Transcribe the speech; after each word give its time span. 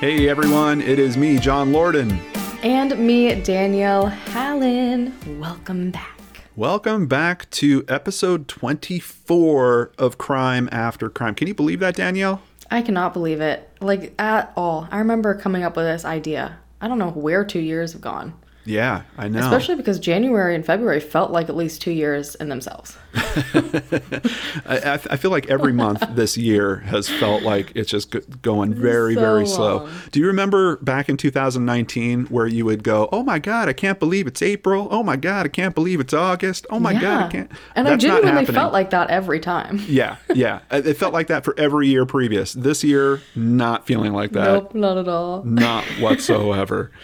Hey 0.00 0.28
everyone, 0.28 0.80
it 0.80 1.00
is 1.00 1.16
me, 1.16 1.40
John 1.40 1.72
Lorden. 1.72 2.20
And 2.62 2.96
me, 3.04 3.34
Danielle 3.42 4.06
Hallen. 4.06 5.12
Welcome 5.40 5.90
back. 5.90 6.20
Welcome 6.54 7.08
back 7.08 7.50
to 7.50 7.84
episode 7.88 8.46
24 8.46 9.90
of 9.98 10.16
Crime 10.16 10.68
After 10.70 11.10
Crime. 11.10 11.34
Can 11.34 11.48
you 11.48 11.54
believe 11.54 11.80
that, 11.80 11.96
Danielle? 11.96 12.40
I 12.70 12.80
cannot 12.80 13.12
believe 13.12 13.40
it. 13.40 13.68
Like, 13.80 14.14
at 14.20 14.52
all. 14.56 14.86
I 14.92 14.98
remember 14.98 15.34
coming 15.34 15.64
up 15.64 15.74
with 15.74 15.86
this 15.86 16.04
idea. 16.04 16.60
I 16.80 16.86
don't 16.86 17.00
know 17.00 17.10
where 17.10 17.44
two 17.44 17.58
years 17.58 17.92
have 17.92 18.00
gone. 18.00 18.34
Yeah, 18.64 19.02
I 19.16 19.26
know. 19.26 19.40
Especially 19.40 19.74
because 19.74 19.98
January 19.98 20.54
and 20.54 20.64
February 20.64 21.00
felt 21.00 21.32
like 21.32 21.48
at 21.48 21.56
least 21.56 21.82
two 21.82 21.90
years 21.90 22.36
in 22.36 22.48
themselves. 22.50 22.96
I, 24.66 25.00
I 25.10 25.16
feel 25.16 25.30
like 25.30 25.48
every 25.48 25.72
month 25.72 26.02
this 26.14 26.36
year 26.36 26.76
has 26.76 27.08
felt 27.08 27.42
like 27.42 27.72
it's 27.74 27.90
just 27.90 28.10
go- 28.10 28.20
going 28.42 28.74
very, 28.74 29.14
So 29.14 29.20
very 29.20 29.46
slow. 29.46 29.76
long. 29.84 29.90
Do 30.12 30.20
you 30.20 30.26
remember 30.26 30.76
back 30.78 31.08
in 31.08 31.16
2019 31.16 32.26
where 32.26 32.46
you 32.46 32.64
would 32.64 32.82
go, 32.84 33.08
"Oh 33.12 33.22
my 33.22 33.38
God, 33.38 33.68
I 33.68 33.72
can't 33.72 33.98
believe 33.98 34.26
it's 34.26 34.42
April. 34.42 34.88
Oh 34.90 35.02
my 35.02 35.16
God, 35.16 35.46
I 35.46 35.48
can't 35.48 35.74
believe 35.74 36.00
it's 36.00 36.12
August. 36.14 36.66
Oh 36.70 36.78
my 36.78 36.92
God, 36.94 37.24
I 37.26 37.28
can't." 37.28 37.50
And 37.74 37.86
That's 37.86 38.04
I 38.04 38.08
genuinely 38.08 38.46
felt 38.46 38.72
like 38.72 38.90
that 38.90 39.10
every 39.10 39.40
time. 39.40 39.80
Yeah, 39.88 40.16
yeah. 40.34 40.60
It 40.70 40.94
felt 40.94 41.12
like 41.12 41.26
that 41.26 41.44
for 41.44 41.54
every 41.58 41.88
year 41.88 42.06
previous. 42.06 42.52
This 42.52 42.82
year, 42.84 43.20
not 43.34 43.86
feeling 43.86 44.12
like 44.12 44.32
that. 44.32 44.44
nope, 44.44 44.74
not 44.74 44.96
at 44.96 45.08
all. 45.08 45.42
Not 45.44 45.84
whatsoever. 46.00 46.90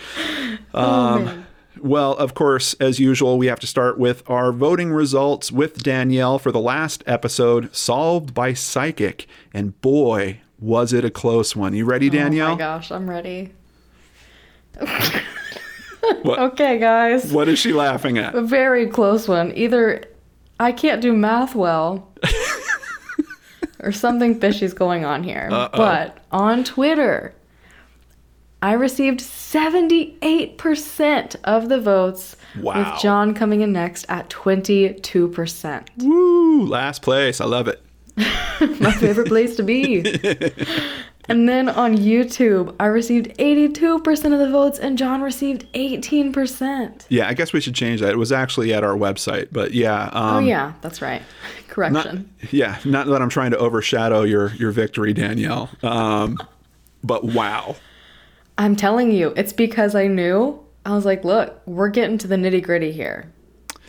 Oh, 0.77 0.91
um, 1.15 1.25
man. 1.25 1.47
Well, 1.85 2.13
of 2.13 2.33
course, 2.33 2.73
as 2.81 2.99
usual, 2.99 3.37
we 3.37 3.47
have 3.49 3.61
to 3.61 3.67
start 3.67 3.99
with 3.99 4.23
our 4.27 4.53
voting 4.53 4.91
results 4.91 5.53
with 5.53 5.83
Danielle 5.83 6.39
for 6.39 6.51
the 6.51 6.59
last 6.59 7.05
episode, 7.07 7.77
Solved 7.77 8.33
by 8.33 8.55
Psychic. 8.55 9.27
And 9.53 9.79
boy, 9.83 10.41
was 10.59 10.95
it 10.95 11.05
a 11.05 11.11
close 11.11 11.55
one. 11.55 11.75
You 11.75 11.85
ready, 11.85 12.09
Danielle? 12.09 12.49
Oh 12.49 12.53
my 12.53 12.59
gosh, 12.59 12.91
I'm 12.91 13.09
ready. 13.09 13.53
Okay, 16.25 16.79
guys. 16.79 17.33
what 17.33 17.49
is 17.49 17.59
she 17.59 17.73
laughing 17.73 18.19
at? 18.19 18.35
A 18.35 18.43
very 18.43 18.87
close 18.87 19.27
one. 19.27 19.57
Either 19.57 20.05
I 20.61 20.71
can't 20.71 21.01
do 21.01 21.15
math 21.15 21.55
well, 21.55 22.13
or 23.81 23.91
something 23.91 24.39
fishy's 24.39 24.75
going 24.75 25.07
on 25.07 25.23
here. 25.23 25.49
But 25.51 26.19
on 26.31 26.63
Twitter, 26.63 27.35
I 28.65 28.73
received 28.73 29.21
78% 29.21 31.37
of 31.45 31.69
the 31.69 31.79
votes, 31.79 32.35
Wow. 32.59 32.79
with 32.93 33.03
John 33.03 33.35
coming 33.35 33.61
in 33.61 33.75
next 33.75 34.07
at 34.09 34.31
22%. 34.31 35.83
Woo, 35.99 36.65
last 36.65 37.03
place. 37.03 37.43
I 37.43 37.45
love 37.45 37.69
it. 37.69 37.83
My 38.17 38.91
favorite 38.93 39.29
place 39.29 39.55
to 39.57 39.63
be. 39.63 39.99
and 41.29 41.47
then 41.47 41.69
on 41.69 41.99
YouTube, 41.99 42.75
I 42.81 42.87
received 42.87 43.37
82% 43.37 44.33
of 44.33 44.39
the 44.39 44.49
votes, 44.51 44.79
and 44.79 44.97
John 44.97 45.21
received 45.21 45.71
18%. 45.75 47.05
Yeah, 47.11 47.29
I 47.29 47.35
guess 47.35 47.53
we 47.53 47.61
should 47.61 47.75
change 47.75 48.01
that. 48.01 48.13
It 48.13 48.19
was 48.19 48.33
actually 48.33 48.73
at 48.73 48.83
our 48.83 48.97
website, 48.97 49.49
but 49.53 49.75
yeah. 49.75 50.05
Um, 50.15 50.37
oh, 50.37 50.39
yeah, 50.39 50.73
that's 50.81 51.03
right. 51.03 51.21
Not, 51.77 52.05
Correction. 52.07 52.31
yeah, 52.51 52.79
not 52.87 53.09
that 53.09 53.21
I'm 53.21 53.29
trying 53.29 53.51
to 53.51 53.59
overshadow 53.59 54.23
your 54.23 54.55
your 54.55 54.71
victory, 54.71 55.13
Danielle. 55.13 55.69
Um, 55.83 56.39
but 57.03 57.25
wow. 57.25 57.77
I'm 58.59 58.77
telling 58.77 59.11
you, 59.11 59.33
it's 59.37 59.53
because 59.53 59.95
I 59.95 60.07
knew. 60.07 60.61
I 60.87 60.95
was 60.95 61.05
like, 61.05 61.25
look, 61.25 61.61
we're 61.67 61.89
getting 61.89 62.19
to 62.19 62.27
the 62.29 62.37
nitty 62.37 62.63
gritty 62.63 62.93
here. 62.93 63.33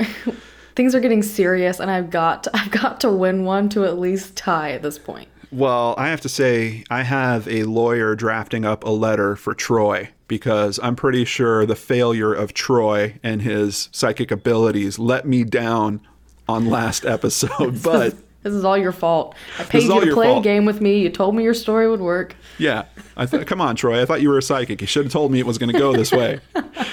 Things 0.76 0.96
are 0.96 1.00
getting 1.00 1.24
serious, 1.24 1.80
and 1.80 1.92
I've 1.92 2.10
got 2.10 2.44
to, 2.44 2.52
I've 2.58 2.72
got 2.72 3.00
to 3.02 3.12
win 3.12 3.46
one 3.46 3.70
to 3.70 3.86
at 3.86 4.00
least 4.00 4.36
tie 4.36 4.72
at 4.72 4.82
this 4.82 4.98
point. 4.98 5.28
Well, 5.52 5.96
I 5.98 6.10
have 6.10 6.22
to 6.22 6.30
say, 6.30 6.84
I 6.90 7.04
have 7.04 7.48
a 7.48 7.64
lawyer 7.64 8.16
drafting 8.16 8.66
up 8.66 8.84
a 8.84 8.90
letter 8.90 9.36
for 9.36 9.54
Troy 9.54 10.10
because 10.28 10.80
I'm 10.82 10.96
pretty 10.96 11.24
sure 11.24 11.66
the 11.66 11.76
failure 11.76 12.34
of 12.34 12.54
Troy 12.54 13.20
and 13.24 13.42
his 13.42 13.90
psychic 13.92 14.32
abilities 14.32 15.00
let 15.00 15.26
me 15.26 15.44
down 15.44 16.02
on 16.48 16.66
last 16.70 17.06
episode. 17.06 17.82
But 17.84 18.16
This 18.46 18.54
is 18.54 18.64
all 18.64 18.78
your 18.78 18.92
fault. 18.92 19.34
I 19.58 19.64
paid 19.64 19.82
you 19.82 20.06
to 20.06 20.14
play 20.14 20.38
a 20.38 20.40
game 20.40 20.66
with 20.66 20.80
me. 20.80 21.00
You 21.00 21.10
told 21.10 21.34
me 21.36 21.42
your 21.42 21.56
story 21.56 21.90
would 21.90 22.00
work. 22.00 22.36
yeah, 22.60 22.84
I 23.18 23.26
thought, 23.26 23.48
come 23.48 23.60
on, 23.60 23.76
Troy. 23.76 24.00
I 24.00 24.06
thought 24.06 24.22
you 24.22 24.30
were 24.30 24.38
a 24.38 24.44
psychic. 24.44 24.82
You 24.82 24.88
should 24.88 25.06
have 25.06 25.12
told 25.12 25.32
me 25.32 25.40
it 25.40 25.48
was 25.48 25.58
going 25.58 25.74
to 25.74 25.80
go 25.80 25.94
this 25.94 26.12
way. 26.12 26.40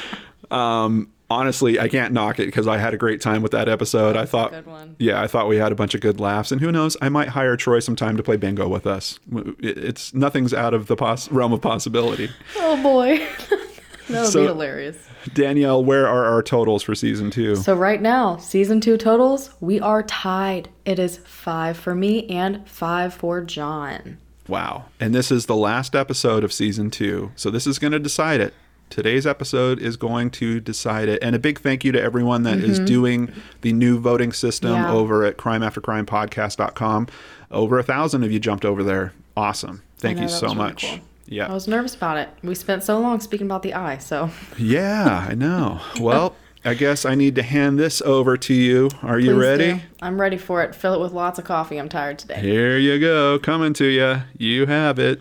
um, 0.51 1.11
honestly, 1.29 1.79
I 1.79 1.89
can't 1.89 2.15
knock 2.15 2.39
it 2.41 2.47
because 2.47 2.67
I 2.67 2.79
had 2.79 2.95
a 2.95 2.97
great 2.97 3.21
time 3.21 3.43
with 3.43 3.53
that 3.53 3.69
episode. 3.69 4.17
I 4.17 4.25
thought, 4.25 4.55
yeah, 4.99 5.21
I 5.21 5.27
thought 5.27 5.47
we 5.47 5.57
had 5.57 5.73
a 5.73 5.75
bunch 5.75 5.95
of 5.95 6.01
good 6.01 6.19
laughs. 6.21 6.53
And 6.53 6.61
who 6.63 6.73
knows, 6.73 6.97
I 7.03 7.11
might 7.11 7.29
hire 7.29 7.55
Troy 7.59 7.81
sometime 7.81 8.17
to 8.17 8.23
play 8.23 8.39
bingo 8.39 8.67
with 8.67 8.87
us. 8.87 9.19
It's 9.61 10.15
nothing's 10.15 10.55
out 10.55 10.73
of 10.73 10.87
the 10.87 10.97
pos- 10.97 11.31
realm 11.31 11.53
of 11.53 11.61
possibility. 11.61 12.31
Oh 12.57 12.83
boy, 12.83 13.27
that 14.09 14.23
would 14.23 14.31
So- 14.33 14.41
be 14.41 14.47
hilarious. 14.47 14.97
Danielle, 15.35 15.85
where 15.85 16.09
are 16.09 16.25
our 16.25 16.43
totals 16.43 16.83
for 16.83 16.97
season 16.97 17.31
two? 17.31 17.55
So 17.55 17.75
right 17.77 18.03
now, 18.03 18.39
season 18.39 18.81
two 18.81 18.97
totals, 18.97 19.51
we 19.61 19.79
are 19.79 20.03
tied. 20.03 20.69
It 20.85 20.99
is 20.99 21.19
five 21.19 21.77
for 21.77 21.95
me 21.95 22.27
and 22.27 22.69
five 22.69 23.15
for 23.15 23.41
John. 23.41 24.19
wow. 24.49 24.87
And 24.99 25.15
this 25.15 25.31
is 25.31 25.47
the 25.47 25.55
last 25.55 25.95
episode 25.95 26.43
of 26.43 26.53
season 26.53 26.91
two. 26.91 27.31
So 27.37 27.51
this 27.51 27.69
is 27.69 27.79
going 27.79 27.93
to 27.93 28.01
decide 28.01 28.41
it. 28.41 28.53
Today's 28.91 29.25
episode 29.27 29.79
is 29.81 29.97
going 29.97 30.31
to 30.33 30.59
decide 30.61 31.09
it. 31.09 31.23
And 31.23 31.37
a 31.37 31.39
big 31.39 31.61
thank 31.61 31.85
you 31.85 31.93
to 31.93 32.03
everyone 32.03 32.43
that 32.43 32.59
is 32.59 32.79
mm-hmm. 32.79 32.85
doing 32.87 33.33
the 33.61 33.73
new 33.73 33.99
voting 34.01 34.33
system 34.33 34.73
Yeah. 34.73 34.93
over 34.93 35.25
at 35.25 35.37
crimeaftercrimepodcast.com. 35.39 37.07
Over 37.51 37.79
a 37.79 37.83
thousand 37.83 38.25
of 38.25 38.33
you 38.33 38.41
jumped 38.41 38.65
over 38.65 38.83
there. 38.83 39.13
Awesome. 39.37 39.83
Thank 39.99 40.17
know, 40.19 40.25
you 40.25 40.29
so 40.29 40.47
was 40.49 40.55
really 40.57 40.57
much. 40.57 40.83
cool. 40.91 40.99
Yeah. 41.27 41.49
I 41.49 41.55
was 41.55 41.69
nervous 41.69 41.95
about 41.95 42.17
it. 42.19 42.29
We 42.43 42.55
spent 42.55 42.83
so 42.83 42.99
long 42.99 43.21
speaking 43.21 43.47
about 43.47 43.63
the 43.63 43.75
eye, 43.75 43.99
so 43.99 44.31
Yeah, 44.59 45.27
I 45.29 45.35
know. 45.35 45.81
Well, 46.01 46.35
I 46.65 46.75
guess 46.75 47.05
I 47.05 47.15
need 47.15 47.35
to 47.37 47.43
hand 47.43 47.79
this 47.79 48.01
over 48.03 48.37
to 48.37 48.55
you. 48.55 48.91
Are 49.03 49.19
you 49.19 49.41
ready? 49.41 49.75
do. 49.75 49.81
I'm 50.01 50.21
ready 50.21 50.37
for 50.37 50.63
it. 50.63 50.75
Fill 50.75 50.95
it 50.95 51.01
with 51.01 51.13
lots 51.13 51.39
of 51.39 51.45
coffee. 51.45 51.79
I'm 51.79 51.89
tired 51.89 52.19
today. 52.19 52.41
Here 52.41 52.79
you 52.79 53.01
go. 53.01 53.39
Coming 53.39 53.73
to 53.75 53.87
you. 53.87 54.23
You 54.39 54.67
have 54.67 54.99
it. 54.99 55.21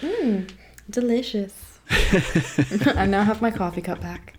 Mmm, 0.00 0.50
delicious. 0.88 1.78
I 1.90 3.06
now 3.06 3.22
have 3.24 3.42
my 3.42 3.50
coffee 3.50 3.82
cup 3.82 4.00
back. 4.00 4.33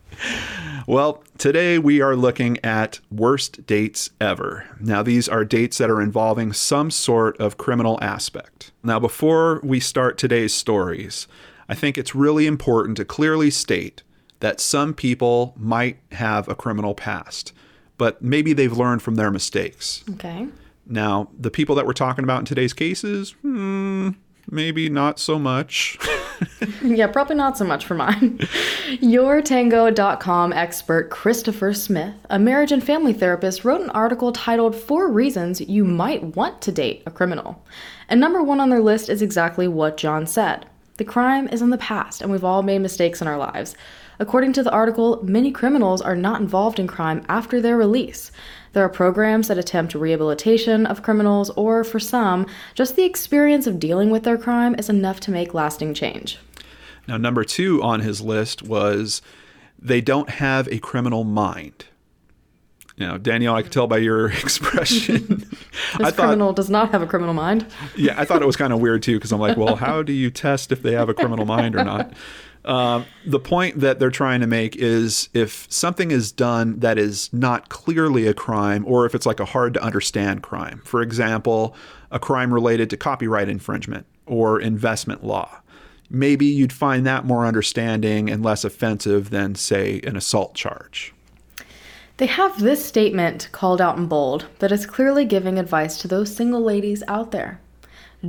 Well, 0.87 1.23
today 1.39 1.79
we 1.79 2.01
are 2.01 2.15
looking 2.15 2.63
at 2.63 2.99
worst 3.09 3.65
dates 3.65 4.11
ever. 4.21 4.65
Now, 4.79 5.01
these 5.01 5.27
are 5.27 5.43
dates 5.43 5.79
that 5.79 5.89
are 5.89 5.99
involving 5.99 6.53
some 6.53 6.91
sort 6.91 7.39
of 7.39 7.57
criminal 7.57 7.97
aspect. 8.03 8.71
Now, 8.83 8.99
before 8.99 9.61
we 9.63 9.79
start 9.79 10.19
today's 10.19 10.53
stories, 10.53 11.27
I 11.67 11.73
think 11.73 11.97
it's 11.97 12.13
really 12.13 12.45
important 12.45 12.97
to 12.97 13.05
clearly 13.05 13.49
state 13.49 14.03
that 14.41 14.59
some 14.59 14.93
people 14.93 15.55
might 15.57 15.97
have 16.11 16.47
a 16.47 16.55
criminal 16.55 16.93
past, 16.93 17.51
but 17.97 18.21
maybe 18.21 18.53
they've 18.53 18.77
learned 18.77 19.01
from 19.01 19.15
their 19.15 19.31
mistakes. 19.31 20.03
Okay. 20.11 20.47
Now, 20.85 21.29
the 21.35 21.49
people 21.49 21.73
that 21.75 21.87
we're 21.87 21.93
talking 21.93 22.23
about 22.23 22.39
in 22.39 22.45
today's 22.45 22.73
cases, 22.73 23.31
hmm, 23.41 24.11
maybe 24.49 24.87
not 24.89 25.17
so 25.19 25.39
much. 25.39 25.97
Yeah, 26.81 27.07
probably 27.07 27.35
not 27.35 27.57
so 27.57 27.66
much 27.66 27.85
for 27.85 27.96
mine. 27.96 28.38
YourTango.com 29.01 30.53
expert 30.53 31.09
Christopher 31.09 31.73
Smith, 31.73 32.13
a 32.29 32.38
marriage 32.38 32.72
and 32.72 32.84
family 32.84 33.13
therapist, 33.13 33.66
wrote 33.66 33.81
an 33.81 33.90
article 33.91 34.31
titled 34.31 34.75
Four 34.75 35.12
Reasons 35.12 35.62
You 35.62 35.84
Might 35.84 36.35
Want 36.35 36.62
to 36.62 36.72
Date 36.72 37.03
a 37.06 37.12
Criminal. 37.12 37.63
And 38.07 38.19
number 38.19 38.44
one 38.44 38.59
on 38.59 38.69
their 38.69 38.81
list 38.81 39.09
is 39.09 39.22
exactly 39.22 39.68
what 39.68 39.97
John 39.97 40.28
said. 40.28 40.68
The 40.97 41.06
crime 41.06 41.47
is 41.50 41.62
in 41.62 41.72
the 41.72 41.78
past, 41.78 42.22
and 42.22 42.31
we've 42.31 42.44
all 42.44 42.63
made 42.63 42.79
mistakes 42.79 43.22
in 43.22 43.28
our 43.28 43.38
lives. 43.38 43.75
According 44.19 44.53
to 44.53 44.63
the 44.63 44.72
article, 44.72 45.19
many 45.23 45.52
criminals 45.52 46.02
are 46.02 46.16
not 46.16 46.40
involved 46.40 46.79
in 46.79 46.88
crime 46.88 47.25
after 47.28 47.59
their 47.59 47.75
release. 47.75 48.31
There 48.75 48.83
are 48.83 48.89
programs 48.89 49.47
that 49.47 49.57
attempt 49.57 49.95
rehabilitation 49.95 50.85
of 50.85 51.01
criminals, 51.01 51.49
or 51.51 51.85
for 51.85 51.97
some, 51.97 52.45
just 52.73 52.97
the 52.97 53.05
experience 53.05 53.67
of 53.67 53.79
dealing 53.79 54.09
with 54.09 54.23
their 54.23 54.37
crime 54.37 54.75
is 54.77 54.89
enough 54.89 55.22
to 55.22 55.31
make 55.31 55.53
lasting 55.53 55.93
change. 55.93 56.39
Now, 57.07 57.16
number 57.16 57.45
two 57.45 57.81
on 57.81 58.01
his 58.01 58.19
list 58.19 58.63
was 58.63 59.22
they 59.79 60.01
don't 60.01 60.29
have 60.29 60.67
a 60.67 60.79
criminal 60.79 61.23
mind. 61.23 61.85
Now, 62.97 63.16
Danielle, 63.16 63.55
I 63.55 63.61
could 63.61 63.72
tell 63.72 63.87
by 63.87 63.99
your 63.99 64.29
expression. 64.43 65.49
This 65.97 66.07
I 66.07 66.11
thought, 66.11 66.25
criminal 66.25 66.51
does 66.51 66.69
not 66.69 66.91
have 66.91 67.01
a 67.01 67.07
criminal 67.07 67.33
mind. 67.33 67.66
yeah, 67.95 68.19
I 68.19 68.25
thought 68.25 68.41
it 68.41 68.45
was 68.45 68.57
kind 68.57 68.73
of 68.73 68.81
weird 68.81 69.03
too 69.03 69.16
because 69.16 69.31
I'm 69.31 69.39
like, 69.39 69.55
well, 69.55 69.78
how 69.78 70.03
do 70.03 70.11
you 70.11 70.29
test 70.29 70.73
if 70.73 70.81
they 70.81 70.91
have 70.91 71.07
a 71.07 71.13
criminal 71.13 71.45
mind 71.45 71.75
or 71.75 71.85
not? 71.85 72.11
Um, 72.66 73.06
the 73.23 73.40
point 73.40 73.79
that 73.82 74.00
they're 74.00 74.09
trying 74.09 74.41
to 74.41 74.47
make 74.47 74.76
is 74.76 75.29
if 75.34 75.67
something 75.70 76.09
is 76.09 76.32
done 76.32 76.79
that 76.79 76.97
is 76.97 77.32
not 77.32 77.70
clearly 77.70 78.26
a 78.26 78.34
crime, 78.34 78.84
or 78.88 79.06
if 79.06 79.14
it's 79.14 79.26
like 79.26 79.40
a 79.40 79.46
hard 79.46 79.76
to 79.76 79.84
understand 79.84 80.41
crime. 80.41 80.82
For 80.84 81.02
example, 81.03 81.76
a 82.09 82.20
crime 82.20 82.52
related 82.52 82.90
to 82.90 82.97
copyright 82.97 83.50
infringement 83.50 84.08
or 84.26 84.59
investment 84.59 85.23
law. 85.23 85.62
Maybe 86.09 86.46
you'd 86.46 86.73
find 86.73 87.06
that 87.06 87.26
more 87.26 87.46
understanding 87.46 88.29
and 88.29 88.44
less 88.44 88.64
offensive 88.64 89.29
than, 89.29 89.56
say, 89.56 90.02
an 90.03 90.16
assault 90.16 90.56
charge. 90.56 91.14
They 92.17 92.28
have 92.28 92.62
this 92.62 92.84
statement 92.84 93.50
called 93.52 93.82
out 93.82 93.97
in 93.97 94.08
bold 94.08 94.46
that 94.59 94.72
is 94.72 94.85
clearly 94.85 95.26
giving 95.26 95.59
advice 95.59 95.97
to 96.00 96.08
those 96.08 96.34
single 96.34 96.62
ladies 96.62 97.03
out 97.08 97.32
there. 97.32 97.59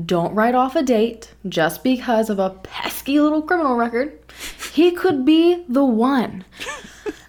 Don't 0.05 0.35
write 0.35 0.55
off 0.55 0.77
a 0.77 0.83
date 0.83 1.33
just 1.49 1.83
because 1.83 2.29
of 2.31 2.39
a 2.39 2.51
pesky 2.51 3.21
little 3.21 3.43
criminal 3.43 3.77
record. 3.77 4.19
He 4.75 4.91
could 4.91 5.25
be 5.25 5.65
the 5.69 5.85
one. 5.85 6.45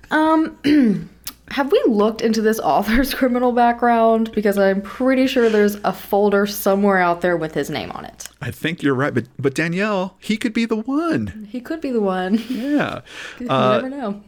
Um, 0.09 0.57
have 1.49 1.69
we 1.69 1.83
looked 1.85 2.21
into 2.21 2.41
this 2.41 2.59
author's 2.59 3.13
criminal 3.13 3.51
background? 3.51 4.31
Because 4.31 4.57
I'm 4.57 4.81
pretty 4.81 5.27
sure 5.27 5.49
there's 5.49 5.75
a 5.83 5.91
folder 5.91 6.45
somewhere 6.47 6.97
out 6.99 7.19
there 7.19 7.35
with 7.35 7.53
his 7.53 7.69
name 7.69 7.91
on 7.91 8.05
it. 8.05 8.29
I 8.41 8.49
think 8.51 8.81
you're 8.81 8.93
right, 8.95 9.13
but 9.13 9.25
but 9.37 9.53
Danielle, 9.53 10.15
he 10.21 10.37
could 10.37 10.53
be 10.53 10.63
the 10.63 10.77
one. 10.77 11.49
He 11.51 11.59
could 11.59 11.81
be 11.81 11.91
the 11.91 11.99
one. 11.99 12.37
Yeah. 12.49 13.01
You 13.37 13.49
Uh, 13.49 13.81
never 13.81 13.89
know. 13.89 14.23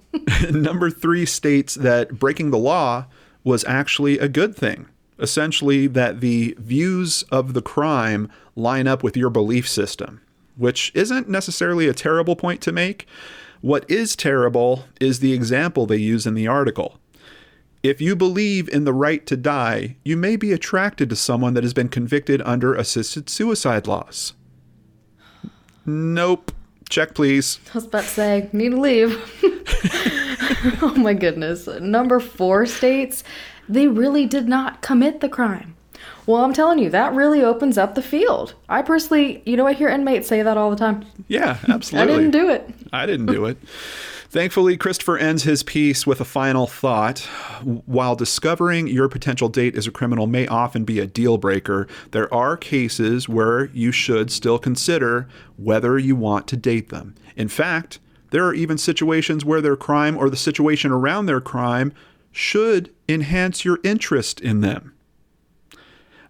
number 0.52 0.90
three 0.90 1.26
states 1.26 1.76
that 1.76 2.20
breaking 2.20 2.52
the 2.52 2.58
law 2.58 3.06
was 3.46 3.64
actually 3.64 4.20
a 4.20 4.28
good 4.28 4.54
thing. 4.54 4.88
Essentially, 5.19 5.88
that 5.88 6.21
the 6.21 6.56
views 6.57 7.24
of 7.24 7.54
the 7.54 7.62
crime 7.62 8.30
line 8.56 8.88
up 8.88 9.04
with 9.04 9.18
your 9.18 9.30
belief 9.30 9.68
system, 9.68 10.21
which 10.56 10.92
isn't 10.95 11.30
necessarily 11.30 11.88
a 11.88 11.94
terrible 11.94 12.36
point 12.36 12.62
to 12.62 12.71
make. 12.71 13.06
What 13.62 13.89
is 13.89 14.16
terrible 14.16 14.86
is 15.01 15.19
the 15.19 15.33
example 15.33 15.86
they 15.86 15.98
use 15.98 16.25
in 16.25 16.36
the 16.36 16.48
article. 16.48 17.00
If 17.83 18.01
you 18.01 18.16
believe 18.16 18.68
in 18.69 18.83
the 18.83 18.94
right 18.94 19.25
to 19.25 19.38
die, 19.38 19.95
you 20.04 20.18
may 20.18 20.36
be 20.36 20.51
attracted 20.51 21.10
to 21.10 21.16
someone 21.16 21.54
that 21.54 21.63
has 21.63 21.74
been 21.74 21.89
convicted 21.89 22.42
under 22.44 22.74
assisted 22.74 23.30
suicide 23.30 23.88
laws. 23.88 24.33
Nope. 25.86 26.51
Check, 26.89 27.13
please. 27.13 27.60
I 27.69 27.74
was 27.75 27.86
about 27.86 28.04
to 28.04 28.10
say, 28.10 28.50
need 28.51 28.71
to 28.71 28.80
leave. 28.80 29.16
oh 30.81 30.95
my 30.98 31.13
goodness. 31.13 31.68
Number 31.68 32.19
four 32.19 32.66
states 32.66 33.24
they 33.69 33.88
really 33.88 34.25
did 34.25 34.48
not 34.48 34.81
commit 34.81 35.21
the 35.21 35.30
crime. 35.30 35.75
Well, 36.25 36.44
I'm 36.44 36.54
telling 36.54 36.80
you, 36.80 36.89
that 36.89 37.13
really 37.13 37.44
opens 37.44 37.77
up 37.77 37.95
the 37.95 38.01
field. 38.01 38.54
I 38.68 38.81
personally, 38.81 39.42
you 39.45 39.57
know, 39.57 39.66
I 39.66 39.74
hear 39.74 39.89
inmates 39.89 40.27
say 40.27 40.44
that 40.44 40.57
all 40.57 40.69
the 40.69 40.75
time. 40.75 41.06
Yeah, 41.27 41.57
absolutely. 41.68 42.13
I 42.13 42.18
didn't 42.18 42.31
do 42.31 42.50
it. 42.50 42.69
I 42.94 43.06
didn't 43.06 43.25
do 43.27 43.45
it. 43.45 43.57
Thankfully, 44.30 44.77
Christopher 44.77 45.18
ends 45.18 45.42
his 45.42 45.63
piece 45.63 46.06
with 46.06 46.21
a 46.21 46.25
final 46.25 46.68
thought. 46.68 47.21
While 47.63 48.16
discovering 48.16 48.88
your 48.88 49.10
potential 49.10 49.50
date 49.50 49.75
as 49.75 49.88
a 49.88 49.92
criminal 49.92 50.27
may 50.27 50.45
often 50.45 50.86
be 50.86 51.00
a 51.00 51.07
deal 51.07 51.39
breaker, 51.39 51.88
there 52.12 52.31
are 52.31 52.56
cases 52.56 53.27
where 53.27 53.66
you 53.74 53.92
should 53.92 54.30
still 54.30 54.60
consider 54.60 55.27
whether 55.57 55.98
you 55.98 56.16
want 56.16 56.48
to 56.50 56.57
date 56.57 56.89
them. 56.89 57.16
In 57.36 57.48
fact, 57.48 57.98
there 58.30 58.45
are 58.45 58.54
even 58.54 58.77
situations 58.77 59.44
where 59.44 59.62
their 59.62 59.75
crime 59.75 60.16
or 60.16 60.30
the 60.30 60.38
situation 60.38 60.92
around 60.92 61.25
their 61.25 61.42
crime 61.42 61.92
should 62.31 62.94
enhance 63.08 63.66
your 63.66 63.80
interest 63.84 64.40
in 64.40 64.62
them. 64.62 64.94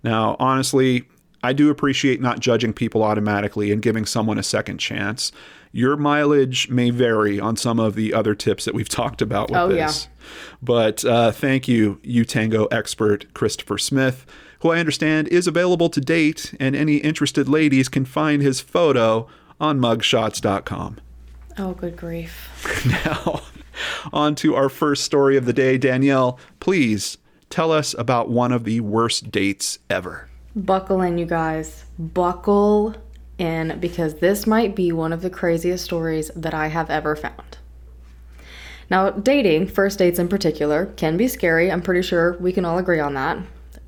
Now, 0.04 0.36
honestly, 0.40 1.08
I 1.44 1.54
do 1.54 1.70
appreciate 1.70 2.22
not 2.22 2.40
judging 2.40 2.74
people 2.74 3.04
automatically 3.04 3.72
and 3.72 3.82
giving 3.82 4.06
someone 4.06 4.38
a 4.38 4.44
second 4.44 4.78
chance. 4.78 5.32
Your 5.72 5.96
mileage 5.98 6.70
may 6.70 6.90
vary 6.90 7.40
on 7.40 7.56
some 7.56 7.80
of 7.80 7.96
the 7.96 8.14
other 8.14 8.34
tips 8.34 8.66
that 8.66 8.74
we've 8.74 8.90
talked 9.00 9.22
about 9.22 9.50
with 9.50 9.60
Oh, 9.60 9.70
yeah. 9.70 9.88
this. 9.88 10.08
But 10.62 11.04
uh, 11.06 11.32
thank 11.32 11.68
you, 11.68 12.00
YourTango 12.04 12.68
expert 12.72 13.34
Christopher 13.34 13.78
Smith, 13.78 14.26
who 14.62 14.72
I 14.72 14.80
understand 14.80 15.28
is 15.30 15.48
available 15.48 15.90
to 15.90 16.02
date, 16.02 16.54
and 16.60 16.76
any 16.76 16.98
interested 16.98 17.48
ladies 17.48 17.88
can 17.88 18.06
find 18.06 18.42
his 18.42 18.60
photo 18.62 19.28
on 19.60 19.80
mugshots.com. 19.80 20.98
Oh, 21.58 21.74
good 21.74 21.96
grief. 21.98 22.86
Now, 23.06 23.42
on 24.14 24.36
to 24.36 24.56
our 24.56 24.70
first 24.70 25.04
story 25.04 25.38
of 25.38 25.46
the 25.46 25.54
day. 25.54 25.78
Danielle, 25.78 26.40
please 26.60 27.18
tell 27.50 27.72
us 27.72 27.96
about 27.98 28.30
one 28.30 28.52
of 28.52 28.64
the 28.64 28.80
worst 28.80 29.32
dates 29.32 29.80
ever. 29.90 30.30
Buckle 30.56 31.02
in, 31.02 31.18
you 31.18 31.26
guys. 31.26 31.86
Buckle 31.98 32.96
in 33.38 33.80
because 33.80 34.16
this 34.16 34.46
might 34.46 34.76
be 34.76 34.92
one 34.92 35.14
of 35.14 35.22
the 35.22 35.30
craziest 35.30 35.86
stories 35.86 36.30
that 36.36 36.54
I 36.54 36.68
have 36.68 36.90
ever 36.90 37.16
found. 37.16 37.58
Now, 38.90 39.12
dating, 39.12 39.68
first 39.68 40.00
dates 40.00 40.20
in 40.20 40.28
particular, 40.28 40.88
can 40.98 41.16
be 41.16 41.28
scary. 41.28 41.72
I'm 41.72 41.82
pretty 41.82 42.02
sure 42.02 42.38
we 42.40 42.52
can 42.52 42.66
all 42.66 42.78
agree 42.78 43.00
on 43.00 43.14
that. 43.14 43.38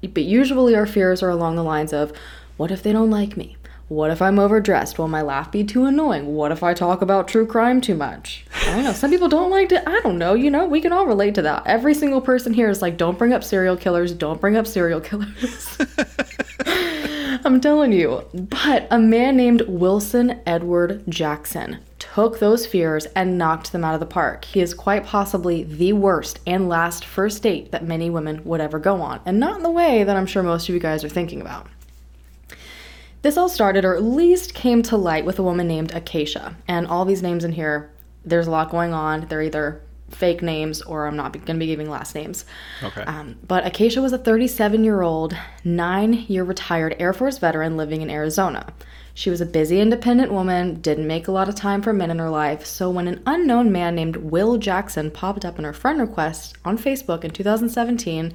But 0.02 0.24
usually 0.24 0.76
our 0.76 0.86
fears 0.86 1.24
are 1.24 1.30
along 1.30 1.56
the 1.56 1.64
lines 1.64 1.94
of 1.94 2.14
what 2.58 2.72
if 2.72 2.84
they 2.84 2.92
don't 2.92 3.10
like 3.10 3.36
me? 3.36 3.58
What 3.92 4.10
if 4.10 4.22
I'm 4.22 4.40
overdressed? 4.40 4.98
Will 4.98 5.10
my 5.10 5.22
laugh 5.22 5.52
be 5.52 5.66
too 5.66 5.84
annoying? 5.84 6.34
What 6.34 6.54
if 6.54 6.64
I 6.64 6.74
talk 6.74 7.02
about 7.02 7.28
true 7.28 7.46
crime 7.46 7.82
too 7.82 7.94
much? 7.94 8.46
I 8.66 8.68
don't 8.68 8.86
know. 8.86 8.94
Some 8.94 9.12
people 9.12 9.28
don't 9.28 9.52
like 9.52 9.68
to. 9.68 9.90
I 9.90 10.00
don't 10.00 10.18
know. 10.18 10.34
You 10.34 10.50
know, 10.50 10.66
we 10.66 10.80
can 10.80 10.94
all 10.94 11.06
relate 11.06 11.36
to 11.36 11.42
that. 11.42 11.64
Every 11.66 11.94
single 11.94 12.22
person 12.22 12.54
here 12.54 12.70
is 12.70 12.82
like, 12.82 12.96
don't 12.96 13.18
bring 13.18 13.34
up 13.34 13.44
serial 13.44 13.76
killers. 13.76 14.14
Don't 14.14 14.40
bring 14.40 14.56
up 14.56 14.66
serial 14.66 15.02
killers. 15.02 15.78
I'm 16.66 17.60
telling 17.60 17.92
you. 17.92 18.24
But 18.34 18.88
a 18.92 18.98
man 18.98 19.36
named 19.36 19.64
Wilson 19.64 20.40
Edward 20.46 21.04
Jackson 21.10 21.80
took 22.00 22.40
those 22.40 22.66
fears 22.66 23.08
and 23.08 23.38
knocked 23.38 23.74
them 23.74 23.84
out 23.84 23.94
of 23.94 24.00
the 24.00 24.06
park. 24.06 24.46
He 24.46 24.62
is 24.62 24.74
quite 24.74 25.06
possibly 25.06 25.66
the 25.66 25.92
worst 25.92 26.40
and 26.48 26.70
last 26.70 27.04
first 27.04 27.44
date 27.44 27.74
that 27.74 27.84
many 27.84 28.10
women 28.10 28.42
would 28.46 28.62
ever 28.62 28.80
go 28.80 29.02
on, 29.02 29.20
and 29.26 29.38
not 29.38 29.58
in 29.58 29.64
the 29.64 29.70
way 29.70 30.06
that 30.06 30.16
I'm 30.16 30.28
sure 30.28 30.44
most 30.44 30.70
of 30.70 30.74
you 30.74 30.80
guys 30.80 31.04
are 31.04 31.10
thinking 31.10 31.42
about. 31.42 31.68
This 33.22 33.38
all 33.38 33.50
started, 33.50 33.86
or 33.86 33.96
at 33.96 34.04
least 34.04 34.54
came 34.54 34.82
to 34.84 34.98
light, 34.98 35.26
with 35.26 35.38
a 35.38 35.44
woman 35.44 35.68
named 35.68 35.94
Acacia. 35.94 36.56
And 36.68 36.88
all 36.88 37.06
these 37.06 37.22
names 37.22 37.44
in 37.44 37.52
here, 37.52 37.92
there's 38.26 38.48
a 38.48 38.52
lot 38.52 38.72
going 38.72 38.94
on. 38.94 39.28
They're 39.28 39.44
either 39.44 39.82
fake 40.10 40.42
names 40.42 40.82
or 40.82 41.08
I'm 41.08 41.16
not 41.16 41.32
going 41.34 41.46
to 41.46 41.54
be 41.54 41.68
giving 41.68 41.90
last 41.90 42.16
names. 42.16 42.46
Okay. 42.84 43.02
Um, 43.04 43.38
but 43.48 43.66
Acacia 43.66 44.02
was 44.02 44.14
a 44.14 44.18
37 44.18 44.84
year 44.84 45.02
old, 45.02 45.36
nine 45.64 46.14
year 46.14 46.44
retired 46.44 46.96
Air 47.00 47.14
Force 47.14 47.38
veteran 47.38 47.78
living 47.78 48.02
in 48.02 48.10
Arizona. 48.10 48.74
She 49.14 49.30
was 49.30 49.42
a 49.42 49.46
busy, 49.46 49.82
independent 49.82 50.32
woman, 50.32 50.80
didn't 50.82 51.08
make 51.08 51.28
a 51.28 51.32
lot 51.32 51.50
of 51.50 51.56
time 51.56 51.82
for 51.82 51.92
men 51.92 52.12
in 52.12 52.20
her 52.20 52.30
life, 52.30 52.66
so 52.66 52.90
when 52.90 53.10
an 53.10 53.22
unknown 53.26 53.72
man 53.72 53.94
named 53.94 54.16
Will 54.16 54.58
Jackson 54.58 55.12
popped 55.12 55.44
up 55.44 55.60
in 55.60 55.66
her 55.66 55.74
friend 55.74 56.00
request 56.00 56.56
on 56.64 56.78
Facebook 56.78 57.26
in 57.26 57.32
2017, 57.32 58.34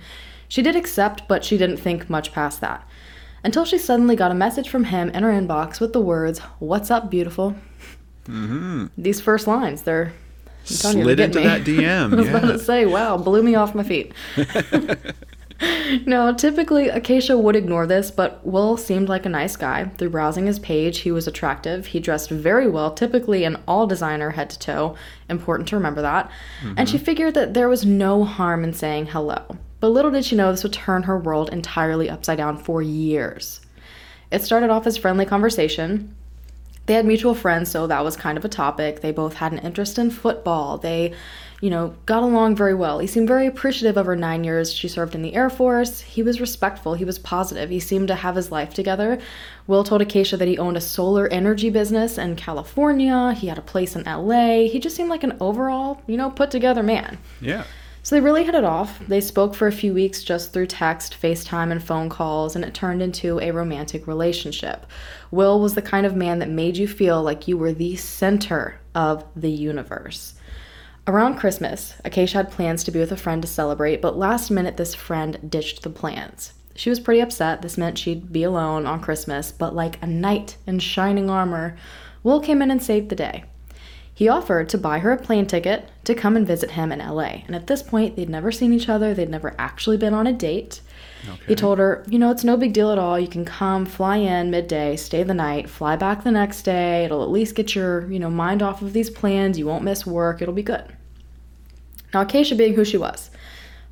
she 0.48 0.62
did 0.62 0.76
accept, 0.76 1.26
but 1.28 1.44
she 1.44 1.56
didn't 1.56 1.78
think 1.78 2.10
much 2.10 2.30
past 2.32 2.60
that. 2.60 2.86
Until 3.44 3.64
she 3.64 3.78
suddenly 3.78 4.16
got 4.16 4.30
a 4.30 4.34
message 4.34 4.68
from 4.68 4.84
him 4.84 5.10
in 5.10 5.22
her 5.22 5.30
inbox 5.30 5.80
with 5.80 5.92
the 5.92 6.00
words, 6.00 6.40
What's 6.58 6.90
up, 6.90 7.10
beautiful? 7.10 7.54
Mm-hmm. 8.24 8.86
These 8.98 9.20
first 9.20 9.46
lines, 9.46 9.82
they're. 9.82 10.12
You, 10.66 10.76
Slid 10.76 11.18
they 11.18 11.24
into 11.24 11.38
me. 11.38 11.44
that 11.44 11.60
DM. 11.62 12.12
I 12.12 12.16
was 12.16 12.28
about 12.28 12.48
to 12.48 12.58
say, 12.58 12.86
wow, 12.86 13.16
blew 13.16 13.40
me 13.40 13.54
off 13.54 13.72
my 13.72 13.84
feet. 13.84 14.12
no, 16.06 16.34
typically 16.34 16.88
Acacia 16.88 17.38
would 17.38 17.54
ignore 17.54 17.86
this, 17.86 18.10
but 18.10 18.44
Will 18.44 18.76
seemed 18.76 19.08
like 19.08 19.24
a 19.26 19.28
nice 19.28 19.54
guy. 19.56 19.84
Through 19.84 20.10
browsing 20.10 20.46
his 20.46 20.58
page, 20.58 20.98
he 20.98 21.12
was 21.12 21.28
attractive. 21.28 21.86
He 21.86 22.00
dressed 22.00 22.30
very 22.30 22.68
well, 22.68 22.92
typically 22.92 23.44
an 23.44 23.62
all 23.68 23.86
designer 23.86 24.30
head 24.30 24.50
to 24.50 24.58
toe. 24.58 24.96
Important 25.28 25.68
to 25.68 25.76
remember 25.76 26.02
that. 26.02 26.30
And 26.76 26.88
she 26.88 26.98
figured 26.98 27.34
that 27.34 27.54
there 27.54 27.68
was 27.68 27.86
no 27.86 28.24
harm 28.24 28.64
in 28.64 28.72
saying 28.72 29.06
hello. 29.06 29.56
But 29.80 29.88
little 29.88 30.10
did 30.10 30.24
she 30.24 30.36
know 30.36 30.50
this 30.50 30.62
would 30.62 30.72
turn 30.72 31.02
her 31.04 31.18
world 31.18 31.50
entirely 31.50 32.08
upside 32.08 32.38
down 32.38 32.58
for 32.58 32.82
years. 32.82 33.60
It 34.30 34.42
started 34.42 34.70
off 34.70 34.86
as 34.86 34.96
friendly 34.96 35.26
conversation. 35.26 36.14
They 36.86 36.94
had 36.94 37.06
mutual 37.06 37.34
friends, 37.34 37.70
so 37.70 37.86
that 37.86 38.04
was 38.04 38.16
kind 38.16 38.38
of 38.38 38.44
a 38.44 38.48
topic. 38.48 39.00
They 39.00 39.10
both 39.10 39.34
had 39.34 39.52
an 39.52 39.58
interest 39.58 39.98
in 39.98 40.10
football. 40.10 40.78
They, 40.78 41.14
you 41.60 41.68
know, 41.68 41.96
got 42.06 42.22
along 42.22 42.54
very 42.54 42.74
well. 42.74 43.00
He 43.00 43.08
seemed 43.08 43.26
very 43.26 43.46
appreciative 43.46 43.96
of 43.96 44.06
her 44.06 44.14
nine 44.14 44.44
years 44.44 44.72
she 44.72 44.86
served 44.86 45.14
in 45.16 45.22
the 45.22 45.34
Air 45.34 45.50
Force. 45.50 46.00
He 46.00 46.22
was 46.22 46.40
respectful. 46.40 46.94
He 46.94 47.04
was 47.04 47.18
positive. 47.18 47.70
He 47.70 47.80
seemed 47.80 48.06
to 48.08 48.14
have 48.14 48.36
his 48.36 48.52
life 48.52 48.72
together. 48.72 49.18
Will 49.66 49.82
told 49.82 50.00
Acacia 50.00 50.36
that 50.36 50.46
he 50.46 50.58
owned 50.58 50.76
a 50.76 50.80
solar 50.80 51.26
energy 51.28 51.70
business 51.70 52.18
in 52.18 52.36
California. 52.36 53.32
He 53.32 53.48
had 53.48 53.58
a 53.58 53.62
place 53.62 53.96
in 53.96 54.04
LA. 54.04 54.68
He 54.68 54.78
just 54.78 54.94
seemed 54.94 55.10
like 55.10 55.24
an 55.24 55.36
overall, 55.40 56.00
you 56.06 56.16
know, 56.16 56.30
put 56.30 56.52
together 56.52 56.84
man. 56.84 57.18
Yeah. 57.40 57.64
So 58.06 58.14
they 58.14 58.20
really 58.20 58.44
hit 58.44 58.54
it 58.54 58.62
off. 58.62 59.00
They 59.08 59.20
spoke 59.20 59.52
for 59.52 59.66
a 59.66 59.72
few 59.72 59.92
weeks 59.92 60.22
just 60.22 60.52
through 60.52 60.68
text, 60.68 61.20
FaceTime, 61.20 61.72
and 61.72 61.82
phone 61.82 62.08
calls, 62.08 62.54
and 62.54 62.64
it 62.64 62.72
turned 62.72 63.02
into 63.02 63.40
a 63.40 63.50
romantic 63.50 64.06
relationship. 64.06 64.86
Will 65.32 65.60
was 65.60 65.74
the 65.74 65.82
kind 65.82 66.06
of 66.06 66.14
man 66.14 66.38
that 66.38 66.48
made 66.48 66.76
you 66.76 66.86
feel 66.86 67.20
like 67.20 67.48
you 67.48 67.58
were 67.58 67.72
the 67.72 67.96
center 67.96 68.80
of 68.94 69.24
the 69.34 69.50
universe. 69.50 70.34
Around 71.08 71.38
Christmas, 71.38 71.94
Acacia 72.04 72.36
had 72.36 72.52
plans 72.52 72.84
to 72.84 72.92
be 72.92 73.00
with 73.00 73.10
a 73.10 73.16
friend 73.16 73.42
to 73.42 73.48
celebrate, 73.48 74.00
but 74.00 74.16
last 74.16 74.52
minute 74.52 74.76
this 74.76 74.94
friend 74.94 75.40
ditched 75.50 75.82
the 75.82 75.90
plans. 75.90 76.52
She 76.76 76.90
was 76.90 77.00
pretty 77.00 77.20
upset. 77.20 77.60
This 77.60 77.76
meant 77.76 77.98
she'd 77.98 78.32
be 78.32 78.44
alone 78.44 78.86
on 78.86 79.00
Christmas, 79.00 79.50
but 79.50 79.74
like 79.74 80.00
a 80.00 80.06
knight 80.06 80.58
in 80.64 80.78
shining 80.78 81.28
armor, 81.28 81.76
Will 82.22 82.38
came 82.38 82.62
in 82.62 82.70
and 82.70 82.80
saved 82.80 83.08
the 83.08 83.16
day. 83.16 83.42
He 84.16 84.28
offered 84.30 84.70
to 84.70 84.78
buy 84.78 85.00
her 85.00 85.12
a 85.12 85.18
plane 85.18 85.46
ticket 85.46 85.90
to 86.04 86.14
come 86.14 86.36
and 86.36 86.46
visit 86.46 86.70
him 86.70 86.90
in 86.90 87.00
LA. 87.00 87.42
And 87.46 87.54
at 87.54 87.66
this 87.66 87.82
point, 87.82 88.16
they'd 88.16 88.30
never 88.30 88.50
seen 88.50 88.72
each 88.72 88.88
other, 88.88 89.12
they'd 89.12 89.28
never 89.28 89.54
actually 89.58 89.98
been 89.98 90.14
on 90.14 90.26
a 90.26 90.32
date. 90.32 90.80
He 91.46 91.54
told 91.54 91.78
her, 91.78 92.02
you 92.08 92.18
know, 92.18 92.30
it's 92.30 92.42
no 92.42 92.56
big 92.56 92.72
deal 92.72 92.90
at 92.90 92.98
all. 92.98 93.20
You 93.20 93.28
can 93.28 93.44
come, 93.44 93.84
fly 93.84 94.16
in 94.16 94.50
midday, 94.50 94.96
stay 94.96 95.22
the 95.22 95.34
night, 95.34 95.68
fly 95.68 95.96
back 95.96 96.24
the 96.24 96.30
next 96.30 96.62
day. 96.62 97.04
It'll 97.04 97.22
at 97.22 97.28
least 97.28 97.56
get 97.56 97.74
your, 97.74 98.10
you 98.10 98.18
know, 98.18 98.30
mind 98.30 98.62
off 98.62 98.80
of 98.80 98.94
these 98.94 99.10
plans. 99.10 99.58
You 99.58 99.66
won't 99.66 99.84
miss 99.84 100.06
work. 100.06 100.40
It'll 100.40 100.54
be 100.54 100.62
good. 100.62 100.84
Now, 102.14 102.22
Acacia 102.22 102.54
being 102.54 102.72
who 102.72 102.86
she 102.86 102.96
was, 102.96 103.30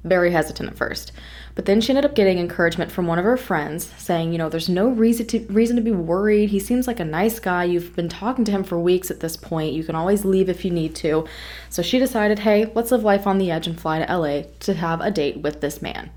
very 0.04 0.30
hesitant 0.30 0.70
at 0.70 0.78
first. 0.78 1.12
But 1.54 1.66
then 1.66 1.80
she 1.80 1.90
ended 1.90 2.04
up 2.04 2.16
getting 2.16 2.38
encouragement 2.38 2.90
from 2.90 3.06
one 3.06 3.18
of 3.18 3.24
her 3.24 3.36
friends 3.36 3.92
saying, 3.96 4.32
you 4.32 4.38
know, 4.38 4.48
there's 4.48 4.68
no 4.68 4.88
reason 4.88 5.26
to 5.28 5.40
reason 5.46 5.76
to 5.76 5.82
be 5.82 5.92
worried. 5.92 6.50
He 6.50 6.58
seems 6.58 6.88
like 6.88 6.98
a 6.98 7.04
nice 7.04 7.38
guy. 7.38 7.64
You've 7.64 7.94
been 7.94 8.08
talking 8.08 8.44
to 8.46 8.50
him 8.50 8.64
for 8.64 8.78
weeks 8.78 9.10
at 9.10 9.20
this 9.20 9.36
point. 9.36 9.72
You 9.72 9.84
can 9.84 9.94
always 9.94 10.24
leave 10.24 10.48
if 10.48 10.64
you 10.64 10.72
need 10.72 10.96
to. 10.96 11.26
So 11.70 11.80
she 11.80 12.00
decided, 12.00 12.40
hey, 12.40 12.72
let's 12.74 12.90
live 12.90 13.04
life 13.04 13.26
on 13.26 13.38
the 13.38 13.52
edge 13.52 13.68
and 13.68 13.80
fly 13.80 14.04
to 14.04 14.16
LA 14.18 14.42
to 14.60 14.74
have 14.74 15.00
a 15.00 15.12
date 15.12 15.38
with 15.38 15.60
this 15.60 15.80
man. 15.80 16.10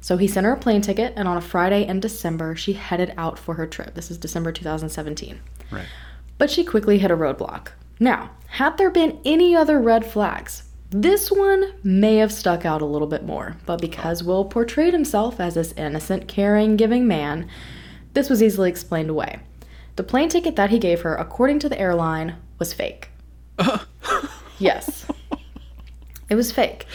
So 0.00 0.16
he 0.18 0.26
sent 0.26 0.44
her 0.44 0.52
a 0.52 0.58
plane 0.58 0.82
ticket, 0.82 1.14
and 1.16 1.26
on 1.26 1.38
a 1.38 1.40
Friday 1.40 1.86
in 1.86 1.98
December, 1.98 2.54
she 2.56 2.74
headed 2.74 3.14
out 3.16 3.38
for 3.38 3.54
her 3.54 3.66
trip. 3.66 3.94
This 3.94 4.10
is 4.10 4.18
December 4.18 4.52
2017. 4.52 5.40
Right. 5.70 5.86
But 6.36 6.50
she 6.50 6.62
quickly 6.62 6.98
hit 6.98 7.10
a 7.10 7.16
roadblock. 7.16 7.68
Now, 7.98 8.30
had 8.48 8.76
there 8.76 8.90
been 8.90 9.18
any 9.24 9.56
other 9.56 9.80
red 9.80 10.04
flags, 10.04 10.63
this 10.94 11.28
one 11.28 11.72
may 11.82 12.18
have 12.18 12.32
stuck 12.32 12.64
out 12.64 12.80
a 12.80 12.86
little 12.86 13.08
bit 13.08 13.24
more, 13.24 13.56
but 13.66 13.80
because 13.80 14.22
Will 14.22 14.44
portrayed 14.44 14.94
himself 14.94 15.40
as 15.40 15.54
this 15.54 15.72
innocent, 15.72 16.28
caring, 16.28 16.76
giving 16.76 17.08
man, 17.08 17.48
this 18.12 18.30
was 18.30 18.40
easily 18.40 18.70
explained 18.70 19.10
away. 19.10 19.40
The 19.96 20.04
plane 20.04 20.28
ticket 20.28 20.54
that 20.54 20.70
he 20.70 20.78
gave 20.78 21.00
her, 21.00 21.16
according 21.16 21.58
to 21.60 21.68
the 21.68 21.80
airline, 21.80 22.36
was 22.60 22.72
fake. 22.72 23.08
yes. 24.60 25.04
It 26.30 26.36
was 26.36 26.52
fake. 26.52 26.86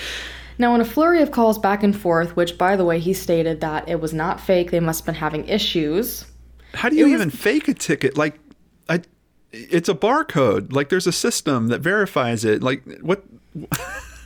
Now, 0.58 0.74
in 0.76 0.80
a 0.80 0.86
flurry 0.86 1.22
of 1.22 1.32
calls 1.32 1.60
back 1.60 1.84
and 1.84 1.94
forth, 1.94 2.38
which, 2.38 2.58
by 2.58 2.78
the 2.78 2.86
way, 2.86 3.00
he 3.00 3.14
stated 3.14 3.60
that 3.60 3.90
it 3.90 4.00
was 4.00 4.14
not 4.14 4.40
fake, 4.40 4.72
they 4.72 4.80
must 4.80 5.02
have 5.02 5.08
been 5.08 5.16
having 5.16 5.46
issues. 5.46 6.26
How 6.74 6.88
do 6.88 6.96
you 6.96 7.04
was- 7.04 7.14
even 7.16 7.30
fake 7.32 7.68
a 7.68 7.74
ticket? 7.74 8.18
Like, 8.18 8.40
I, 8.88 9.02
it's 9.52 9.90
a 9.90 9.94
barcode. 9.94 10.72
Like, 10.72 10.88
there's 10.88 11.08
a 11.08 11.12
system 11.12 11.68
that 11.68 11.82
verifies 11.82 12.46
it. 12.46 12.64
Like, 12.64 12.84
what? 13.02 13.26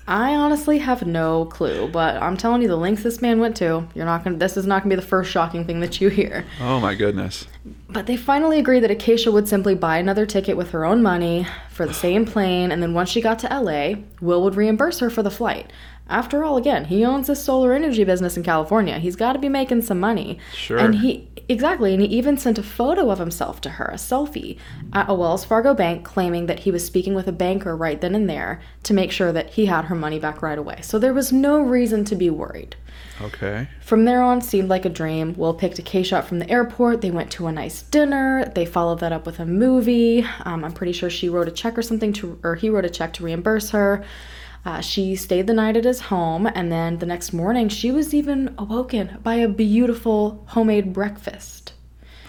I 0.05 0.35
honestly 0.35 0.79
have 0.79 1.07
no 1.07 1.45
clue, 1.45 1.87
but 1.87 2.21
I'm 2.21 2.35
telling 2.35 2.61
you, 2.61 2.67
the 2.67 2.75
lengths 2.75 3.03
this 3.03 3.21
man 3.21 3.39
went 3.39 3.55
to, 3.57 3.87
you're 3.95 4.05
not 4.05 4.25
gonna. 4.25 4.35
This 4.35 4.57
is 4.57 4.65
not 4.65 4.83
gonna 4.83 4.95
be 4.95 4.99
the 4.99 5.07
first 5.07 5.31
shocking 5.31 5.63
thing 5.65 5.79
that 5.79 6.01
you 6.01 6.09
hear. 6.09 6.45
Oh 6.59 6.81
my 6.81 6.93
goodness. 6.93 7.47
But 7.87 8.05
they 8.05 8.17
finally 8.17 8.59
agreed 8.59 8.81
that 8.81 8.91
Acacia 8.91 9.31
would 9.31 9.47
simply 9.47 9.75
buy 9.75 9.97
another 9.97 10.25
ticket 10.25 10.57
with 10.57 10.71
her 10.71 10.83
own 10.83 11.01
money 11.01 11.47
for 11.69 11.85
the 11.85 11.93
same 11.93 12.25
plane, 12.25 12.71
and 12.71 12.83
then 12.83 12.93
once 12.93 13.09
she 13.09 13.21
got 13.21 13.39
to 13.39 13.47
LA, 13.47 14.01
Will 14.19 14.43
would 14.43 14.55
reimburse 14.55 14.99
her 14.99 15.09
for 15.09 15.23
the 15.23 15.31
flight. 15.31 15.71
After 16.09 16.43
all, 16.43 16.57
again, 16.57 16.85
he 16.85 17.05
owns 17.05 17.27
this 17.27 17.43
solar 17.43 17.73
energy 17.73 18.03
business 18.03 18.35
in 18.35 18.43
California. 18.43 18.99
He's 18.99 19.15
got 19.15 19.33
to 19.33 19.39
be 19.39 19.49
making 19.49 19.83
some 19.83 19.99
money. 19.99 20.37
Sure. 20.53 20.77
And 20.77 20.95
he 20.95 21.29
exactly, 21.49 21.93
and 21.93 22.01
he 22.01 22.07
even 22.09 22.37
sent 22.37 22.57
a 22.57 22.63
photo 22.63 23.09
of 23.09 23.19
himself 23.19 23.61
to 23.61 23.69
her, 23.69 23.85
a 23.85 23.95
selfie, 23.95 24.57
at 24.91 25.09
a 25.09 25.13
Wells 25.13 25.45
Fargo 25.45 25.73
bank, 25.73 26.03
claiming 26.05 26.45
that 26.47 26.59
he 26.59 26.71
was 26.71 26.85
speaking 26.85 27.13
with 27.13 27.27
a 27.27 27.31
banker 27.31 27.75
right 27.75 27.99
then 27.99 28.15
and 28.15 28.29
there 28.29 28.61
to 28.83 28.93
make 28.93 29.11
sure 29.11 29.31
that 29.31 29.51
he 29.51 29.65
had 29.65 29.85
her 29.85 29.95
money 29.95 30.19
back 30.19 30.41
right 30.41 30.57
away. 30.57 30.79
So 30.81 30.99
there 30.99 31.13
was 31.13 31.31
no 31.31 31.61
reason 31.61 32.03
to 32.05 32.15
be 32.15 32.29
worried. 32.29 32.75
Okay. 33.21 33.67
From 33.81 34.05
there 34.05 34.21
on, 34.21 34.41
seemed 34.41 34.69
like 34.69 34.85
a 34.85 34.89
dream. 34.89 35.33
Will 35.35 35.53
picked 35.53 35.79
Acacia 35.79 36.19
up 36.19 36.27
from 36.27 36.39
the 36.39 36.49
airport. 36.49 37.01
They 37.01 37.11
went 37.11 37.31
to 37.31 37.47
a 37.47 37.51
nice 37.51 37.81
dinner. 37.81 38.51
They 38.53 38.65
followed 38.65 38.99
that 38.99 39.11
up 39.11 39.25
with 39.25 39.39
a 39.39 39.45
movie. 39.45 40.25
Um, 40.45 40.63
I'm 40.63 40.73
pretty 40.73 40.93
sure 40.93 41.09
she 41.09 41.29
wrote 41.29 41.47
a 41.47 41.51
check 41.51 41.77
or 41.77 41.81
something 41.81 42.11
to, 42.13 42.39
or 42.43 42.55
he 42.55 42.69
wrote 42.69 42.85
a 42.85 42.89
check 42.89 43.13
to 43.13 43.23
reimburse 43.23 43.69
her. 43.71 44.03
Uh, 44.65 44.79
she 44.79 45.15
stayed 45.15 45.47
the 45.47 45.53
night 45.53 45.75
at 45.75 45.83
his 45.83 46.01
home, 46.01 46.47
and 46.55 46.71
then 46.71 46.99
the 46.99 47.05
next 47.05 47.33
morning, 47.33 47.67
she 47.67 47.91
was 47.91 48.13
even 48.13 48.53
awoken 48.57 49.17
by 49.21 49.35
a 49.35 49.47
beautiful 49.47 50.43
homemade 50.49 50.93
breakfast. 50.93 51.73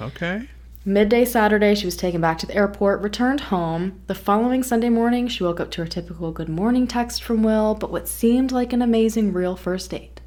Okay. 0.00 0.48
Midday 0.84 1.24
Saturday, 1.24 1.74
she 1.74 1.86
was 1.86 1.96
taken 1.96 2.20
back 2.20 2.36
to 2.38 2.46
the 2.46 2.56
airport, 2.56 3.00
returned 3.00 3.40
home. 3.40 4.02
The 4.06 4.14
following 4.14 4.62
Sunday 4.62 4.90
morning, 4.90 5.28
she 5.28 5.44
woke 5.44 5.60
up 5.60 5.70
to 5.72 5.82
her 5.82 5.86
typical 5.86 6.32
good 6.32 6.48
morning 6.48 6.86
text 6.86 7.22
from 7.22 7.42
Will, 7.42 7.74
but 7.74 7.90
what 7.90 8.08
seemed 8.08 8.52
like 8.52 8.72
an 8.72 8.82
amazing 8.82 9.32
real 9.32 9.56
first 9.56 9.90
date 9.90 10.20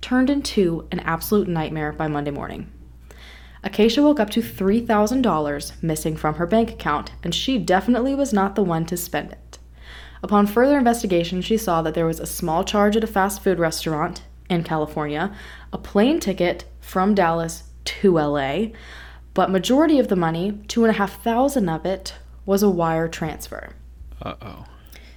turned 0.00 0.28
into 0.28 0.86
an 0.92 1.00
absolute 1.00 1.48
nightmare 1.48 1.90
by 1.90 2.06
Monday 2.06 2.30
morning. 2.30 2.70
Acacia 3.62 4.02
woke 4.02 4.20
up 4.20 4.28
to 4.28 4.42
$3,000 4.42 5.82
missing 5.82 6.14
from 6.14 6.34
her 6.34 6.46
bank 6.46 6.70
account, 6.72 7.12
and 7.22 7.34
she 7.34 7.56
definitely 7.56 8.14
was 8.14 8.30
not 8.30 8.54
the 8.54 8.62
one 8.62 8.84
to 8.84 8.98
spend 8.98 9.32
it. 9.32 9.38
Upon 10.24 10.46
further 10.46 10.78
investigation, 10.78 11.42
she 11.42 11.58
saw 11.58 11.82
that 11.82 11.92
there 11.92 12.06
was 12.06 12.18
a 12.18 12.24
small 12.24 12.64
charge 12.64 12.96
at 12.96 13.04
a 13.04 13.06
fast 13.06 13.42
food 13.42 13.58
restaurant 13.58 14.22
in 14.48 14.64
California, 14.64 15.36
a 15.70 15.76
plane 15.76 16.18
ticket 16.18 16.64
from 16.80 17.14
Dallas 17.14 17.64
to 17.84 18.18
LA, 18.18 18.68
but 19.34 19.50
majority 19.50 19.98
of 19.98 20.08
the 20.08 20.16
money, 20.16 20.58
two 20.66 20.82
and 20.82 20.90
a 20.90 20.96
half 20.96 21.22
thousand 21.22 21.68
of 21.68 21.84
it, 21.84 22.14
was 22.46 22.62
a 22.62 22.70
wire 22.70 23.06
transfer. 23.06 23.74
Uh 24.22 24.36
oh. 24.40 24.64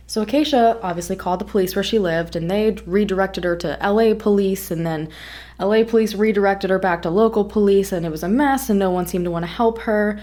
So 0.07 0.23
Acacia 0.23 0.77
obviously 0.83 1.15
called 1.15 1.39
the 1.39 1.45
police 1.45 1.73
where 1.73 1.83
she 1.83 1.99
lived, 1.99 2.35
and 2.35 2.51
they 2.51 2.71
redirected 2.85 3.45
her 3.45 3.55
to 3.55 3.77
LA 3.81 4.13
police, 4.13 4.71
and 4.71 4.85
then 4.85 5.07
LA 5.57 5.85
police 5.85 6.15
redirected 6.15 6.69
her 6.69 6.79
back 6.79 7.01
to 7.03 7.09
local 7.09 7.45
police, 7.45 7.93
and 7.93 8.05
it 8.05 8.11
was 8.11 8.23
a 8.23 8.29
mess, 8.29 8.69
and 8.69 8.77
no 8.77 8.91
one 8.91 9.07
seemed 9.07 9.23
to 9.23 9.31
want 9.31 9.43
to 9.43 9.51
help 9.51 9.79
her. 9.79 10.19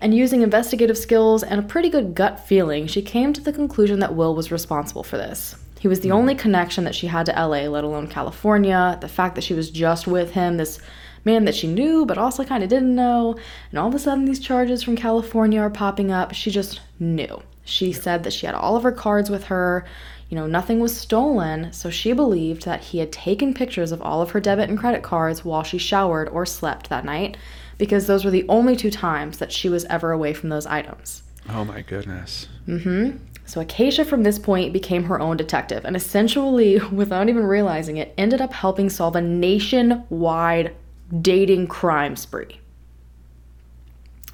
And 0.00 0.14
using 0.14 0.42
investigative 0.42 0.96
skills 0.96 1.42
and 1.42 1.60
a 1.60 1.64
pretty 1.64 1.90
good 1.90 2.14
gut 2.14 2.40
feeling, 2.40 2.86
she 2.86 3.02
came 3.02 3.32
to 3.34 3.40
the 3.40 3.52
conclusion 3.52 3.98
that 4.00 4.14
Will 4.14 4.34
was 4.34 4.50
responsible 4.50 5.02
for 5.02 5.18
this. 5.18 5.56
He 5.78 5.88
was 5.88 6.00
the 6.00 6.08
hmm. 6.08 6.16
only 6.16 6.34
connection 6.34 6.84
that 6.84 6.94
she 6.94 7.06
had 7.06 7.26
to 7.26 7.32
LA, 7.32 7.68
let 7.68 7.84
alone 7.84 8.06
California. 8.06 8.98
The 9.00 9.08
fact 9.08 9.34
that 9.34 9.44
she 9.44 9.54
was 9.54 9.70
just 9.70 10.06
with 10.06 10.32
him, 10.32 10.56
this 10.56 10.78
man 11.24 11.44
that 11.44 11.54
she 11.54 11.66
knew 11.66 12.06
but 12.06 12.18
also 12.18 12.44
kind 12.44 12.62
of 12.62 12.70
didn't 12.70 12.94
know, 12.94 13.36
and 13.70 13.78
all 13.78 13.88
of 13.88 13.94
a 13.94 13.98
sudden 13.98 14.24
these 14.24 14.40
charges 14.40 14.82
from 14.82 14.96
California 14.96 15.60
are 15.60 15.70
popping 15.70 16.10
up, 16.10 16.32
she 16.32 16.50
just 16.50 16.80
knew. 16.98 17.42
She 17.64 17.92
said 17.92 18.24
that 18.24 18.32
she 18.32 18.46
had 18.46 18.54
all 18.54 18.76
of 18.76 18.82
her 18.82 18.92
cards 18.92 19.30
with 19.30 19.44
her. 19.44 19.86
You 20.28 20.36
know, 20.36 20.46
nothing 20.46 20.80
was 20.80 20.96
stolen, 20.96 21.72
so 21.72 21.90
she 21.90 22.12
believed 22.12 22.64
that 22.64 22.80
he 22.84 22.98
had 22.98 23.10
taken 23.12 23.52
pictures 23.52 23.92
of 23.92 24.00
all 24.00 24.22
of 24.22 24.30
her 24.30 24.40
debit 24.40 24.68
and 24.70 24.78
credit 24.78 25.02
cards 25.02 25.44
while 25.44 25.62
she 25.62 25.76
showered 25.76 26.28
or 26.28 26.46
slept 26.46 26.88
that 26.88 27.04
night, 27.04 27.36
because 27.80 28.06
those 28.06 28.24
were 28.24 28.30
the 28.30 28.46
only 28.48 28.76
two 28.76 28.90
times 28.92 29.38
that 29.38 29.50
she 29.50 29.68
was 29.68 29.84
ever 29.86 30.12
away 30.12 30.32
from 30.32 30.48
those 30.50 30.66
items. 30.66 31.22
Oh 31.48 31.64
my 31.64 31.80
goodness. 31.82 32.46
Mm 32.68 32.82
hmm. 32.82 33.16
So 33.46 33.60
Acacia 33.60 34.04
from 34.04 34.22
this 34.22 34.38
point 34.38 34.72
became 34.72 35.02
her 35.04 35.18
own 35.18 35.36
detective 35.36 35.84
and 35.84 35.96
essentially, 35.96 36.78
without 36.92 37.28
even 37.28 37.42
realizing 37.44 37.96
it, 37.96 38.14
ended 38.16 38.40
up 38.40 38.52
helping 38.52 38.88
solve 38.88 39.16
a 39.16 39.20
nationwide 39.20 40.76
dating 41.20 41.66
crime 41.66 42.14
spree. 42.14 42.60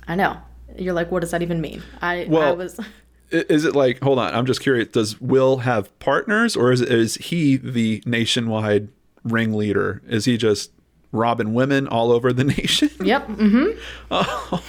I 0.07 0.15
know. 0.17 0.37
You're 0.77 0.93
like, 0.93 1.11
what 1.11 1.21
does 1.21 1.31
that 1.31 1.41
even 1.41 1.61
mean? 1.63 1.83
I, 2.03 2.25
I 2.25 2.27
Well- 2.29 2.57
was 2.57 2.79
Is 3.31 3.65
it 3.65 3.75
like? 3.75 4.01
Hold 4.05 4.21
on. 4.21 4.33
I'm 4.35 4.47
just 4.47 4.61
curious. 4.61 4.87
Does 4.89 5.21
Will 5.21 5.57
have 5.59 5.97
partners, 5.99 6.55
or 6.57 6.71
is 6.71 6.81
is 6.81 7.17
he 7.17 7.57
the 7.57 8.01
nationwide 8.07 8.87
ringleader? 9.25 10.01
Is 10.07 10.27
he 10.27 10.37
just 10.37 10.71
robbing 11.17 11.55
women 11.55 11.89
all 11.89 12.13
over 12.13 12.33
the 12.33 12.45
nation? 12.59 12.91
Yep. 13.03 13.27
Mm-hmm. 13.29 13.79
Oh, 14.11 14.63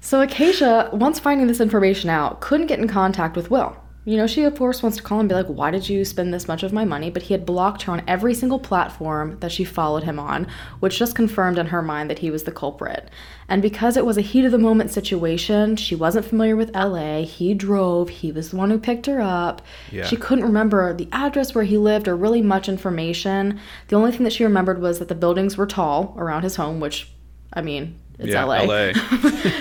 So 0.00 0.20
Acacia, 0.20 0.88
once 0.92 1.18
finding 1.18 1.48
this 1.48 1.60
information 1.60 2.08
out, 2.08 2.40
couldn't 2.40 2.66
get 2.68 2.78
in 2.78 2.88
contact 2.88 3.36
with 3.36 3.50
Will. 3.50 3.76
You 4.08 4.16
know, 4.16 4.26
she 4.26 4.44
of 4.44 4.56
course 4.56 4.82
wants 4.82 4.96
to 4.96 5.02
call 5.02 5.20
and 5.20 5.28
be 5.28 5.34
like, 5.34 5.48
"Why 5.48 5.70
did 5.70 5.86
you 5.86 6.02
spend 6.02 6.32
this 6.32 6.48
much 6.48 6.62
of 6.62 6.72
my 6.72 6.86
money?" 6.86 7.10
But 7.10 7.24
he 7.24 7.34
had 7.34 7.44
blocked 7.44 7.82
her 7.82 7.92
on 7.92 8.02
every 8.06 8.32
single 8.32 8.58
platform 8.58 9.36
that 9.40 9.52
she 9.52 9.64
followed 9.64 10.04
him 10.04 10.18
on, 10.18 10.46
which 10.80 10.98
just 10.98 11.14
confirmed 11.14 11.58
in 11.58 11.66
her 11.66 11.82
mind 11.82 12.08
that 12.08 12.20
he 12.20 12.30
was 12.30 12.44
the 12.44 12.50
culprit. 12.50 13.10
And 13.50 13.60
because 13.60 13.98
it 13.98 14.06
was 14.06 14.16
a 14.16 14.22
heat 14.22 14.46
of 14.46 14.50
the 14.52 14.56
moment 14.56 14.92
situation, 14.92 15.76
she 15.76 15.94
wasn't 15.94 16.24
familiar 16.24 16.56
with 16.56 16.74
LA. 16.74 17.24
He 17.24 17.52
drove. 17.52 18.08
He 18.08 18.32
was 18.32 18.50
the 18.50 18.56
one 18.56 18.70
who 18.70 18.78
picked 18.78 19.04
her 19.04 19.20
up. 19.20 19.60
Yeah. 19.92 20.06
She 20.06 20.16
couldn't 20.16 20.46
remember 20.46 20.94
the 20.94 21.08
address 21.12 21.54
where 21.54 21.64
he 21.64 21.76
lived 21.76 22.08
or 22.08 22.16
really 22.16 22.40
much 22.40 22.66
information. 22.66 23.60
The 23.88 23.96
only 23.96 24.12
thing 24.12 24.24
that 24.24 24.32
she 24.32 24.42
remembered 24.42 24.80
was 24.80 25.00
that 25.00 25.08
the 25.08 25.14
buildings 25.14 25.58
were 25.58 25.66
tall 25.66 26.14
around 26.16 26.44
his 26.44 26.56
home, 26.56 26.80
which, 26.80 27.10
I 27.52 27.60
mean, 27.60 27.98
it's 28.18 28.32
yeah, 28.32 28.44
LA. 28.44 28.62
LA. 28.62 28.92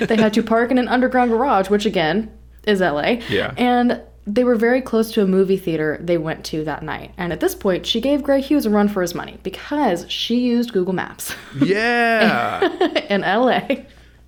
they 0.05 0.15
had 0.15 0.33
to 0.35 0.41
park 0.41 0.71
in 0.71 0.77
an 0.77 0.87
underground 0.87 1.31
garage, 1.31 1.69
which 1.69 1.85
again 1.85 2.31
is 2.65 2.79
LA. 2.79 3.17
Yeah. 3.29 3.53
And 3.57 4.01
they 4.27 4.43
were 4.43 4.55
very 4.55 4.81
close 4.81 5.11
to 5.13 5.23
a 5.23 5.25
movie 5.25 5.57
theater 5.57 5.97
they 6.01 6.17
went 6.17 6.43
to 6.45 6.63
that 6.65 6.83
night. 6.83 7.13
And 7.17 7.31
at 7.31 7.39
this 7.39 7.55
point, 7.55 7.85
she 7.85 8.01
gave 8.01 8.21
Gray 8.21 8.41
Hughes 8.41 8.65
a 8.65 8.69
run 8.69 8.89
for 8.89 9.01
his 9.01 9.15
money 9.15 9.39
because 9.41 10.05
she 10.11 10.39
used 10.39 10.73
Google 10.73 10.93
Maps 10.93 11.33
yeah. 11.63 12.67
in 13.09 13.21
LA. 13.21 13.85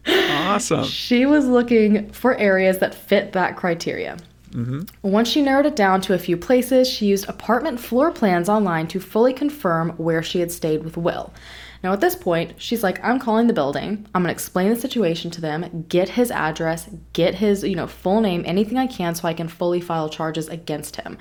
Awesome. 0.08 0.86
She 0.86 1.26
was 1.26 1.46
looking 1.46 2.10
for 2.12 2.34
areas 2.36 2.80
that 2.80 2.96
fit 2.96 3.34
that 3.34 3.58
criteria. 3.58 4.18
Mm-hmm. 4.52 4.84
Once 5.04 5.28
she 5.28 5.42
narrowed 5.42 5.66
it 5.66 5.76
down 5.76 6.02
to 6.02 6.14
a 6.14 6.18
few 6.18 6.38
places, 6.38 6.90
she 6.90 7.06
used 7.06 7.28
apartment 7.28 7.80
floor 7.80 8.10
plans 8.10 8.50
online 8.50 8.88
to 8.88 9.00
fully 9.00 9.34
confirm 9.34 9.92
where 9.92 10.24
she 10.24 10.40
had 10.40 10.52
stayed 10.52 10.84
with 10.84 10.98
Will. 10.98 11.32
Now, 11.82 11.94
at 11.94 12.02
this 12.02 12.16
point, 12.16 12.54
she's 12.58 12.84
like, 12.84 13.02
I'm 13.04 13.20
calling 13.20 13.48
the 13.48 13.54
building. 13.54 14.06
I'm 14.14 14.22
going 14.24 14.28
to 14.28 14.32
explain 14.32 14.70
the 14.70 14.80
situation 14.80 15.32
to 15.32 15.42
them, 15.42 15.86
get 15.88 16.10
his 16.10 16.30
address, 16.30 16.90
get 17.14 17.36
his, 17.36 17.64
you 17.64 17.76
know, 17.76 17.88
full 17.88 18.20
name, 18.20 18.44
anything 18.46 18.78
I 18.78 18.88
can 18.88 19.16
so 19.16 19.28
I 19.28 19.34
can 19.34 19.48
fully 19.48 19.80
file 19.80 20.10
charges 20.10 20.50
against 20.50 20.98
him. 20.98 21.18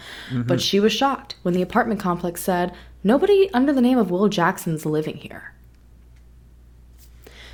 But 0.47 0.61
she 0.61 0.81
was 0.81 0.93
shocked 0.93 1.37
when 1.43 1.55
the 1.55 1.63
apartment 1.63 2.01
complex 2.01 2.43
said, 2.43 2.75
Nobody 3.05 3.49
under 3.55 3.73
the 3.73 3.81
name 3.81 3.99
of 3.99 4.11
Will 4.11 4.29
Jackson's 4.29 4.85
living 4.85 5.17
here. 5.17 5.55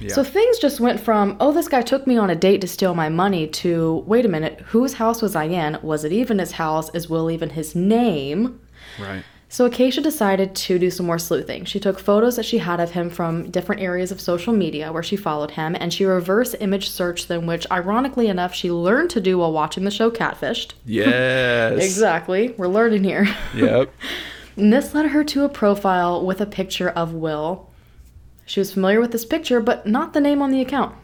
Yeah. 0.01 0.13
So 0.13 0.25
things 0.25 0.59
just 0.59 0.81
went 0.81 0.99
from, 0.99 1.37
oh, 1.39 1.53
this 1.53 1.69
guy 1.69 1.83
took 1.83 2.07
me 2.07 2.17
on 2.17 2.31
a 2.31 2.35
date 2.35 2.61
to 2.63 2.67
steal 2.67 2.95
my 2.95 3.09
money, 3.09 3.47
to, 3.47 4.03
wait 4.07 4.25
a 4.25 4.29
minute, 4.29 4.61
whose 4.61 4.95
house 4.95 5.23
was 5.23 5.37
I 5.37 5.45
in? 5.45 5.79
Was 5.83 6.05
it 6.05 6.13
even 6.13 6.39
his 6.39 6.53
house? 6.53 6.93
Is 6.95 7.09
Will 7.09 7.31
even 7.31 7.51
his 7.51 7.75
name? 7.75 8.61
right. 8.99 9.23
So 9.55 9.67
Acacia 9.67 10.01
decided 10.01 10.57
to 10.57 10.81
do 10.81 10.91
some 10.91 11.07
more 11.07 11.21
sleuthing. 11.21 11.65
She 11.65 11.79
took 11.79 12.01
photos 12.01 12.35
that 12.35 12.45
she 12.45 12.59
had 12.59 12.81
of 12.81 12.91
him 12.91 13.09
from 13.09 13.53
different 13.53 13.83
areas 13.83 14.11
of 14.11 14.21
social 14.21 14.53
media 14.53 14.91
where 14.91 15.05
she 15.05 15.15
followed 15.15 15.53
him, 15.53 15.77
and 15.79 15.95
she 15.95 16.05
reverse 16.05 16.57
image 16.59 16.91
searched 16.91 17.29
them, 17.29 17.47
which 17.47 17.65
ironically 17.71 18.27
enough 18.27 18.53
she 18.53 18.73
learned 18.73 19.11
to 19.11 19.21
do 19.21 19.39
while 19.39 19.53
watching 19.53 19.85
the 19.85 19.93
show 19.93 20.11
Catfished. 20.11 20.73
Yes. 20.85 21.81
Exactly. 21.85 22.53
We're 22.59 22.67
learning 22.67 23.05
here. 23.05 23.29
Yep. 23.55 23.95
And 24.57 24.73
this 24.73 24.93
led 24.93 25.07
her 25.07 25.23
to 25.23 25.45
a 25.45 25.49
profile 25.49 26.25
with 26.25 26.41
a 26.41 26.47
picture 26.47 26.89
of 26.89 27.13
Will. 27.13 27.71
She 28.47 28.59
was 28.59 28.73
familiar 28.73 29.01
with 29.01 29.13
this 29.13 29.25
picture, 29.25 29.61
but 29.61 29.87
not 29.87 30.15
the 30.15 30.21
name 30.21 30.43
on 30.43 30.51
the 30.51 30.61
account. 30.61 30.97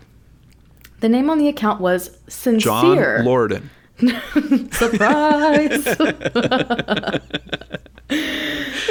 The 1.00 1.09
name 1.09 1.30
on 1.30 1.38
the 1.38 1.47
account 1.47 1.80
was 1.80 2.09
John 2.09 2.28
Sincere. 2.28 3.23
Lorden. 3.25 3.71
Surprise! 4.73 5.85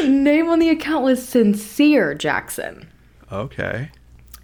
name 0.07 0.49
on 0.49 0.59
the 0.59 0.69
account 0.69 1.03
was 1.03 1.25
Sincere 1.25 2.13
Jackson. 2.13 2.87
Okay. 3.31 3.91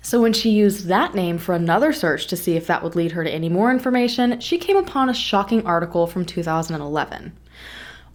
So 0.02 0.22
when 0.22 0.34
she 0.34 0.52
used 0.52 0.86
that 0.86 1.16
name 1.16 1.40
for 1.40 1.56
another 1.56 1.92
search 1.92 2.28
to 2.28 2.38
see 2.38 2.56
if 2.56 2.68
that 2.68 2.84
would 2.84 2.96
lead 2.96 3.14
her 3.14 3.24
to 3.24 3.32
any 3.32 3.50
more 3.50 3.72
information, 3.72 4.40
she 4.40 4.60
came 4.60 4.78
upon 4.78 5.10
a 5.10 5.16
shocking 5.16 5.66
article 5.66 6.06
from 6.06 6.26
2011. 6.26 7.34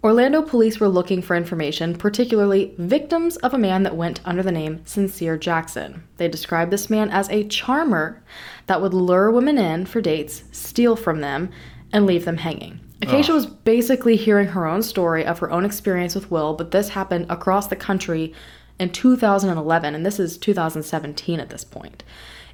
Orlando 0.03 0.41
police 0.41 0.79
were 0.79 0.87
looking 0.87 1.21
for 1.21 1.35
information, 1.35 1.95
particularly 1.95 2.73
victims 2.77 3.35
of 3.37 3.53
a 3.53 3.59
man 3.59 3.83
that 3.83 3.95
went 3.95 4.19
under 4.25 4.41
the 4.41 4.51
name 4.51 4.81
Sincere 4.85 5.37
Jackson. 5.37 6.03
They 6.17 6.27
described 6.27 6.71
this 6.71 6.89
man 6.89 7.11
as 7.11 7.29
a 7.29 7.47
charmer 7.47 8.23
that 8.65 8.81
would 8.81 8.93
lure 8.93 9.29
women 9.29 9.59
in 9.59 9.85
for 9.85 10.01
dates, 10.01 10.43
steal 10.51 10.95
from 10.95 11.21
them, 11.21 11.51
and 11.93 12.05
leave 12.05 12.25
them 12.25 12.37
hanging. 12.37 12.79
Acacia 13.01 13.31
Ugh. 13.31 13.35
was 13.35 13.45
basically 13.45 14.15
hearing 14.15 14.47
her 14.49 14.67
own 14.67 14.83
story 14.83 15.25
of 15.25 15.39
her 15.39 15.51
own 15.51 15.65
experience 15.65 16.13
with 16.13 16.29
Will, 16.29 16.53
but 16.53 16.71
this 16.71 16.89
happened 16.89 17.25
across 17.29 17.67
the 17.67 17.75
country 17.75 18.33
in 18.79 18.89
2011, 18.91 19.95
and 19.95 20.05
this 20.05 20.19
is 20.19 20.37
2017 20.37 21.39
at 21.39 21.49
this 21.49 21.63
point. 21.63 22.03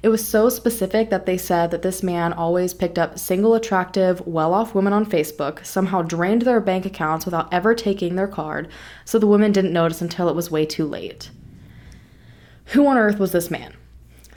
It 0.02 0.08
was 0.08 0.26
so 0.26 0.48
specific 0.48 1.10
that 1.10 1.26
they 1.26 1.36
said 1.36 1.70
that 1.70 1.82
this 1.82 2.02
man 2.02 2.32
always 2.32 2.72
picked 2.72 2.98
up 2.98 3.18
single, 3.18 3.54
attractive, 3.54 4.24
well 4.26 4.54
off 4.54 4.74
women 4.74 4.92
on 4.92 5.04
Facebook, 5.04 5.64
somehow 5.66 6.02
drained 6.02 6.42
their 6.42 6.60
bank 6.60 6.86
accounts 6.86 7.24
without 7.24 7.52
ever 7.52 7.74
taking 7.74 8.14
their 8.14 8.28
card, 8.28 8.68
so 9.04 9.18
the 9.18 9.26
women 9.26 9.52
didn't 9.52 9.72
notice 9.72 10.00
until 10.00 10.28
it 10.28 10.36
was 10.36 10.50
way 10.50 10.64
too 10.64 10.86
late. 10.86 11.30
Who 12.66 12.86
on 12.86 12.96
earth 12.96 13.18
was 13.18 13.32
this 13.32 13.50
man? 13.50 13.74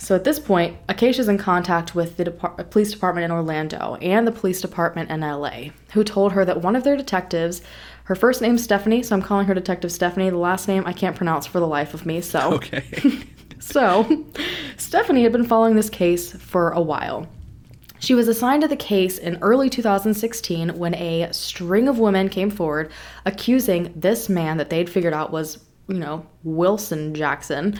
So 0.02 0.16
at 0.16 0.24
this 0.24 0.40
point, 0.40 0.78
Acacia's 0.90 1.28
in 1.28 1.38
contact 1.38 1.94
with 1.94 2.18
the 2.18 2.24
depart- 2.24 2.72
police 2.72 2.92
department 2.92 3.24
in 3.24 3.32
Orlando 3.32 4.00
and 4.02 4.26
the 4.26 4.32
police 4.32 4.60
department 4.60 5.12
in 5.12 5.22
LA, 5.22 5.70
who 5.94 6.04
told 6.04 6.32
her 6.32 6.44
that 6.44 6.64
one 6.64 6.76
of 6.76 6.84
their 6.84 6.98
detectives, 6.98 7.62
her 8.06 8.16
first 8.16 8.42
name's 8.42 8.64
Stephanie, 8.64 9.04
so 9.04 9.16
I'm 9.16 9.22
calling 9.22 9.46
her 9.46 9.54
Detective 9.54 9.92
Stephanie. 9.92 10.32
The 10.32 10.38
last 10.38 10.68
name 10.68 10.88
I 10.88 10.92
can't 10.92 11.16
pronounce 11.16 11.46
for 11.46 11.60
the 11.60 11.68
life 11.68 11.94
of 11.94 12.08
me, 12.08 12.20
so. 12.20 12.54
Okay. 12.54 12.84
So, 13.60 14.26
Stephanie 14.78 15.22
had 15.22 15.32
been 15.32 15.46
following 15.46 15.76
this 15.76 15.90
case 15.90 16.34
for 16.34 16.72
a 16.72 16.82
while. 16.82 17.28
She 18.00 18.16
was 18.16 18.28
assigned 18.28 18.64
to 18.64 18.68
the 18.68 18.76
case 18.76 19.20
in 19.20 19.38
early 19.44 19.70
2016 19.70 20.80
when 20.80 20.96
a 20.96 21.32
string 21.32 21.88
of 21.88 22.00
women 22.00 22.28
came 22.28 22.50
forward 22.50 22.92
accusing 23.24 23.94
this 23.96 24.30
man 24.30 24.58
that 24.58 24.72
they'd 24.72 24.90
figured 24.90 25.14
out 25.14 25.32
was, 25.32 25.64
you 25.88 26.00
know, 26.00 26.26
Wilson 26.44 27.14
Jackson. 27.14 27.80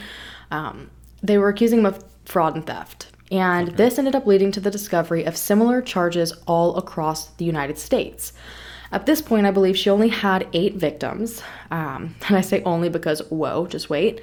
Um, 0.52 0.88
they 1.20 1.36
were 1.36 1.48
accusing 1.48 1.80
him 1.80 1.86
of 1.86 2.04
fraud 2.32 2.56
and 2.56 2.66
theft. 2.66 3.08
And 3.30 3.68
this 3.76 3.98
ended 3.98 4.16
up 4.16 4.26
leading 4.26 4.50
to 4.52 4.60
the 4.60 4.70
discovery 4.70 5.24
of 5.24 5.36
similar 5.36 5.82
charges 5.82 6.32
all 6.46 6.76
across 6.76 7.28
the 7.34 7.44
United 7.44 7.78
States. 7.78 8.32
At 8.90 9.06
this 9.06 9.22
point, 9.22 9.46
I 9.46 9.50
believe 9.50 9.76
she 9.76 9.90
only 9.90 10.08
had 10.08 10.48
eight 10.52 10.76
victims. 10.76 11.42
Um, 11.70 12.14
and 12.28 12.36
I 12.36 12.40
say 12.40 12.62
only 12.64 12.88
because, 12.88 13.20
whoa, 13.30 13.66
just 13.66 13.90
wait. 13.90 14.20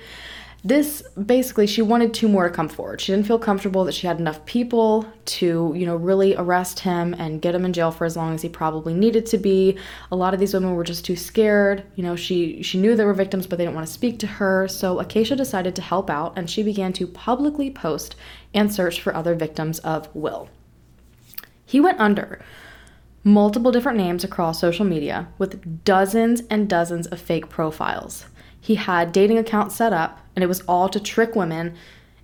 This 0.62 1.02
basically, 1.14 1.68
she 1.68 1.82
wanted 1.82 2.14
two 2.14 2.28
more 2.28 2.50
to 2.50 2.54
come 2.54 2.68
forward. 2.68 3.00
She 3.00 3.14
didn't 3.14 3.28
feel 3.28 3.40
comfortable 3.40 3.86
that 3.86 3.94
she 3.94 4.08
had 4.08 4.20
enough 4.20 4.44
people 4.46 5.06
to, 5.26 5.74
you 5.74 5.86
know, 5.86 5.96
really 5.96 6.36
arrest 6.36 6.80
him 6.80 7.14
and 7.18 7.42
get 7.42 7.56
him 7.56 7.64
in 7.64 7.72
jail 7.72 7.92
for 7.92 8.04
as 8.04 8.18
long 8.18 8.36
as 8.36 8.42
he 8.42 8.50
probably 8.50 8.94
needed 8.94 9.26
to 9.28 9.38
be. 9.38 9.78
A 10.12 10.18
lot 10.18 10.34
of 10.34 10.40
these 10.40 10.54
women 10.54 10.76
were 10.76 10.84
just 10.84 11.06
too 11.06 11.16
scared. 11.16 11.84
You 11.96 12.04
know, 12.04 12.18
she 12.18 12.62
she 12.62 12.78
knew 12.78 12.96
they 12.96 13.06
were 13.06 13.14
victims, 13.14 13.48
but 13.48 13.58
they 13.58 13.64
didn't 13.64 13.76
want 13.76 13.88
to 13.88 13.94
speak 13.94 14.20
to 14.20 14.28
her. 14.28 14.68
So 14.68 15.00
Acacia 15.00 15.38
decided 15.38 15.78
to 15.78 15.82
help 15.82 16.10
out, 16.10 16.38
and 16.38 16.50
she 16.50 16.62
began 16.62 16.92
to 16.94 17.08
publicly 17.08 17.72
post 17.72 18.18
and 18.54 18.74
search 18.74 19.00
for 19.00 19.16
other 19.16 19.36
victims 19.36 19.80
of 19.80 20.14
Will. 20.14 20.50
He 21.66 21.80
went 21.80 22.02
under 22.02 22.42
multiple 23.24 23.72
different 23.72 23.98
names 23.98 24.24
across 24.24 24.60
social 24.60 24.86
media 24.86 25.30
with 25.38 25.86
dozens 25.86 26.42
and 26.50 26.68
dozens 26.68 27.08
of 27.08 27.20
fake 27.20 27.48
profiles. 27.48 28.26
He 28.62 28.76
had 28.76 29.12
dating 29.12 29.38
accounts 29.38 29.76
set 29.76 29.94
up, 29.94 30.20
and 30.40 30.44
it 30.46 30.48
was 30.48 30.62
all 30.62 30.88
to 30.88 31.02
trick 31.02 31.36
women 31.36 31.76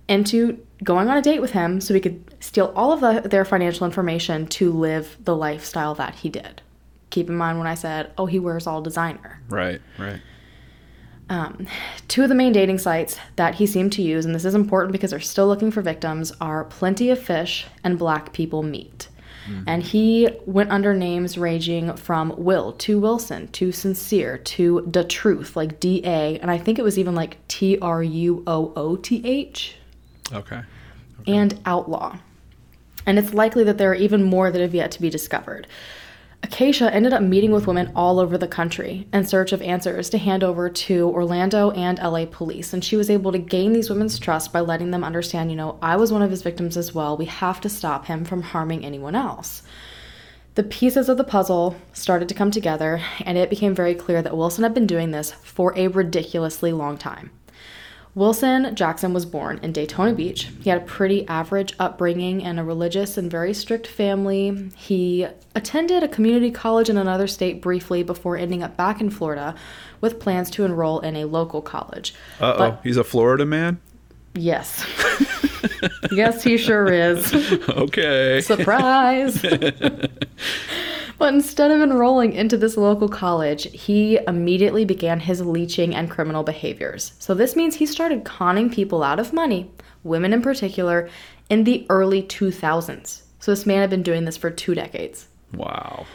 into 0.08 0.58
going 0.82 1.08
on 1.10 1.18
a 1.18 1.20
date 1.20 1.42
with 1.42 1.50
him 1.50 1.82
so 1.82 1.92
he 1.92 2.00
could 2.00 2.34
steal 2.40 2.72
all 2.74 2.92
of 2.92 3.00
the, 3.00 3.28
their 3.28 3.44
financial 3.44 3.84
information 3.84 4.46
to 4.46 4.72
live 4.72 5.18
the 5.22 5.36
lifestyle 5.36 5.94
that 5.94 6.14
he 6.14 6.30
did. 6.30 6.62
Keep 7.10 7.28
in 7.28 7.36
mind 7.36 7.58
when 7.58 7.66
I 7.66 7.74
said, 7.74 8.10
oh, 8.16 8.24
he 8.24 8.38
wears 8.38 8.66
all 8.66 8.80
designer. 8.80 9.42
right. 9.50 9.82
Right. 9.98 10.22
Um, 11.28 11.66
two 12.08 12.22
of 12.22 12.30
the 12.30 12.34
main 12.34 12.54
dating 12.54 12.78
sites 12.78 13.18
that 13.34 13.56
he 13.56 13.66
seemed 13.66 13.92
to 13.94 14.02
use, 14.02 14.24
and 14.24 14.34
this 14.34 14.46
is 14.46 14.54
important 14.54 14.92
because 14.92 15.10
they're 15.10 15.20
still 15.20 15.46
looking 15.46 15.70
for 15.70 15.82
victims, 15.82 16.32
are 16.40 16.64
Plenty 16.64 17.10
of 17.10 17.18
Fish 17.18 17.66
and 17.84 17.98
Black 17.98 18.32
People 18.32 18.62
Meet. 18.62 19.08
Mm-hmm. 19.46 19.62
And 19.66 19.82
he 19.82 20.28
went 20.46 20.70
under 20.70 20.92
names 20.94 21.38
ranging 21.38 21.94
from 21.96 22.34
Will 22.36 22.72
to 22.74 22.98
Wilson 22.98 23.48
to 23.48 23.72
Sincere 23.72 24.38
to 24.38 24.82
Da 24.90 25.02
Truth, 25.04 25.56
like 25.56 25.78
D 25.80 26.02
A, 26.04 26.38
and 26.40 26.50
I 26.50 26.58
think 26.58 26.78
it 26.78 26.82
was 26.82 26.98
even 26.98 27.14
like 27.14 27.36
T 27.48 27.78
R 27.80 28.02
U 28.02 28.42
O 28.46 28.72
O 28.76 28.96
T 28.96 29.22
H 29.24 29.76
Okay. 30.32 30.62
and 31.26 31.60
outlaw. 31.64 32.18
And 33.06 33.18
it's 33.18 33.32
likely 33.32 33.62
that 33.64 33.78
there 33.78 33.90
are 33.90 33.94
even 33.94 34.24
more 34.24 34.50
that 34.50 34.60
have 34.60 34.74
yet 34.74 34.90
to 34.92 35.00
be 35.00 35.10
discovered. 35.10 35.68
Acacia 36.46 36.94
ended 36.94 37.12
up 37.12 37.22
meeting 37.22 37.50
with 37.50 37.66
women 37.66 37.90
all 37.96 38.20
over 38.20 38.38
the 38.38 38.46
country 38.46 39.08
in 39.12 39.26
search 39.26 39.52
of 39.52 39.60
answers 39.60 40.08
to 40.08 40.16
hand 40.16 40.44
over 40.44 40.70
to 40.70 41.08
Orlando 41.08 41.72
and 41.72 41.98
LA 41.98 42.24
police. 42.24 42.72
And 42.72 42.84
she 42.84 42.96
was 42.96 43.10
able 43.10 43.32
to 43.32 43.38
gain 43.38 43.72
these 43.72 43.90
women's 43.90 44.16
trust 44.16 44.52
by 44.52 44.60
letting 44.60 44.92
them 44.92 45.02
understand, 45.02 45.50
you 45.50 45.56
know, 45.56 45.76
I 45.82 45.96
was 45.96 46.12
one 46.12 46.22
of 46.22 46.30
his 46.30 46.42
victims 46.42 46.76
as 46.76 46.94
well. 46.94 47.16
We 47.16 47.24
have 47.24 47.60
to 47.62 47.68
stop 47.68 48.06
him 48.06 48.24
from 48.24 48.42
harming 48.42 48.84
anyone 48.84 49.16
else. 49.16 49.64
The 50.54 50.62
pieces 50.62 51.08
of 51.08 51.16
the 51.16 51.24
puzzle 51.24 51.74
started 51.92 52.28
to 52.28 52.34
come 52.34 52.52
together, 52.52 53.02
and 53.24 53.36
it 53.36 53.50
became 53.50 53.74
very 53.74 53.96
clear 53.96 54.22
that 54.22 54.36
Wilson 54.36 54.62
had 54.62 54.72
been 54.72 54.86
doing 54.86 55.10
this 55.10 55.32
for 55.32 55.76
a 55.76 55.88
ridiculously 55.88 56.72
long 56.72 56.96
time. 56.96 57.32
Wilson 58.16 58.74
Jackson 58.74 59.12
was 59.12 59.26
born 59.26 59.60
in 59.62 59.72
Daytona 59.72 60.14
Beach. 60.14 60.48
He 60.62 60.70
had 60.70 60.80
a 60.80 60.84
pretty 60.86 61.28
average 61.28 61.74
upbringing 61.78 62.42
and 62.42 62.58
a 62.58 62.64
religious 62.64 63.18
and 63.18 63.30
very 63.30 63.52
strict 63.52 63.86
family. 63.86 64.70
He 64.74 65.26
attended 65.54 66.02
a 66.02 66.08
community 66.08 66.50
college 66.50 66.88
in 66.88 66.96
another 66.96 67.26
state 67.26 67.60
briefly 67.60 68.02
before 68.02 68.38
ending 68.38 68.62
up 68.62 68.74
back 68.74 69.02
in 69.02 69.10
Florida 69.10 69.54
with 70.00 70.18
plans 70.18 70.48
to 70.52 70.64
enroll 70.64 71.00
in 71.00 71.14
a 71.14 71.26
local 71.26 71.60
college. 71.60 72.14
Uh 72.40 72.54
oh. 72.58 72.78
He's 72.82 72.96
a 72.96 73.04
Florida 73.04 73.44
man? 73.44 73.82
Yes. 74.34 74.86
yes, 76.10 76.42
he 76.42 76.56
sure 76.56 76.86
is. 76.86 77.34
Okay. 77.68 78.40
Surprise! 78.40 79.44
but 81.18 81.32
instead 81.32 81.70
of 81.70 81.80
enrolling 81.80 82.32
into 82.32 82.56
this 82.56 82.76
local 82.76 83.08
college, 83.08 83.64
he 83.72 84.18
immediately 84.26 84.84
began 84.84 85.20
his 85.20 85.40
leeching 85.40 85.94
and 85.94 86.10
criminal 86.10 86.42
behaviors. 86.42 87.12
So, 87.18 87.34
this 87.34 87.56
means 87.56 87.76
he 87.76 87.86
started 87.86 88.24
conning 88.24 88.70
people 88.70 89.02
out 89.02 89.20
of 89.20 89.32
money, 89.32 89.70
women 90.04 90.32
in 90.32 90.42
particular, 90.42 91.08
in 91.48 91.64
the 91.64 91.86
early 91.88 92.22
2000s. 92.22 93.22
So, 93.40 93.52
this 93.52 93.66
man 93.66 93.80
had 93.80 93.90
been 93.90 94.02
doing 94.02 94.24
this 94.24 94.36
for 94.36 94.50
two 94.50 94.74
decades. 94.74 95.28
wow. 95.52 96.06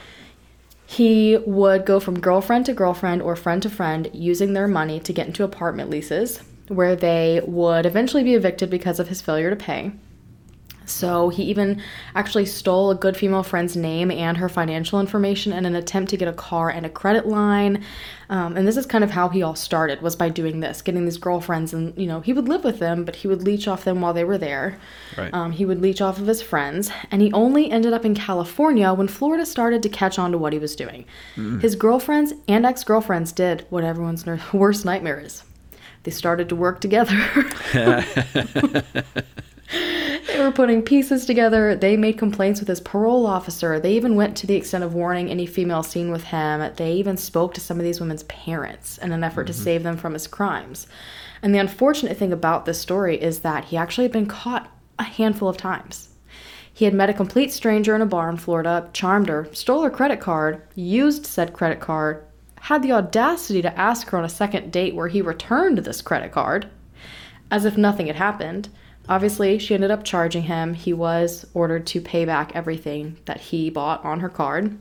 He 0.86 1.38
would 1.46 1.86
go 1.86 2.02
from 2.02 2.20
girlfriend 2.20 2.66
to 2.66 2.74
girlfriend 2.74 3.22
or 3.22 3.38
friend 3.38 3.64
to 3.64 3.70
friend 3.70 4.10
using 4.14 4.52
their 4.52 4.68
money 4.68 5.00
to 5.00 5.14
get 5.14 5.26
into 5.26 5.46
apartment 5.46 5.90
leases 5.90 6.42
where 6.72 6.96
they 6.96 7.42
would 7.46 7.86
eventually 7.86 8.24
be 8.24 8.34
evicted 8.34 8.70
because 8.70 9.00
of 9.00 9.10
his 9.10 9.22
failure 9.22 9.50
to 9.50 9.56
pay. 9.56 9.92
So 10.92 11.30
he 11.30 11.44
even 11.44 11.82
actually 12.16 12.46
stole 12.46 12.92
a 12.92 12.96
good 12.96 13.18
female 13.18 13.44
friend's 13.44 13.76
name 13.76 14.12
and 14.12 14.38
her 14.38 14.50
financial 14.50 15.00
information 15.00 15.54
in 15.54 15.66
an 15.66 15.76
attempt 15.76 16.10
to 16.12 16.18
get 16.18 16.28
a 16.28 16.34
car 16.34 16.70
and 16.70 16.86
a 16.86 16.90
credit 16.90 17.28
line. 17.28 17.84
Um, 18.30 18.56
and 18.56 18.68
this 18.68 18.78
is 18.78 18.86
kind 18.86 19.04
of 19.04 19.12
how 19.12 19.30
he 19.30 19.42
all 19.44 19.56
started 19.56 20.02
was 20.02 20.16
by 20.16 20.30
doing 20.30 20.62
this, 20.62 20.82
getting 20.82 21.04
these 21.04 21.18
girlfriends, 21.18 21.74
and 21.74 21.98
you 21.98 22.08
know 22.08 22.22
he 22.22 22.32
would 22.32 22.48
live 22.48 22.64
with 22.64 22.80
them, 22.80 23.04
but 23.04 23.18
he 23.18 23.28
would 23.28 23.44
leech 23.44 23.68
off 23.68 23.84
them 23.84 24.00
while 24.00 24.14
they 24.14 24.24
were 24.24 24.38
there. 24.38 24.80
Right. 25.18 25.34
Um, 25.34 25.52
he 25.52 25.66
would 25.66 25.82
leech 25.82 26.00
off 26.00 26.18
of 26.18 26.28
his 26.28 26.42
friends, 26.42 26.92
and 27.12 27.22
he 27.22 27.34
only 27.34 27.70
ended 27.70 27.92
up 27.92 28.06
in 28.06 28.16
California 28.16 28.94
when 28.94 29.10
Florida 29.10 29.46
started 29.46 29.84
to 29.84 29.90
catch 29.90 30.18
on 30.18 30.32
to 30.32 30.38
what 30.38 30.54
he 30.54 30.60
was 30.60 30.78
doing. 30.78 31.06
His 31.60 31.76
girlfriends 31.76 32.34
and 32.48 32.66
ex-girlfriends 32.66 33.34
did 33.34 33.66
what 33.70 33.84
everyone's 33.84 34.26
worst 34.54 34.86
nightmare 34.86 35.20
is. 35.20 35.44
They 36.04 36.12
started 36.12 36.50
to 36.50 36.56
work 36.56 36.80
together. 36.82 37.18
they 39.72 40.40
were 40.40 40.52
putting 40.52 40.82
pieces 40.82 41.26
together. 41.26 41.76
They 41.76 41.96
made 41.98 42.18
complaints 42.18 42.60
with 42.60 42.68
his 42.68 42.82
parole 42.82 43.26
officer. 43.26 43.80
They 43.80 43.94
even 43.94 44.16
went 44.16 44.36
to 44.38 44.48
the 44.48 44.56
extent 44.56 44.84
of 44.84 44.94
warning 44.94 45.30
any 45.30 45.46
female 45.46 45.84
seen 45.84 46.12
with 46.12 46.26
him. 46.26 46.72
They 46.76 46.94
even 46.94 47.18
spoke 47.18 47.54
to 47.54 47.62
some 47.62 47.78
of 47.78 47.84
these 47.84 48.00
women's 48.00 48.24
parents 48.24 48.98
in 48.98 49.12
an 49.12 49.24
effort 49.24 49.44
mm-hmm. 49.44 49.54
to 49.54 49.54
save 49.54 49.84
them 49.84 49.98
from 49.98 50.14
his 50.14 50.28
crimes. 50.28 50.88
And 51.42 51.56
the 51.56 51.60
unfortunate 51.60 52.18
thing 52.18 52.34
about 52.34 52.66
this 52.66 52.80
story 52.80 53.22
is 53.22 53.40
that 53.40 53.66
he 53.66 53.78
actually 53.78 54.04
had 54.04 54.12
been 54.12 54.28
caught 54.28 54.70
a 55.00 55.04
handful 55.04 55.48
of 55.48 55.58
times. 55.58 56.10
He 56.74 56.86
had 56.86 56.94
met 56.94 57.10
a 57.10 57.14
complete 57.14 57.52
stranger 57.52 57.96
in 57.96 58.02
a 58.02 58.06
bar 58.06 58.30
in 58.30 58.38
Florida, 58.38 58.90
charmed 58.94 59.30
her, 59.30 59.48
stole 59.52 59.84
her 59.84 59.90
credit 59.90 60.20
card, 60.20 60.62
used 60.76 61.26
said 61.26 61.54
credit 61.54 61.80
card, 61.80 62.24
had 62.62 62.84
the 62.84 62.92
audacity 62.92 63.62
to 63.62 63.80
ask 63.80 64.10
her 64.10 64.18
on 64.18 64.24
a 64.24 64.30
second 64.30 64.72
date 64.72 64.96
where 64.96 65.08
he 65.08 65.22
returned 65.22 65.80
this 65.80 66.02
credit 66.02 66.32
card, 66.32 66.70
as 67.50 67.66
if 67.66 67.78
nothing 67.78 68.08
had 68.08 68.16
happened. 68.16 68.70
Obviously, 69.10 69.58
she 69.58 69.74
ended 69.74 69.92
up 69.92 70.04
charging 70.04 70.44
him. 70.44 70.74
He 70.74 70.94
was 70.94 71.46
ordered 71.54 71.86
to 71.88 72.02
pay 72.02 72.26
back 72.26 72.52
everything 72.56 73.18
that 73.26 73.42
he 73.42 73.70
bought 73.70 74.04
on 74.06 74.20
her 74.22 74.30
card. 74.30 74.78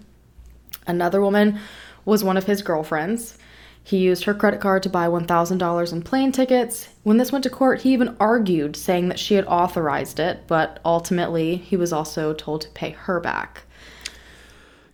Another 0.86 1.20
woman 1.20 1.58
was 2.04 2.24
one 2.24 2.36
of 2.36 2.44
his 2.44 2.62
girlfriends. 2.62 3.36
He 3.82 3.98
used 3.98 4.24
her 4.24 4.34
credit 4.34 4.60
card 4.60 4.82
to 4.84 4.88
buy 4.88 5.08
$1,000 5.08 5.92
in 5.92 6.02
plane 6.02 6.32
tickets. 6.32 6.88
When 7.02 7.16
this 7.16 7.32
went 7.32 7.44
to 7.44 7.50
court, 7.50 7.80
he 7.80 7.92
even 7.92 8.16
argued, 8.20 8.76
saying 8.76 9.08
that 9.08 9.18
she 9.18 9.34
had 9.34 9.46
authorized 9.46 10.20
it, 10.20 10.44
but 10.46 10.80
ultimately, 10.84 11.56
he 11.56 11.76
was 11.76 11.92
also 11.92 12.34
told 12.34 12.60
to 12.60 12.68
pay 12.70 12.90
her 12.90 13.20
back. 13.20 13.62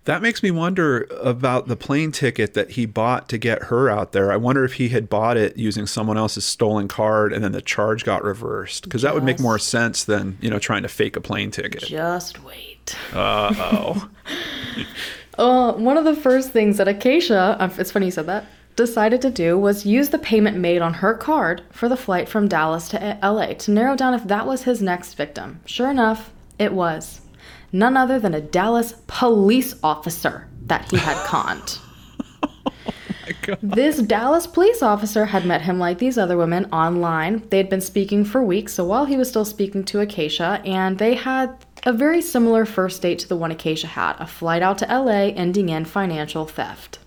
That 0.06 0.22
makes 0.22 0.40
me 0.40 0.52
wonder 0.52 1.08
about 1.20 1.66
the 1.66 1.74
plane 1.74 2.12
ticket 2.12 2.54
that 2.54 2.70
he 2.70 2.86
bought 2.86 3.28
to 3.28 3.38
get 3.38 3.64
her 3.64 3.90
out 3.90 4.12
there. 4.12 4.30
I 4.30 4.36
wonder 4.36 4.64
if 4.64 4.74
he 4.74 4.88
had 4.90 5.10
bought 5.10 5.36
it 5.36 5.56
using 5.56 5.84
someone 5.84 6.16
else's 6.16 6.44
stolen 6.44 6.86
card 6.86 7.32
and 7.32 7.42
then 7.42 7.50
the 7.50 7.60
charge 7.60 8.04
got 8.04 8.22
reversed 8.22 8.84
because 8.84 9.02
that 9.02 9.14
would 9.14 9.24
make 9.24 9.40
more 9.40 9.58
sense 9.58 10.04
than, 10.04 10.38
you 10.40 10.48
know, 10.48 10.60
trying 10.60 10.82
to 10.82 10.88
fake 10.88 11.16
a 11.16 11.20
plane 11.20 11.50
ticket. 11.50 11.82
Just 11.82 12.42
wait. 12.44 12.96
Uh-oh. 13.12 14.08
uh, 15.38 15.72
one 15.72 15.96
of 15.96 16.04
the 16.04 16.14
first 16.14 16.52
things 16.52 16.76
that 16.76 16.86
Acacia, 16.86 17.56
uh, 17.58 17.70
it's 17.76 17.90
funny 17.90 18.06
you 18.06 18.12
said 18.12 18.26
that, 18.26 18.46
decided 18.76 19.20
to 19.22 19.30
do 19.30 19.58
was 19.58 19.84
use 19.84 20.10
the 20.10 20.18
payment 20.18 20.56
made 20.56 20.82
on 20.82 20.94
her 20.94 21.14
card 21.14 21.62
for 21.72 21.88
the 21.88 21.96
flight 21.96 22.28
from 22.28 22.46
Dallas 22.46 22.88
to 22.90 23.18
LA 23.24 23.54
to 23.54 23.72
narrow 23.72 23.96
down 23.96 24.14
if 24.14 24.22
that 24.24 24.46
was 24.46 24.62
his 24.62 24.80
next 24.80 25.14
victim. 25.14 25.58
Sure 25.66 25.90
enough, 25.90 26.30
it 26.60 26.72
was. 26.72 27.22
None 27.72 27.96
other 27.96 28.18
than 28.18 28.34
a 28.34 28.40
Dallas 28.40 28.94
police 29.06 29.74
officer 29.82 30.48
that 30.66 30.90
he 30.90 30.96
had 30.96 31.16
conned. 31.26 31.78
oh 32.42 33.56
this 33.62 33.98
Dallas 33.98 34.46
police 34.46 34.82
officer 34.82 35.24
had 35.26 35.46
met 35.46 35.62
him 35.62 35.78
like 35.78 35.98
these 35.98 36.18
other 36.18 36.36
women 36.36 36.66
online. 36.66 37.42
They 37.50 37.56
had 37.56 37.68
been 37.68 37.80
speaking 37.80 38.24
for 38.24 38.42
weeks, 38.42 38.74
so 38.74 38.84
while 38.84 39.04
he 39.04 39.16
was 39.16 39.28
still 39.28 39.44
speaking 39.44 39.84
to 39.84 40.00
Acacia, 40.00 40.60
and 40.64 40.98
they 40.98 41.14
had 41.14 41.64
a 41.84 41.92
very 41.92 42.20
similar 42.20 42.64
first 42.64 43.02
date 43.02 43.18
to 43.20 43.28
the 43.28 43.36
one 43.36 43.50
Acacia 43.50 43.86
had 43.86 44.16
a 44.18 44.26
flight 44.26 44.62
out 44.62 44.78
to 44.78 44.86
LA 44.86 45.32
ending 45.34 45.68
in 45.68 45.84
financial 45.84 46.46
theft. 46.46 46.98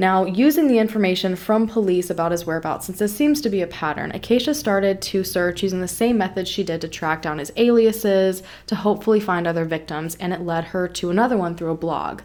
Now, 0.00 0.24
using 0.24 0.68
the 0.68 0.78
information 0.78 1.34
from 1.34 1.66
police 1.66 2.08
about 2.08 2.30
his 2.30 2.46
whereabouts, 2.46 2.86
since 2.86 3.00
this 3.00 3.16
seems 3.16 3.40
to 3.40 3.50
be 3.50 3.62
a 3.62 3.66
pattern, 3.66 4.12
Acacia 4.12 4.54
started 4.54 5.02
to 5.02 5.24
search 5.24 5.64
using 5.64 5.80
the 5.80 5.88
same 5.88 6.16
methods 6.16 6.48
she 6.48 6.62
did 6.62 6.80
to 6.82 6.88
track 6.88 7.20
down 7.20 7.38
his 7.38 7.52
aliases 7.56 8.44
to 8.68 8.76
hopefully 8.76 9.18
find 9.18 9.44
other 9.44 9.64
victims, 9.64 10.14
and 10.20 10.32
it 10.32 10.42
led 10.42 10.64
her 10.66 10.86
to 10.86 11.10
another 11.10 11.36
one 11.36 11.56
through 11.56 11.72
a 11.72 11.76
blog. 11.76 12.22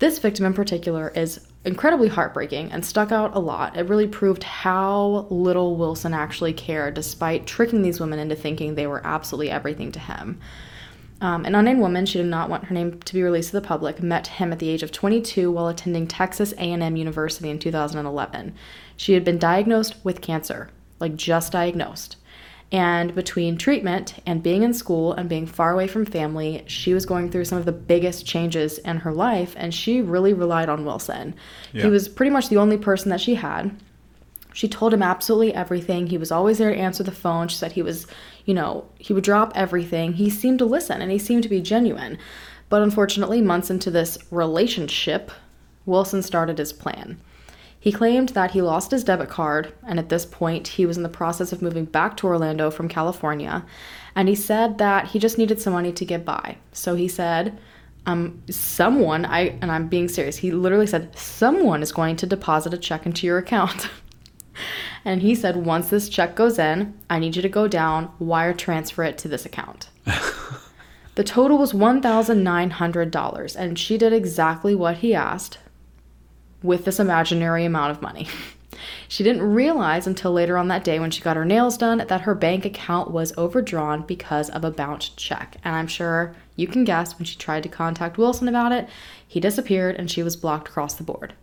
This 0.00 0.18
victim 0.18 0.44
in 0.44 0.54
particular 0.54 1.10
is 1.14 1.46
incredibly 1.64 2.08
heartbreaking 2.08 2.72
and 2.72 2.84
stuck 2.84 3.12
out 3.12 3.36
a 3.36 3.38
lot. 3.38 3.76
It 3.76 3.88
really 3.88 4.08
proved 4.08 4.42
how 4.42 5.28
little 5.30 5.76
Wilson 5.76 6.12
actually 6.12 6.52
cared, 6.52 6.94
despite 6.94 7.46
tricking 7.46 7.82
these 7.82 8.00
women 8.00 8.18
into 8.18 8.34
thinking 8.34 8.74
they 8.74 8.88
were 8.88 9.06
absolutely 9.06 9.50
everything 9.52 9.92
to 9.92 10.00
him. 10.00 10.40
Um, 11.24 11.46
an 11.46 11.54
unnamed 11.54 11.80
woman, 11.80 12.04
she 12.04 12.18
did 12.18 12.26
not 12.26 12.50
want 12.50 12.64
her 12.64 12.74
name 12.74 13.00
to 13.00 13.14
be 13.14 13.22
released 13.22 13.48
to 13.48 13.58
the 13.58 13.66
public, 13.66 14.02
met 14.02 14.26
him 14.26 14.52
at 14.52 14.58
the 14.58 14.68
age 14.68 14.82
of 14.82 14.92
22 14.92 15.50
while 15.50 15.68
attending 15.68 16.06
Texas 16.06 16.52
A&M 16.58 16.96
University 16.96 17.48
in 17.48 17.58
2011. 17.58 18.54
She 18.98 19.14
had 19.14 19.24
been 19.24 19.38
diagnosed 19.38 19.96
with 20.04 20.20
cancer, 20.20 20.68
like 21.00 21.16
just 21.16 21.50
diagnosed. 21.50 22.16
And 22.70 23.14
between 23.14 23.56
treatment 23.56 24.16
and 24.26 24.42
being 24.42 24.64
in 24.64 24.74
school 24.74 25.14
and 25.14 25.26
being 25.26 25.46
far 25.46 25.72
away 25.72 25.86
from 25.86 26.04
family, 26.04 26.62
she 26.66 26.92
was 26.92 27.06
going 27.06 27.30
through 27.30 27.46
some 27.46 27.56
of 27.56 27.64
the 27.64 27.72
biggest 27.72 28.26
changes 28.26 28.76
in 28.76 28.98
her 28.98 29.12
life, 29.12 29.54
and 29.56 29.72
she 29.72 30.02
really 30.02 30.34
relied 30.34 30.68
on 30.68 30.84
Wilson. 30.84 31.34
Yeah. 31.72 31.84
He 31.84 31.88
was 31.88 32.06
pretty 32.06 32.32
much 32.32 32.50
the 32.50 32.58
only 32.58 32.76
person 32.76 33.08
that 33.08 33.20
she 33.22 33.36
had. 33.36 33.74
She 34.54 34.68
told 34.68 34.94
him 34.94 35.02
absolutely 35.02 35.52
everything. 35.52 36.06
He 36.06 36.16
was 36.16 36.30
always 36.30 36.58
there 36.58 36.72
to 36.72 36.80
answer 36.80 37.02
the 37.02 37.10
phone. 37.10 37.48
She 37.48 37.56
said 37.56 37.72
he 37.72 37.82
was, 37.82 38.06
you 38.44 38.54
know, 38.54 38.88
he 38.98 39.12
would 39.12 39.24
drop 39.24 39.52
everything. 39.56 40.12
He 40.14 40.30
seemed 40.30 40.60
to 40.60 40.64
listen 40.64 41.02
and 41.02 41.10
he 41.10 41.18
seemed 41.18 41.42
to 41.42 41.48
be 41.48 41.60
genuine. 41.60 42.16
But 42.68 42.80
unfortunately, 42.80 43.42
months 43.42 43.68
into 43.68 43.90
this 43.90 44.16
relationship, 44.30 45.32
Wilson 45.86 46.22
started 46.22 46.58
his 46.58 46.72
plan. 46.72 47.20
He 47.80 47.92
claimed 47.92 48.30
that 48.30 48.52
he 48.52 48.62
lost 48.62 48.92
his 48.92 49.04
debit 49.04 49.28
card, 49.28 49.74
and 49.86 49.98
at 49.98 50.08
this 50.08 50.24
point, 50.24 50.68
he 50.68 50.86
was 50.86 50.96
in 50.96 51.02
the 51.02 51.08
process 51.10 51.52
of 51.52 51.60
moving 51.60 51.84
back 51.84 52.16
to 52.16 52.26
Orlando 52.26 52.70
from 52.70 52.88
California. 52.88 53.66
And 54.14 54.26
he 54.26 54.34
said 54.34 54.78
that 54.78 55.08
he 55.08 55.18
just 55.18 55.36
needed 55.36 55.60
some 55.60 55.74
money 55.74 55.92
to 55.92 56.04
get 56.04 56.24
by. 56.24 56.56
So 56.72 56.94
he 56.94 57.08
said, 57.08 57.58
um, 58.06 58.42
someone, 58.48 59.26
I 59.26 59.58
and 59.60 59.70
I'm 59.70 59.88
being 59.88 60.08
serious, 60.08 60.38
he 60.38 60.50
literally 60.52 60.86
said, 60.86 61.16
someone 61.18 61.82
is 61.82 61.92
going 61.92 62.16
to 62.16 62.26
deposit 62.26 62.72
a 62.72 62.78
check 62.78 63.04
into 63.04 63.26
your 63.26 63.38
account. 63.38 63.90
And 65.06 65.20
he 65.20 65.34
said, 65.34 65.66
once 65.66 65.90
this 65.90 66.08
check 66.08 66.34
goes 66.34 66.58
in, 66.58 66.98
I 67.10 67.18
need 67.18 67.36
you 67.36 67.42
to 67.42 67.48
go 67.50 67.68
down, 67.68 68.10
wire 68.18 68.54
transfer 68.54 69.04
it 69.04 69.18
to 69.18 69.28
this 69.28 69.44
account. 69.44 69.90
the 71.14 71.22
total 71.22 71.58
was 71.58 71.74
$1,900, 71.74 73.56
and 73.56 73.78
she 73.78 73.98
did 73.98 74.14
exactly 74.14 74.74
what 74.74 74.98
he 74.98 75.14
asked 75.14 75.58
with 76.62 76.86
this 76.86 76.98
imaginary 76.98 77.66
amount 77.66 77.90
of 77.90 78.00
money. 78.00 78.26
She 79.08 79.22
didn't 79.22 79.42
realize 79.42 80.06
until 80.06 80.32
later 80.32 80.58
on 80.58 80.68
that 80.68 80.84
day 80.84 80.98
when 80.98 81.10
she 81.10 81.22
got 81.22 81.36
her 81.36 81.44
nails 81.44 81.76
done 81.76 81.98
that 82.08 82.22
her 82.22 82.34
bank 82.34 82.64
account 82.64 83.10
was 83.10 83.36
overdrawn 83.38 84.02
because 84.02 84.50
of 84.50 84.64
a 84.64 84.70
bounced 84.70 85.16
check. 85.16 85.56
And 85.62 85.76
I'm 85.76 85.86
sure 85.86 86.34
you 86.56 86.66
can 86.66 86.84
guess 86.84 87.16
when 87.18 87.24
she 87.24 87.36
tried 87.36 87.62
to 87.62 87.68
contact 87.68 88.18
Wilson 88.18 88.48
about 88.48 88.72
it, 88.72 88.88
he 89.26 89.40
disappeared 89.40 89.96
and 89.96 90.10
she 90.10 90.22
was 90.22 90.36
blocked 90.36 90.68
across 90.68 90.94
the 90.94 91.04
board. 91.04 91.34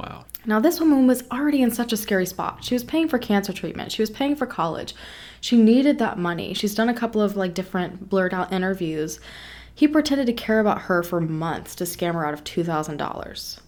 Wow. 0.00 0.24
Now, 0.46 0.60
this 0.60 0.80
woman 0.80 1.06
was 1.06 1.24
already 1.30 1.60
in 1.60 1.70
such 1.70 1.92
a 1.92 1.96
scary 1.96 2.24
spot. 2.24 2.64
She 2.64 2.74
was 2.74 2.84
paying 2.84 3.08
for 3.08 3.18
cancer 3.18 3.52
treatment, 3.52 3.92
she 3.92 4.02
was 4.02 4.10
paying 4.10 4.34
for 4.34 4.46
college. 4.46 4.94
She 5.40 5.56
needed 5.56 5.98
that 5.98 6.18
money. 6.18 6.54
She's 6.54 6.74
done 6.74 6.88
a 6.88 6.94
couple 6.94 7.20
of 7.22 7.36
like 7.36 7.54
different 7.54 8.08
blurred 8.08 8.34
out 8.34 8.52
interviews. 8.52 9.20
He 9.74 9.88
pretended 9.88 10.26
to 10.26 10.32
care 10.32 10.60
about 10.60 10.82
her 10.82 11.02
for 11.02 11.20
months 11.20 11.74
to 11.76 11.84
scam 11.84 12.14
her 12.14 12.26
out 12.26 12.34
of 12.34 12.44
$2,000. 12.44 13.60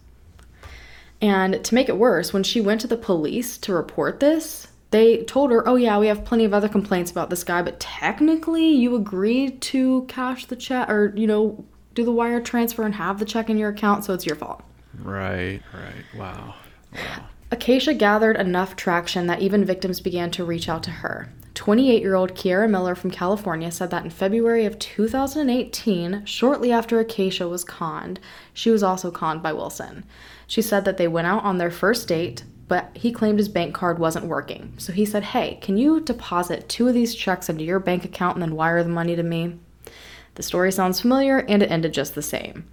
And 1.23 1.64
to 1.64 1.75
make 1.75 1.88
it 1.88 1.97
worse, 1.97 2.33
when 2.33 2.42
she 2.42 2.61
went 2.61 2.81
to 2.83 2.87
the 2.87 2.97
police 2.97 3.57
to 3.59 3.73
report 3.73 4.21
this, 4.21 4.68
they 4.90 5.25
told 5.25 5.51
her, 5.51 5.66
oh, 5.66 5.77
yeah, 5.77 5.99
we 5.99 6.09
have 6.09 6.25
plenty 6.25 6.45
of 6.45 6.53
other 6.53 6.68
complaints 6.68 7.11
about 7.11 7.31
this 7.31 7.45
guy, 7.45 7.62
but 7.62 7.81
technically 7.81 8.68
you 8.68 8.95
agreed 8.95 9.62
to 9.62 10.05
cash 10.09 10.45
the 10.47 10.57
check 10.57 10.90
or, 10.90 11.14
you 11.16 11.27
know, 11.27 11.64
do 11.95 12.05
the 12.05 12.12
wire 12.12 12.40
transfer 12.40 12.83
and 12.83 12.95
have 12.95 13.18
the 13.18 13.25
check 13.25 13.49
in 13.49 13.57
your 13.57 13.71
account, 13.71 14.05
so 14.05 14.12
it's 14.12 14.27
your 14.27 14.37
fault. 14.37 14.62
Right, 14.98 15.61
right. 15.72 16.05
Wow. 16.18 16.55
Wow. 16.94 17.26
Acacia 17.50 17.94
gathered 17.94 18.37
enough 18.37 18.76
traction 18.76 19.26
that 19.26 19.42
even 19.42 19.64
victims 19.64 20.00
began 20.00 20.31
to 20.33 20.44
reach 20.44 20.68
out 20.68 20.83
to 20.85 20.90
her. 20.90 21.28
28 21.55 22.00
year 22.00 22.14
old 22.14 22.35
Kiera 22.35 22.68
Miller 22.68 22.94
from 22.94 23.11
California 23.11 23.70
said 23.70 23.90
that 23.90 24.05
in 24.05 24.11
February 24.11 24.64
of 24.64 24.78
2018, 24.78 26.24
shortly 26.24 26.72
after 26.72 26.98
Acacia 26.98 27.46
was 27.46 27.62
conned, 27.62 28.20
she 28.55 28.70
was 28.70 28.83
also 28.83 29.11
conned 29.11 29.42
by 29.42 29.52
Wilson. 29.52 30.05
She 30.46 30.62
said 30.62 30.85
that 30.87 30.96
they 30.96 31.09
went 31.09 31.26
out 31.26 31.44
on 31.44 31.59
their 31.59 31.70
first 31.70 32.09
date, 32.09 32.44
but 32.68 32.90
he 32.94 33.12
claimed 33.12 33.38
his 33.38 33.50
bank 33.50 33.74
card 33.74 33.98
wasn't 33.98 34.26
working. 34.26 34.72
So 34.78 34.92
he 34.92 35.05
said, 35.05 35.22
Hey, 35.22 35.59
can 35.61 35.76
you 35.76 36.00
deposit 36.00 36.70
two 36.70 36.88
of 36.88 36.94
these 36.94 37.14
checks 37.14 37.50
into 37.50 37.64
your 37.64 37.81
bank 37.81 38.05
account 38.05 38.37
and 38.37 38.42
then 38.42 38.57
wire 38.57 38.83
the 38.83 38.88
money 38.88 39.14
to 39.14 39.22
me? 39.22 39.59
The 40.37 40.42
story 40.42 40.72
sounds 40.72 41.00
familiar, 41.00 41.38
and 41.38 41.62
it 41.62 41.70
ended 41.70 41.92
just 41.92 42.14
the 42.14 42.22
same. 42.22 42.64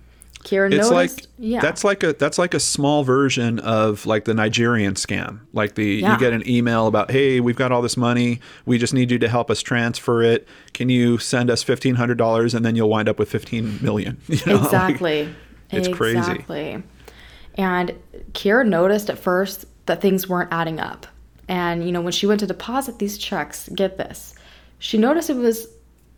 Kieran 0.44 0.72
it's 0.72 0.90
noticed, 0.90 1.22
like 1.22 1.28
yeah. 1.38 1.60
that's 1.60 1.84
like 1.84 2.02
a 2.02 2.14
that's 2.14 2.38
like 2.38 2.54
a 2.54 2.60
small 2.60 3.04
version 3.04 3.60
of 3.60 4.06
like 4.06 4.24
the 4.24 4.34
Nigerian 4.34 4.94
scam. 4.94 5.42
Like 5.52 5.76
the 5.76 5.86
yeah. 5.86 6.14
you 6.14 6.20
get 6.20 6.32
an 6.32 6.48
email 6.50 6.88
about, 6.88 7.12
"Hey, 7.12 7.42
we've 7.42 7.58
got 7.58 7.74
all 7.74 7.82
this 7.82 7.98
money. 7.98 8.40
We 8.66 8.78
just 8.78 8.94
need 8.94 9.12
you 9.12 9.20
to 9.20 9.28
help 9.28 9.52
us 9.52 9.62
transfer 9.62 10.24
it. 10.24 10.48
Can 10.74 10.88
you 10.88 11.18
send 11.18 11.50
us 11.50 11.62
fifteen 11.62 11.96
hundred 11.96 12.18
dollars, 12.18 12.54
and 12.54 12.66
then 12.66 12.76
you'll 12.76 12.90
wind 12.90 13.10
up 13.10 13.20
with 13.20 13.30
fifteen 13.30 13.80
million? 13.82 14.18
You 14.30 14.40
know? 14.46 14.64
Exactly. 14.64 15.26
Like, 15.26 15.36
it's 15.72 15.88
exactly. 15.90 16.44
crazy. 16.46 16.84
And 17.56 17.94
Kiera 18.32 18.66
noticed 18.66 19.10
at 19.10 19.18
first 19.18 19.66
that 19.88 20.00
things 20.00 20.30
weren't 20.30 20.54
adding 20.54 20.80
up. 20.80 21.06
And 21.50 21.86
you 21.86 21.92
know, 21.92 22.00
when 22.00 22.14
she 22.14 22.26
went 22.26 22.40
to 22.40 22.48
deposit 22.48 23.00
these 23.00 23.18
checks, 23.18 23.68
get 23.76 23.98
this, 23.98 24.36
she 24.78 24.98
noticed 24.98 25.30
it 25.30 25.36
was. 25.36 25.68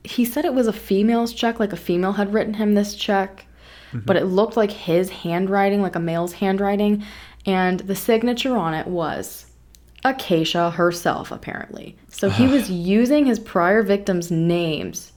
He 0.03 0.25
said 0.25 0.45
it 0.45 0.53
was 0.53 0.67
a 0.67 0.73
female's 0.73 1.33
check, 1.33 1.59
like 1.59 1.73
a 1.73 1.77
female 1.77 2.13
had 2.13 2.33
written 2.33 2.55
him 2.55 2.75
this 2.75 2.95
check 2.95 3.45
mm-hmm. 3.91 3.99
but 4.05 4.15
it 4.15 4.25
looked 4.25 4.57
like 4.57 4.71
his 4.71 5.09
handwriting, 5.09 5.81
like 5.81 5.95
a 5.95 5.99
male's 5.99 6.33
handwriting, 6.33 7.03
and 7.45 7.79
the 7.81 7.95
signature 7.95 8.55
on 8.55 8.73
it 8.73 8.87
was 8.87 9.47
Acacia 10.03 10.71
herself, 10.71 11.31
apparently. 11.31 11.95
So 12.09 12.29
he 12.29 12.47
was 12.47 12.69
using 12.69 13.25
his 13.25 13.39
prior 13.39 13.83
victims' 13.83 14.31
names 14.31 15.11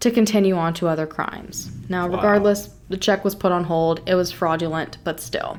to 0.00 0.10
continue 0.10 0.54
on 0.56 0.74
to 0.74 0.88
other 0.88 1.06
crimes. 1.06 1.70
Now, 1.88 2.06
regardless, 2.06 2.68
the 2.88 2.98
check 2.98 3.24
was 3.24 3.34
put 3.34 3.52
on 3.52 3.64
hold. 3.64 4.02
It 4.06 4.14
was 4.14 4.30
fraudulent, 4.30 4.98
but 5.04 5.20
still. 5.20 5.58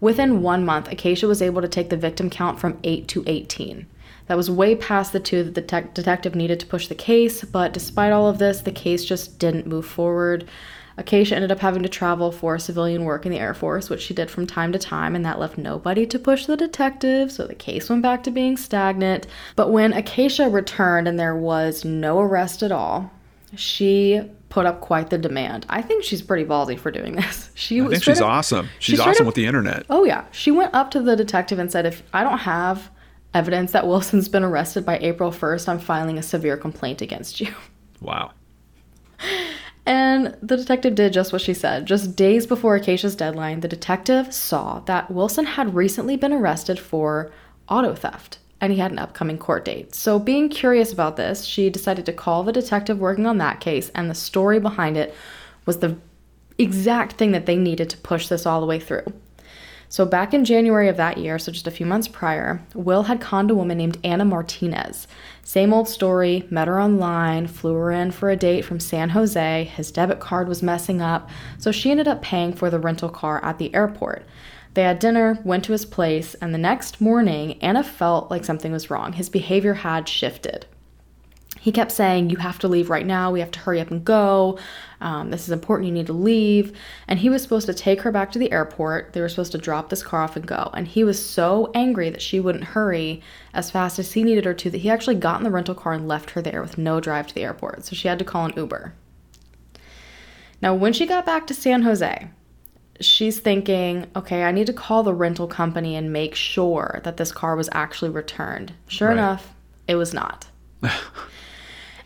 Within 0.00 0.42
one 0.42 0.64
month, 0.64 0.90
Acacia 0.90 1.26
was 1.26 1.42
able 1.42 1.60
to 1.60 1.68
take 1.68 1.90
the 1.90 1.96
victim 1.96 2.30
count 2.30 2.58
from 2.58 2.78
8 2.84 3.08
to 3.08 3.24
18. 3.26 3.86
That 4.28 4.36
was 4.36 4.50
way 4.50 4.74
past 4.74 5.12
the 5.12 5.20
two 5.20 5.42
that 5.42 5.54
the 5.54 5.62
tech 5.62 5.94
detective 5.94 6.34
needed 6.34 6.60
to 6.60 6.66
push 6.66 6.86
the 6.86 6.94
case, 6.94 7.42
but 7.44 7.72
despite 7.72 8.12
all 8.12 8.28
of 8.28 8.38
this, 8.38 8.60
the 8.60 8.72
case 8.72 9.04
just 9.04 9.38
didn't 9.38 9.66
move 9.66 9.86
forward. 9.86 10.46
Acacia 10.98 11.34
ended 11.36 11.50
up 11.52 11.60
having 11.60 11.82
to 11.84 11.88
travel 11.88 12.30
for 12.32 12.58
civilian 12.58 13.04
work 13.04 13.24
in 13.24 13.32
the 13.32 13.38
Air 13.38 13.54
Force, 13.54 13.88
which 13.88 14.02
she 14.02 14.12
did 14.12 14.30
from 14.30 14.46
time 14.46 14.72
to 14.72 14.78
time, 14.78 15.14
and 15.14 15.24
that 15.24 15.38
left 15.38 15.56
nobody 15.56 16.04
to 16.06 16.18
push 16.18 16.46
the 16.46 16.56
detective, 16.56 17.30
so 17.32 17.46
the 17.46 17.54
case 17.54 17.88
went 17.88 18.02
back 18.02 18.22
to 18.24 18.30
being 18.30 18.56
stagnant. 18.56 19.26
But 19.56 19.70
when 19.70 19.92
Acacia 19.92 20.48
returned 20.50 21.06
and 21.08 21.18
there 21.18 21.36
was 21.36 21.84
no 21.84 22.18
arrest 22.20 22.62
at 22.62 22.72
all, 22.72 23.10
she 23.54 24.20
put 24.48 24.66
up 24.66 24.80
quite 24.80 25.10
the 25.10 25.18
demand. 25.18 25.64
I 25.68 25.82
think 25.82 26.02
she's 26.04 26.20
pretty 26.22 26.44
ballsy 26.44 26.78
for 26.78 26.90
doing 26.90 27.14
this. 27.16 27.50
She 27.58 27.80
I 27.80 27.88
think 27.88 28.02
she's 28.02 28.20
up- 28.20 28.28
awesome. 28.28 28.68
She's 28.78 28.98
straight 29.00 29.10
awesome 29.12 29.24
up- 29.24 29.26
with 29.26 29.34
the 29.34 29.46
internet. 29.46 29.84
Oh 29.90 30.04
yeah, 30.04 30.24
she 30.32 30.50
went 30.50 30.74
up 30.74 30.90
to 30.92 31.00
the 31.02 31.16
detective 31.16 31.58
and 31.58 31.70
said, 31.72 31.86
"If 31.86 32.02
I 32.12 32.22
don't 32.22 32.38
have 32.38 32.90
evidence 33.34 33.72
that 33.72 33.86
Wilson's 33.86 34.28
been 34.28 34.42
arrested 34.44 34.84
by 34.86 34.98
April 34.98 35.30
1st, 35.32 35.68
I'm 35.68 35.78
filing 35.78 36.18
a 36.18 36.22
severe 36.22 36.56
complaint 36.56 37.02
against 37.02 37.40
you." 37.40 37.52
Wow. 38.00 38.30
And 39.88 40.36
the 40.42 40.58
detective 40.58 40.94
did 40.94 41.14
just 41.14 41.32
what 41.32 41.40
she 41.40 41.54
said. 41.54 41.86
Just 41.86 42.14
days 42.14 42.46
before 42.46 42.76
Acacia's 42.76 43.16
deadline, 43.16 43.60
the 43.60 43.68
detective 43.68 44.34
saw 44.34 44.80
that 44.80 45.10
Wilson 45.10 45.46
had 45.46 45.74
recently 45.74 46.14
been 46.14 46.30
arrested 46.30 46.78
for 46.78 47.32
auto 47.70 47.94
theft 47.94 48.36
and 48.60 48.70
he 48.70 48.80
had 48.80 48.92
an 48.92 48.98
upcoming 48.98 49.38
court 49.38 49.64
date. 49.64 49.94
So, 49.94 50.18
being 50.18 50.50
curious 50.50 50.92
about 50.92 51.16
this, 51.16 51.44
she 51.44 51.70
decided 51.70 52.04
to 52.04 52.12
call 52.12 52.42
the 52.42 52.52
detective 52.52 52.98
working 52.98 53.24
on 53.24 53.38
that 53.38 53.60
case, 53.60 53.90
and 53.94 54.10
the 54.10 54.14
story 54.14 54.60
behind 54.60 54.98
it 54.98 55.14
was 55.64 55.78
the 55.78 55.96
exact 56.58 57.12
thing 57.14 57.32
that 57.32 57.46
they 57.46 57.56
needed 57.56 57.88
to 57.88 57.96
push 57.96 58.28
this 58.28 58.44
all 58.44 58.60
the 58.60 58.66
way 58.66 58.80
through. 58.80 59.06
So, 59.88 60.04
back 60.04 60.34
in 60.34 60.44
January 60.44 60.88
of 60.88 60.98
that 60.98 61.16
year, 61.16 61.38
so 61.38 61.50
just 61.50 61.66
a 61.66 61.70
few 61.70 61.86
months 61.86 62.08
prior, 62.08 62.60
Will 62.74 63.04
had 63.04 63.22
conned 63.22 63.50
a 63.50 63.54
woman 63.54 63.78
named 63.78 63.96
Anna 64.04 64.26
Martinez. 64.26 65.06
Same 65.48 65.72
old 65.72 65.88
story, 65.88 66.46
met 66.50 66.68
her 66.68 66.78
online, 66.78 67.46
flew 67.46 67.72
her 67.72 67.90
in 67.90 68.10
for 68.10 68.28
a 68.28 68.36
date 68.36 68.66
from 68.66 68.78
San 68.78 69.08
Jose. 69.08 69.64
His 69.64 69.90
debit 69.90 70.20
card 70.20 70.46
was 70.46 70.62
messing 70.62 71.00
up, 71.00 71.30
so 71.56 71.72
she 71.72 71.90
ended 71.90 72.06
up 72.06 72.20
paying 72.20 72.52
for 72.52 72.68
the 72.68 72.78
rental 72.78 73.08
car 73.08 73.42
at 73.42 73.56
the 73.56 73.74
airport. 73.74 74.26
They 74.74 74.82
had 74.82 74.98
dinner, 74.98 75.38
went 75.44 75.64
to 75.64 75.72
his 75.72 75.86
place, 75.86 76.34
and 76.34 76.52
the 76.52 76.58
next 76.58 77.00
morning, 77.00 77.56
Anna 77.62 77.82
felt 77.82 78.30
like 78.30 78.44
something 78.44 78.72
was 78.72 78.90
wrong. 78.90 79.14
His 79.14 79.30
behavior 79.30 79.72
had 79.72 80.06
shifted. 80.06 80.66
He 81.68 81.72
kept 81.72 81.92
saying, 81.92 82.30
You 82.30 82.38
have 82.38 82.58
to 82.60 82.66
leave 82.66 82.88
right 82.88 83.04
now. 83.04 83.30
We 83.30 83.40
have 83.40 83.50
to 83.50 83.58
hurry 83.58 83.78
up 83.78 83.90
and 83.90 84.02
go. 84.02 84.58
Um, 85.02 85.28
this 85.30 85.42
is 85.42 85.50
important. 85.50 85.86
You 85.86 85.92
need 85.92 86.06
to 86.06 86.14
leave. 86.14 86.74
And 87.06 87.18
he 87.18 87.28
was 87.28 87.42
supposed 87.42 87.66
to 87.66 87.74
take 87.74 88.00
her 88.00 88.10
back 88.10 88.32
to 88.32 88.38
the 88.38 88.50
airport. 88.50 89.12
They 89.12 89.20
were 89.20 89.28
supposed 89.28 89.52
to 89.52 89.58
drop 89.58 89.90
this 89.90 90.02
car 90.02 90.22
off 90.22 90.34
and 90.34 90.46
go. 90.46 90.70
And 90.72 90.88
he 90.88 91.04
was 91.04 91.22
so 91.22 91.70
angry 91.74 92.08
that 92.08 92.22
she 92.22 92.40
wouldn't 92.40 92.64
hurry 92.64 93.20
as 93.52 93.70
fast 93.70 93.98
as 93.98 94.10
he 94.14 94.22
needed 94.24 94.46
her 94.46 94.54
to 94.54 94.70
that 94.70 94.78
he 94.78 94.88
actually 94.88 95.16
got 95.16 95.40
in 95.40 95.44
the 95.44 95.50
rental 95.50 95.74
car 95.74 95.92
and 95.92 96.08
left 96.08 96.30
her 96.30 96.40
there 96.40 96.62
with 96.62 96.78
no 96.78 97.00
drive 97.00 97.26
to 97.26 97.34
the 97.34 97.42
airport. 97.42 97.84
So 97.84 97.94
she 97.94 98.08
had 98.08 98.18
to 98.18 98.24
call 98.24 98.46
an 98.46 98.54
Uber. 98.56 98.94
Now, 100.62 100.74
when 100.74 100.94
she 100.94 101.04
got 101.04 101.26
back 101.26 101.46
to 101.48 101.54
San 101.54 101.82
Jose, 101.82 102.30
she's 102.98 103.40
thinking, 103.40 104.06
okay, 104.16 104.44
I 104.44 104.52
need 104.52 104.68
to 104.68 104.72
call 104.72 105.02
the 105.02 105.12
rental 105.12 105.46
company 105.46 105.96
and 105.96 106.14
make 106.14 106.34
sure 106.34 107.02
that 107.04 107.18
this 107.18 107.30
car 107.30 107.56
was 107.56 107.68
actually 107.72 108.10
returned. 108.10 108.72
Sure 108.86 109.08
Right. 109.08 109.18
enough, 109.18 109.52
it 109.86 109.96
was 109.96 110.14
not. 110.14 110.46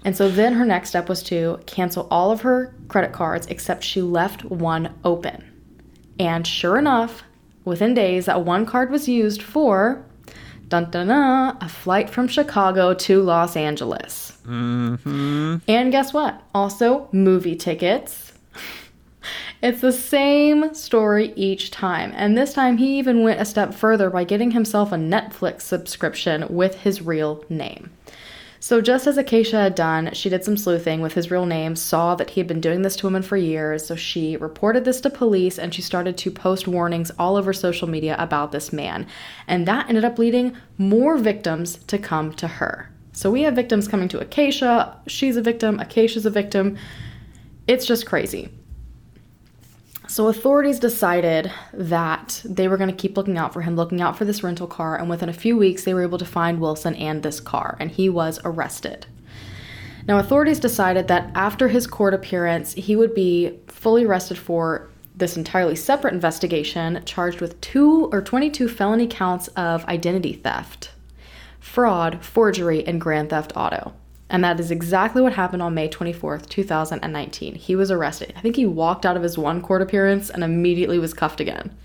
and 0.05 0.17
so 0.17 0.29
then 0.29 0.55
her 0.55 0.65
next 0.65 0.91
step 0.91 1.09
was 1.09 1.23
to 1.25 1.61
cancel 1.67 2.09
all 2.11 2.31
of 2.31 2.41
her 2.43 2.75
credit 2.89 3.13
cards 3.13 3.47
except 3.49 3.85
she 3.85 4.03
left 4.03 4.45
one 4.45 4.95
open. 5.05 5.49
And 6.19 6.47
sure 6.47 6.77
enough, 6.79 7.23
within 7.65 7.95
days, 7.95 8.27
that 8.27 8.45
one 8.45 8.67
card 8.67 8.91
was 8.91 9.09
used 9.09 9.43
for 9.43 10.05
dun 10.69 10.91
dun 10.91 11.09
dun, 11.09 11.59
a 11.61 11.69
flight 11.69 12.09
from 12.09 12.29
Chicago 12.29 12.95
to 12.95 13.23
Los 13.23 13.57
Angeles. 13.57 14.33
hmm 14.45 15.57
And 15.69 15.93
guess 15.93 16.13
what? 16.13 16.43
Also, 16.55 17.09
movie 17.13 17.57
tickets. 17.57 18.33
It's 19.63 19.81
the 19.81 19.93
same 19.93 20.75
story 20.75 21.33
each 21.37 21.71
time. 21.71 22.13
And 22.17 22.37
this 22.37 22.53
time 22.53 22.79
he 22.79 22.99
even 22.99 23.23
went 23.23 23.41
a 23.41 23.45
step 23.45 23.73
further 23.73 24.11
by 24.11 24.25
getting 24.25 24.51
himself 24.51 24.91
a 24.91 24.97
Netflix 24.97 25.61
subscription 25.61 26.53
with 26.53 26.81
his 26.81 27.01
real 27.01 27.45
name. 27.49 27.91
So, 28.63 28.81
just 28.81 29.09
as 29.09 29.19
Acacia 29.19 29.57
had 29.57 29.75
done, 29.75 30.13
she 30.13 30.29
did 30.29 30.45
some 30.45 30.57
sleuthing 30.57 31.01
with 31.01 31.15
his 31.15 31.33
real 31.33 31.47
name, 31.47 31.75
saw 31.75 32.15
that 32.15 32.31
he 32.31 32.39
had 32.39 32.47
been 32.47 32.61
doing 32.61 32.83
this 32.83 32.95
to 32.95 33.09
women 33.09 33.23
for 33.23 33.37
years. 33.37 33.85
So, 33.85 33.97
she 33.97 34.37
reported 34.37 34.85
this 34.85 35.01
to 35.01 35.11
police 35.11 35.59
and 35.59 35.75
she 35.75 35.83
started 35.83 36.17
to 36.19 36.31
post 36.31 36.69
warnings 36.69 37.11
all 37.19 37.35
over 37.35 37.53
social 37.53 37.89
media 37.89 38.15
about 38.21 38.53
this 38.53 38.73
man. 38.73 39.09
And 39.49 39.67
that 39.67 39.89
ended 39.89 40.05
up 40.05 40.17
leading 40.17 40.57
more 40.79 41.19
victims 41.19 41.79
to 41.89 41.99
come 41.99 42.35
to 42.35 42.47
her. 42.47 42.89
So, 43.11 43.33
we 43.33 43.43
have 43.43 43.57
victims 43.57 43.89
coming 43.89 44.07
to 44.11 44.21
Acacia. 44.21 44.97
She's 45.09 45.37
a 45.37 45.43
victim. 45.43 45.81
Acacia's 45.81 46.25
a 46.25 46.31
victim. 46.31 46.79
It's 47.67 47.85
just 47.85 48.07
crazy. 48.07 48.49
So 50.13 50.29
authorities 50.29 50.79
decided 50.79 51.51
that 51.73 52.43
they 52.45 52.69
were 52.69 52.77
going 52.77 52.91
to 52.91 52.95
keep 52.95 53.17
looking 53.17 53.39
out 53.39 53.55
for 53.55 53.63
him, 53.63 53.77
looking 53.77 54.03
out 54.03 54.19
for 54.19 54.27
this 54.27 54.43
rental 54.43 54.67
car, 54.67 54.99
and 54.99 55.09
within 55.09 55.31
a 55.31 55.33
few 55.33 55.57
weeks 55.57 55.85
they 55.85 55.95
were 55.95 56.03
able 56.03 56.19
to 56.19 56.27
find 56.27 56.61
Wilson 56.61 56.95
and 56.97 57.23
this 57.23 57.41
car, 57.41 57.79
and 57.81 57.91
he 57.91 58.11
was 58.11 58.39
arrested. 58.45 59.07
Now 60.07 60.19
authorities 60.19 60.61
decided 60.61 61.09
that 61.09 61.31
after 61.35 61.69
his 61.69 61.87
court 61.87 62.13
appearance, 62.13 62.75
he 62.75 62.95
would 62.95 63.15
be 63.15 63.59
fully 63.69 64.05
arrested 64.05 64.37
for 64.37 64.91
this 65.17 65.39
entirely 65.39 65.77
separate 65.77 66.13
investigation, 66.13 67.03
charged 67.07 67.41
with 67.41 67.59
two 67.63 68.11
or 68.13 68.21
22 68.21 68.69
felony 68.69 69.07
counts 69.07 69.49
of 69.57 69.83
identity 69.87 70.35
theft, 70.35 70.91
fraud, 71.59 72.23
forgery, 72.23 72.87
and 72.87 73.01
grand 73.01 73.31
theft 73.31 73.55
auto. 73.57 73.95
And 74.33 74.43
that 74.43 74.59
is 74.59 74.71
exactly 74.71 75.21
what 75.21 75.35
happened 75.35 75.61
on 75.63 75.75
May 75.75 75.91
24th, 75.91 76.49
2019. 76.49 77.55
He 77.55 77.77
was 77.77 77.91
arrested. 77.91 78.33
I 78.35 78.41
think 78.41 78.57
he 78.57 78.65
walked 78.65 79.05
out 79.05 79.15
of 79.15 79.23
his 79.23 79.37
one 79.37 79.61
court 79.61 79.83
appearance 79.83 80.31
and 80.31 80.43
immediately 80.43 80.99
was 80.99 81.13
cuffed 81.13 81.39
again. 81.39 81.77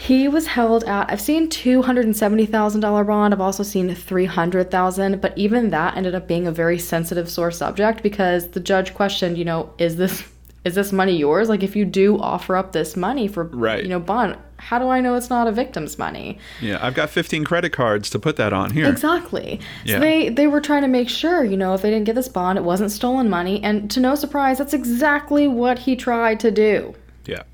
he 0.00 0.28
was 0.28 0.46
held 0.46 0.84
at 0.84 1.10
I've 1.10 1.20
seen 1.20 1.48
$270,000 1.48 3.06
bond. 3.08 3.34
I've 3.34 3.40
also 3.40 3.64
seen 3.64 3.92
300,000, 3.92 5.20
but 5.20 5.36
even 5.36 5.70
that 5.70 5.96
ended 5.96 6.14
up 6.14 6.28
being 6.28 6.46
a 6.46 6.52
very 6.52 6.78
sensitive 6.78 7.28
sore 7.28 7.50
subject 7.50 8.04
because 8.04 8.50
the 8.50 8.60
judge 8.60 8.94
questioned, 8.94 9.36
you 9.36 9.44
know, 9.44 9.74
is 9.78 9.96
this 9.96 10.22
is 10.66 10.74
this 10.74 10.90
money 10.90 11.16
yours? 11.16 11.48
Like 11.48 11.62
if 11.62 11.76
you 11.76 11.84
do 11.84 12.18
offer 12.18 12.56
up 12.56 12.72
this 12.72 12.96
money 12.96 13.28
for 13.28 13.44
Right. 13.44 13.84
you 13.84 13.88
know, 13.88 14.00
bond, 14.00 14.36
how 14.58 14.80
do 14.80 14.88
I 14.88 15.00
know 15.00 15.14
it's 15.14 15.30
not 15.30 15.46
a 15.46 15.52
victim's 15.52 15.96
money? 15.96 16.38
Yeah, 16.60 16.78
I've 16.84 16.94
got 16.94 17.08
15 17.08 17.44
credit 17.44 17.70
cards 17.70 18.10
to 18.10 18.18
put 18.18 18.34
that 18.36 18.52
on 18.52 18.70
here. 18.72 18.88
Exactly. 18.88 19.60
Yeah. 19.84 19.94
So 19.96 20.00
they 20.00 20.28
they 20.28 20.48
were 20.48 20.60
trying 20.60 20.82
to 20.82 20.88
make 20.88 21.08
sure, 21.08 21.44
you 21.44 21.56
know, 21.56 21.74
if 21.74 21.82
they 21.82 21.90
didn't 21.90 22.06
get 22.06 22.16
this 22.16 22.28
bond, 22.28 22.58
it 22.58 22.64
wasn't 22.64 22.90
stolen 22.90 23.30
money. 23.30 23.62
And 23.62 23.88
to 23.92 24.00
no 24.00 24.16
surprise, 24.16 24.58
that's 24.58 24.74
exactly 24.74 25.46
what 25.46 25.78
he 25.78 25.94
tried 25.94 26.40
to 26.40 26.50
do. 26.50 26.94
Yeah. 27.26 27.44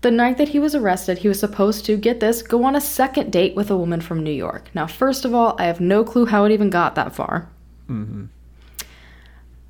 The 0.00 0.10
night 0.10 0.38
that 0.38 0.48
he 0.48 0.58
was 0.58 0.74
arrested, 0.74 1.18
he 1.18 1.28
was 1.28 1.38
supposed 1.38 1.84
to 1.84 1.98
get 1.98 2.20
this 2.20 2.40
go 2.40 2.64
on 2.64 2.74
a 2.74 2.80
second 2.80 3.30
date 3.30 3.54
with 3.54 3.70
a 3.70 3.76
woman 3.76 4.00
from 4.00 4.22
New 4.22 4.32
York. 4.46 4.70
Now, 4.74 4.86
first 4.86 5.26
of 5.26 5.34
all, 5.34 5.54
I 5.58 5.64
have 5.66 5.80
no 5.82 6.02
clue 6.02 6.24
how 6.24 6.44
it 6.46 6.52
even 6.52 6.70
got 6.70 6.94
that 6.94 7.14
far. 7.14 7.50
Mm-hmm. 7.90 8.24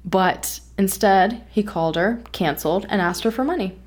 But 0.04 0.60
instead, 0.78 1.42
he 1.50 1.62
called 1.62 1.96
her, 1.96 2.22
canceled, 2.32 2.86
and 2.88 3.00
asked 3.00 3.24
her 3.24 3.30
for 3.30 3.44
money. 3.44 3.78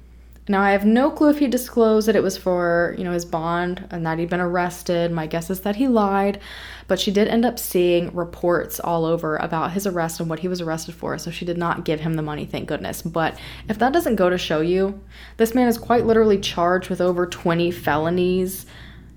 Now, 0.49 0.61
I 0.61 0.71
have 0.71 0.85
no 0.85 1.11
clue 1.11 1.29
if 1.29 1.39
he 1.39 1.47
disclosed 1.47 2.07
that 2.07 2.15
it 2.15 2.23
was 2.23 2.37
for, 2.37 2.95
you 2.97 3.03
know, 3.03 3.11
his 3.11 3.25
bond 3.25 3.85
and 3.91 4.05
that 4.05 4.17
he'd 4.17 4.29
been 4.29 4.39
arrested. 4.39 5.11
My 5.11 5.27
guess 5.27 5.49
is 5.49 5.59
that 5.61 5.75
he 5.75 5.89
lied, 5.89 6.39
but 6.87 7.01
she 7.01 7.11
did 7.11 7.27
end 7.27 7.43
up 7.43 7.59
seeing 7.59 8.15
reports 8.15 8.79
all 8.79 9.03
over 9.03 9.35
about 9.37 9.73
his 9.73 9.85
arrest 9.85 10.21
and 10.21 10.29
what 10.29 10.39
he 10.39 10.47
was 10.47 10.61
arrested 10.61 10.95
for, 10.95 11.17
so 11.17 11.31
she 11.31 11.43
did 11.43 11.57
not 11.57 11.83
give 11.83 11.99
him 11.99 12.13
the 12.13 12.21
money, 12.21 12.45
thank 12.45 12.65
goodness. 12.65 13.01
But 13.01 13.37
if 13.67 13.77
that 13.79 13.91
doesn't 13.91 14.15
go 14.15 14.29
to 14.29 14.37
show 14.37 14.61
you, 14.61 15.01
this 15.35 15.53
man 15.53 15.67
is 15.67 15.77
quite 15.77 16.05
literally 16.05 16.39
charged 16.39 16.89
with 16.89 17.01
over 17.01 17.27
20 17.27 17.69
felonies, 17.71 18.65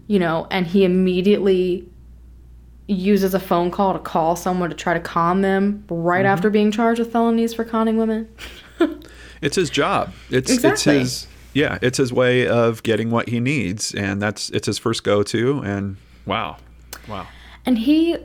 you 0.08 0.18
know, 0.18 0.48
and 0.50 0.66
he 0.66 0.84
immediately 0.84 1.88
uses 2.94 3.34
a 3.34 3.40
phone 3.40 3.70
call 3.70 3.92
to 3.92 3.98
call 3.98 4.36
someone 4.36 4.70
to 4.70 4.76
try 4.76 4.94
to 4.94 5.00
calm 5.00 5.42
them 5.42 5.84
right 5.88 6.20
mm-hmm. 6.20 6.26
after 6.26 6.50
being 6.50 6.70
charged 6.70 6.98
with 6.98 7.12
felonies 7.12 7.54
for 7.54 7.64
conning 7.64 7.96
women. 7.96 8.28
It's 9.42 9.56
his 9.56 9.70
job. 9.70 10.12
It's 10.30 10.50
it's 10.50 10.84
his 10.84 11.26
yeah, 11.52 11.78
it's 11.82 11.98
his 11.98 12.12
way 12.12 12.46
of 12.46 12.82
getting 12.82 13.10
what 13.10 13.28
he 13.28 13.40
needs 13.40 13.94
and 13.94 14.20
that's 14.20 14.50
it's 14.50 14.66
his 14.66 14.78
first 14.78 15.02
go 15.02 15.22
to 15.24 15.60
and 15.60 15.96
wow. 16.26 16.58
Wow. 17.08 17.26
And 17.66 17.78
he 17.78 18.16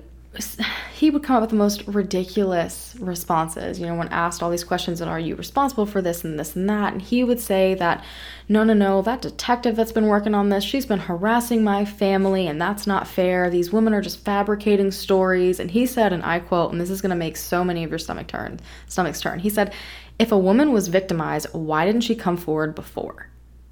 he 0.93 1.09
would 1.09 1.23
come 1.23 1.35
up 1.35 1.41
with 1.41 1.49
the 1.49 1.55
most 1.55 1.85
ridiculous 1.87 2.95
responses. 2.99 3.79
You 3.79 3.85
know, 3.85 3.95
when 3.95 4.07
asked 4.09 4.41
all 4.41 4.49
these 4.49 4.63
questions, 4.63 5.01
and 5.01 5.09
are 5.09 5.19
you 5.19 5.35
responsible 5.35 5.85
for 5.85 6.01
this 6.01 6.23
and 6.23 6.39
this 6.39 6.55
and 6.55 6.69
that? 6.69 6.93
And 6.93 7.01
he 7.01 7.23
would 7.23 7.39
say 7.39 7.73
that, 7.75 8.03
no, 8.47 8.63
no, 8.63 8.73
no, 8.73 9.01
that 9.01 9.21
detective 9.21 9.75
that's 9.75 9.91
been 9.91 10.07
working 10.07 10.33
on 10.33 10.49
this, 10.49 10.63
she's 10.63 10.85
been 10.85 10.99
harassing 10.99 11.63
my 11.63 11.85
family, 11.85 12.47
and 12.47 12.61
that's 12.61 12.87
not 12.87 13.07
fair. 13.07 13.49
These 13.49 13.71
women 13.71 13.93
are 13.93 14.01
just 14.01 14.19
fabricating 14.19 14.91
stories. 14.91 15.59
And 15.59 15.71
he 15.71 15.85
said, 15.85 16.13
and 16.13 16.23
I 16.23 16.39
quote, 16.39 16.71
and 16.71 16.79
this 16.79 16.89
is 16.89 17.01
going 17.01 17.11
to 17.11 17.15
make 17.15 17.37
so 17.37 17.63
many 17.63 17.83
of 17.83 17.89
your 17.89 17.99
stomach 17.99 18.27
turn, 18.27 18.59
stomachs 18.87 19.21
turn. 19.21 19.39
He 19.39 19.49
said, 19.49 19.73
if 20.17 20.31
a 20.31 20.37
woman 20.37 20.71
was 20.71 20.87
victimized, 20.87 21.47
why 21.51 21.85
didn't 21.85 22.01
she 22.01 22.15
come 22.15 22.37
forward 22.37 22.75
before? 22.75 23.29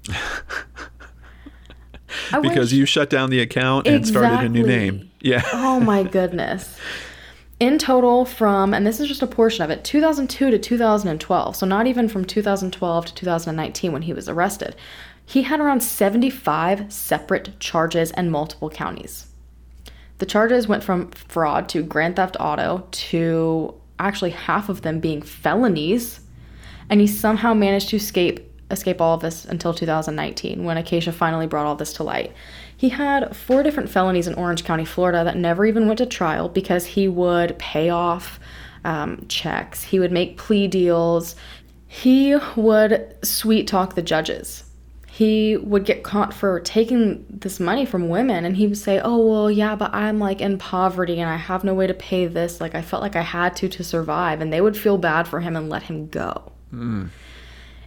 because 2.42 2.70
wish... 2.70 2.72
you 2.72 2.86
shut 2.86 3.10
down 3.10 3.30
the 3.30 3.40
account 3.40 3.86
and 3.86 3.96
exactly. 3.96 4.28
started 4.28 4.46
a 4.46 4.48
new 4.48 4.66
name. 4.66 5.10
Yeah. 5.20 5.42
oh 5.52 5.80
my 5.80 6.02
goodness. 6.02 6.78
In 7.60 7.78
total, 7.78 8.24
from, 8.24 8.74
and 8.74 8.86
this 8.86 8.98
is 8.98 9.08
just 9.08 9.22
a 9.22 9.26
portion 9.26 9.64
of 9.64 9.70
it, 9.70 9.84
2002 9.84 10.50
to 10.50 10.58
2012, 10.58 11.56
so 11.56 11.64
not 11.66 11.86
even 11.86 12.08
from 12.08 12.24
2012 12.24 13.06
to 13.06 13.14
2019 13.14 13.92
when 13.92 14.02
he 14.02 14.12
was 14.12 14.28
arrested, 14.28 14.74
he 15.24 15.42
had 15.42 15.60
around 15.60 15.80
75 15.80 16.92
separate 16.92 17.58
charges 17.60 18.10
and 18.12 18.30
multiple 18.30 18.68
counties. 18.68 19.28
The 20.18 20.26
charges 20.26 20.68
went 20.68 20.82
from 20.82 21.10
fraud 21.10 21.68
to 21.70 21.82
grand 21.82 22.16
theft 22.16 22.36
auto 22.38 22.86
to 22.90 23.74
actually 23.98 24.30
half 24.30 24.68
of 24.68 24.82
them 24.82 25.00
being 25.00 25.22
felonies, 25.22 26.20
and 26.90 27.00
he 27.00 27.06
somehow 27.06 27.54
managed 27.54 27.88
to 27.90 27.96
escape 27.96 28.50
escape 28.74 29.00
all 29.00 29.14
of 29.14 29.22
this 29.22 29.44
until 29.44 29.72
2019 29.72 30.64
when 30.64 30.76
Acacia 30.76 31.12
finally 31.12 31.46
brought 31.46 31.66
all 31.66 31.76
this 31.76 31.94
to 31.94 32.02
light. 32.02 32.32
He 32.76 32.90
had 32.90 33.34
four 33.34 33.62
different 33.62 33.88
felonies 33.88 34.26
in 34.26 34.34
Orange 34.34 34.64
County, 34.64 34.84
Florida 34.84 35.24
that 35.24 35.36
never 35.36 35.64
even 35.64 35.86
went 35.86 35.98
to 35.98 36.06
trial 36.06 36.48
because 36.48 36.84
he 36.84 37.08
would 37.08 37.58
pay 37.58 37.88
off 37.88 38.38
um, 38.84 39.24
checks, 39.28 39.82
he 39.82 39.98
would 39.98 40.12
make 40.12 40.36
plea 40.36 40.68
deals, 40.68 41.36
he 41.86 42.36
would 42.56 43.16
sweet 43.24 43.66
talk 43.66 43.94
the 43.94 44.02
judges. 44.02 44.64
He 45.08 45.56
would 45.56 45.84
get 45.84 46.02
caught 46.02 46.34
for 46.34 46.58
taking 46.58 47.24
this 47.30 47.60
money 47.60 47.86
from 47.86 48.08
women 48.08 48.44
and 48.44 48.56
he 48.56 48.66
would 48.66 48.76
say, 48.76 49.00
Oh, 49.00 49.18
well, 49.18 49.48
yeah, 49.48 49.76
but 49.76 49.94
I'm 49.94 50.18
like 50.18 50.40
in 50.40 50.58
poverty 50.58 51.20
and 51.20 51.30
I 51.30 51.36
have 51.36 51.62
no 51.62 51.72
way 51.72 51.86
to 51.86 51.94
pay 51.94 52.26
this. 52.26 52.60
Like, 52.60 52.74
I 52.74 52.82
felt 52.82 53.00
like 53.00 53.14
I 53.14 53.22
had 53.22 53.54
to 53.56 53.68
to 53.68 53.84
survive. 53.84 54.40
And 54.40 54.52
they 54.52 54.60
would 54.60 54.76
feel 54.76 54.98
bad 54.98 55.28
for 55.28 55.38
him 55.38 55.54
and 55.54 55.70
let 55.70 55.84
him 55.84 56.08
go. 56.08 56.50
Mm. 56.74 57.10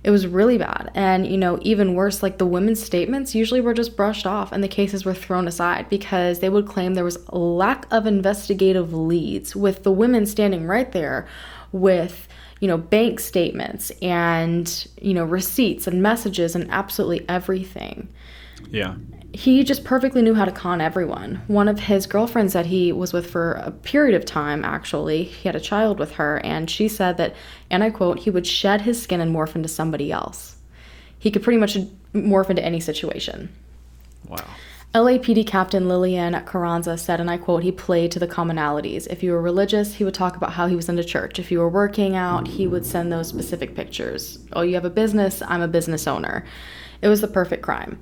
It 0.08 0.12
was 0.12 0.26
really 0.26 0.58
bad. 0.58 0.90
And, 0.96 1.28
you 1.28 1.36
know, 1.36 1.60
even 1.64 1.94
worse, 1.94 2.24
like 2.24 2.38
the 2.38 2.46
women's 2.46 2.82
statements 2.82 3.36
usually 3.36 3.60
were 3.60 3.74
just 3.74 3.98
brushed 3.98 4.26
off 4.26 4.54
and 4.54 4.64
the 4.64 4.70
cases 4.70 5.04
were 5.04 5.14
thrown 5.14 5.50
aside 5.50 5.90
because 5.90 6.40
they 6.40 6.48
would 6.48 6.66
claim 6.66 6.94
there 6.94 7.04
was 7.04 7.20
lack 7.34 7.86
of 7.92 8.08
investigative 8.08 8.94
leads, 8.94 9.54
with 9.54 9.84
the 9.84 9.92
women 9.92 10.26
standing 10.26 10.66
right 10.66 10.94
there 10.94 11.28
with, 11.74 12.30
you 12.62 12.70
know, 12.70 12.78
bank 12.78 13.20
statements 13.20 13.92
and, 14.02 14.88
you 15.02 15.14
know, 15.14 15.26
receipts 15.26 15.88
and 15.88 16.02
messages 16.02 16.56
and 16.56 16.72
absolutely 16.72 17.28
everything. 17.28 18.08
Yeah 18.70 18.96
he 19.38 19.64
just 19.64 19.84
perfectly 19.84 20.24
knew 20.24 20.34
how 20.34 20.46
to 20.46 20.52
con 20.52 20.82
everyone. 20.82 21.40
One 21.46 21.68
of 21.68 21.82
his 21.82 22.08
girlfriends 22.08 22.54
that 22.54 22.66
he 22.66 22.92
was 22.92 23.14
with 23.14 23.30
for 23.30 23.52
a 23.52 23.70
period 23.70 24.16
of 24.16 24.26
time, 24.26 24.66
actually, 24.66 25.26
he 25.26 25.48
had 25.48 25.56
a 25.56 25.60
child 25.60 26.00
with 26.00 26.14
her, 26.14 26.42
and 26.44 26.68
she 26.68 26.88
said 26.88 27.18
that, 27.18 27.36
and 27.70 27.84
I 27.84 27.92
quote, 27.92 28.18
he 28.18 28.32
would 28.32 28.48
shed 28.48 28.82
his 28.82 29.00
skin 29.00 29.22
and 29.22 29.32
morph 29.32 29.56
into 29.56 29.70
somebody 29.70 30.12
else. 30.12 30.58
He 31.20 31.30
could 31.30 31.44
pretty 31.44 31.60
much 31.60 31.78
morph 32.16 32.50
into 32.50 32.66
any 32.66 32.80
situation. 32.80 33.54
Wow. 34.28 34.44
LAPD 34.96 35.46
Captain 35.46 35.88
Lillian 35.88 36.34
Carranza 36.46 36.98
said, 36.98 37.22
and 37.22 37.30
I 37.30 37.38
quote, 37.38 37.62
he 37.62 37.72
played 37.72 38.12
to 38.14 38.20
the 38.20 38.28
commonalities. 38.28 39.06
If 39.06 39.22
you 39.22 39.34
were 39.34 39.42
religious, 39.42 39.94
he 39.94 40.04
would 40.04 40.16
talk 40.16 40.36
about 40.36 40.54
how 40.54 40.66
he 40.66 40.76
was 40.76 40.90
into 40.90 41.04
church. 41.04 41.38
If 41.38 41.52
you 41.52 41.60
were 41.60 41.70
working 41.70 42.16
out, 42.16 42.48
he 42.48 42.66
would 42.66 42.88
send 42.88 43.12
those 43.12 43.28
specific 43.28 43.76
pictures. 43.76 44.40
Oh, 44.54 44.62
you 44.64 44.74
have 44.74 44.86
a 44.86 44.90
business? 44.90 45.44
I'm 45.48 45.62
a 45.62 45.68
business 45.68 46.08
owner. 46.08 46.44
It 47.04 47.08
was 47.08 47.22
the 47.22 47.28
perfect 47.28 47.62
crime. 47.62 48.00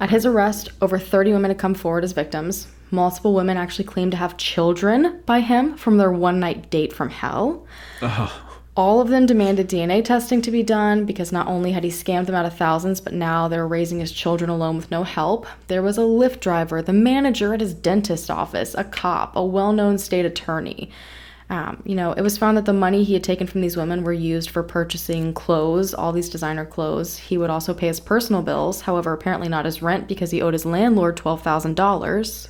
At 0.00 0.10
his 0.10 0.26
arrest, 0.26 0.70
over 0.82 0.98
30 0.98 1.32
women 1.32 1.50
had 1.50 1.58
come 1.58 1.74
forward 1.74 2.04
as 2.04 2.12
victims. 2.12 2.68
Multiple 2.90 3.34
women 3.34 3.56
actually 3.56 3.86
claimed 3.86 4.12
to 4.12 4.18
have 4.18 4.36
children 4.36 5.22
by 5.26 5.40
him 5.40 5.76
from 5.76 5.96
their 5.96 6.12
one 6.12 6.38
night 6.38 6.70
date 6.70 6.92
from 6.92 7.10
hell. 7.10 7.66
Oh. 8.02 8.42
All 8.76 9.00
of 9.00 9.08
them 9.08 9.24
demanded 9.24 9.70
DNA 9.70 10.04
testing 10.04 10.42
to 10.42 10.50
be 10.50 10.62
done 10.62 11.06
because 11.06 11.32
not 11.32 11.46
only 11.46 11.72
had 11.72 11.82
he 11.82 11.88
scammed 11.88 12.26
them 12.26 12.34
out 12.34 12.44
of 12.44 12.58
thousands, 12.58 13.00
but 13.00 13.14
now 13.14 13.48
they 13.48 13.56
were 13.56 13.66
raising 13.66 14.00
his 14.00 14.12
children 14.12 14.50
alone 14.50 14.76
with 14.76 14.90
no 14.90 15.02
help. 15.02 15.46
There 15.68 15.82
was 15.82 15.96
a 15.96 16.02
Lyft 16.02 16.40
driver, 16.40 16.82
the 16.82 16.92
manager 16.92 17.54
at 17.54 17.62
his 17.62 17.72
dentist 17.72 18.30
office, 18.30 18.74
a 18.74 18.84
cop, 18.84 19.34
a 19.34 19.42
well 19.42 19.72
known 19.72 19.96
state 19.96 20.26
attorney. 20.26 20.90
Um, 21.48 21.80
you 21.84 21.94
know, 21.94 22.12
it 22.12 22.22
was 22.22 22.36
found 22.36 22.56
that 22.56 22.64
the 22.64 22.72
money 22.72 23.04
he 23.04 23.14
had 23.14 23.22
taken 23.22 23.46
from 23.46 23.60
these 23.60 23.76
women 23.76 24.02
were 24.02 24.12
used 24.12 24.50
for 24.50 24.64
purchasing 24.64 25.32
clothes, 25.32 25.94
all 25.94 26.12
these 26.12 26.28
designer 26.28 26.64
clothes. 26.64 27.18
He 27.18 27.38
would 27.38 27.50
also 27.50 27.72
pay 27.72 27.86
his 27.86 28.00
personal 28.00 28.42
bills, 28.42 28.80
however, 28.80 29.12
apparently 29.12 29.48
not 29.48 29.64
his 29.64 29.80
rent 29.80 30.08
because 30.08 30.32
he 30.32 30.42
owed 30.42 30.54
his 30.54 30.66
landlord 30.66 31.16
$12,000. 31.16 32.48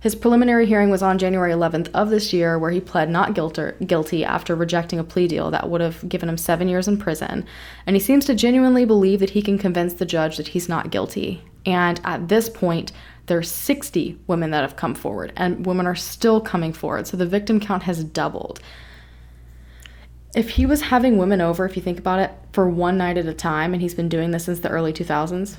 His 0.00 0.14
preliminary 0.16 0.66
hearing 0.66 0.90
was 0.90 1.02
on 1.02 1.18
January 1.18 1.52
11th 1.52 1.88
of 1.94 2.10
this 2.10 2.32
year, 2.32 2.58
where 2.58 2.72
he 2.72 2.80
pled 2.80 3.08
not 3.08 3.34
guilty 3.34 4.24
after 4.24 4.56
rejecting 4.56 4.98
a 4.98 5.04
plea 5.04 5.28
deal 5.28 5.50
that 5.52 5.68
would 5.68 5.80
have 5.80 6.08
given 6.08 6.28
him 6.28 6.38
seven 6.38 6.68
years 6.68 6.88
in 6.88 6.96
prison. 6.96 7.44
And 7.86 7.94
he 7.94 8.00
seems 8.00 8.24
to 8.24 8.34
genuinely 8.34 8.84
believe 8.84 9.20
that 9.20 9.30
he 9.30 9.42
can 9.42 9.58
convince 9.58 9.94
the 9.94 10.06
judge 10.06 10.38
that 10.38 10.48
he's 10.48 10.68
not 10.68 10.90
guilty. 10.90 11.44
And 11.64 12.00
at 12.04 12.28
this 12.28 12.48
point, 12.48 12.92
there's 13.26 13.50
60 13.50 14.18
women 14.26 14.50
that 14.50 14.62
have 14.62 14.76
come 14.76 14.94
forward, 14.94 15.32
and 15.36 15.64
women 15.64 15.86
are 15.86 15.94
still 15.94 16.40
coming 16.40 16.72
forward. 16.72 17.06
So 17.06 17.16
the 17.16 17.26
victim 17.26 17.60
count 17.60 17.84
has 17.84 18.02
doubled. 18.02 18.60
If 20.34 20.50
he 20.50 20.66
was 20.66 20.82
having 20.82 21.18
women 21.18 21.40
over, 21.40 21.64
if 21.64 21.76
you 21.76 21.82
think 21.82 21.98
about 21.98 22.18
it, 22.18 22.32
for 22.52 22.68
one 22.68 22.96
night 22.96 23.18
at 23.18 23.26
a 23.26 23.34
time, 23.34 23.72
and 23.72 23.82
he's 23.82 23.94
been 23.94 24.08
doing 24.08 24.30
this 24.30 24.46
since 24.46 24.60
the 24.60 24.70
early 24.70 24.92
2000s, 24.92 25.56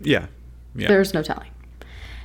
yeah, 0.00 0.26
yeah. 0.74 0.88
there's 0.88 1.14
no 1.14 1.22
telling. 1.22 1.48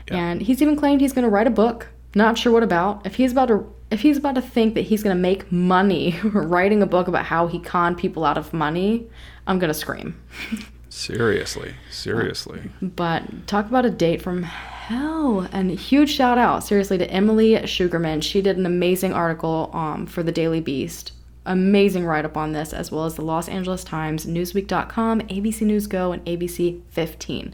Yeah. 0.08 0.17
And 0.17 0.41
he's 0.41 0.62
even 0.62 0.76
claimed 0.76 1.02
he's 1.02 1.13
going 1.13 1.24
to 1.24 1.30
write 1.30 1.48
a 1.48 1.52
book. 1.52 1.88
Not 2.15 2.38
sure 2.38 2.52
what 2.52 2.63
about. 2.63 3.06
If 3.06 3.15
he's 3.15 3.32
about 3.32 3.50
to, 3.50 3.72
if 3.91 4.02
he's 4.02 4.17
about 4.17 4.36
to 4.36 4.41
think 4.41 4.74
that 4.74 4.82
he's 4.82 5.04
going 5.04 5.15
to 5.15 5.22
make 5.22 5.52
money 5.52 6.20
writing 6.24 6.82
a 6.82 6.88
book 6.88 7.08
about 7.08 7.26
how 7.26 7.48
he 7.48 7.60
conned 7.60 7.98
people 7.98 8.26
out 8.26 8.38
of 8.38 8.54
money, 8.54 9.08
I'm 9.46 9.60
going 9.60 9.70
to 9.70 9.74
scream. 9.74 10.20
Seriously, 10.98 11.76
seriously. 11.92 12.72
But 12.82 13.46
talk 13.46 13.68
about 13.68 13.86
a 13.86 13.90
date 13.92 14.20
from 14.20 14.42
hell. 14.42 15.48
And 15.52 15.70
huge 15.70 16.10
shout 16.10 16.40
out, 16.40 16.64
seriously, 16.64 16.98
to 16.98 17.10
Emily 17.12 17.52
Shugerman. 17.52 18.24
She 18.24 18.42
did 18.42 18.58
an 18.58 18.66
amazing 18.66 19.14
article 19.14 19.70
um, 19.74 20.08
for 20.08 20.24
the 20.24 20.32
Daily 20.32 20.60
Beast. 20.60 21.12
Amazing 21.46 22.06
write 22.06 22.26
up 22.26 22.36
on 22.36 22.54
this, 22.54 22.74
as 22.74 22.92
well 22.92 23.06
as 23.06 23.14
the 23.14 23.22
Los 23.22 23.48
Angeles 23.48 23.84
Times, 23.84 24.26
Newsweek.com, 24.26 25.22
ABC 25.22 25.62
News 25.62 25.86
Go, 25.86 26.14
and 26.14 26.26
ABC 26.26 26.82
15. 26.90 27.54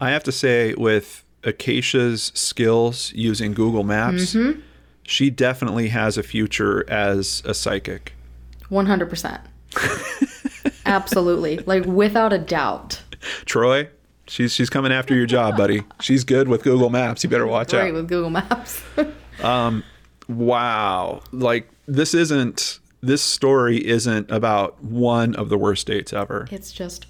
I 0.00 0.10
have 0.10 0.24
to 0.24 0.32
say, 0.32 0.72
with 0.74 1.22
Acacia's 1.44 2.32
skills 2.34 3.12
using 3.12 3.52
Google 3.52 3.84
Maps, 3.84 4.34
mm-hmm. 4.34 4.60
she 5.02 5.28
definitely 5.28 5.88
has 5.88 6.16
a 6.16 6.22
future 6.22 6.88
as 6.90 7.42
a 7.44 7.52
psychic. 7.52 8.14
100%. 8.70 9.40
Absolutely. 10.86 11.58
Like 11.58 11.84
without 11.84 12.32
a 12.32 12.38
doubt. 12.38 13.02
Troy, 13.44 13.88
she's 14.26 14.52
she's 14.52 14.70
coming 14.70 14.92
after 14.92 15.14
your 15.14 15.26
job, 15.26 15.56
buddy. 15.56 15.82
She's 16.00 16.24
good 16.24 16.48
with 16.48 16.62
Google 16.62 16.90
Maps. 16.90 17.22
You 17.24 17.30
better 17.30 17.46
watch 17.46 17.70
Great 17.70 17.78
out. 17.80 17.82
Great 17.82 17.94
with 17.94 18.08
Google 18.08 18.30
Maps. 18.30 18.82
um 19.42 19.84
wow. 20.28 21.22
Like 21.32 21.68
this 21.86 22.14
isn't 22.14 22.78
this 23.02 23.22
story 23.22 23.84
isn't 23.86 24.30
about 24.30 24.82
one 24.82 25.34
of 25.36 25.48
the 25.48 25.58
worst 25.58 25.86
dates 25.86 26.12
ever. 26.12 26.46
It's 26.50 26.72
just 26.72 27.06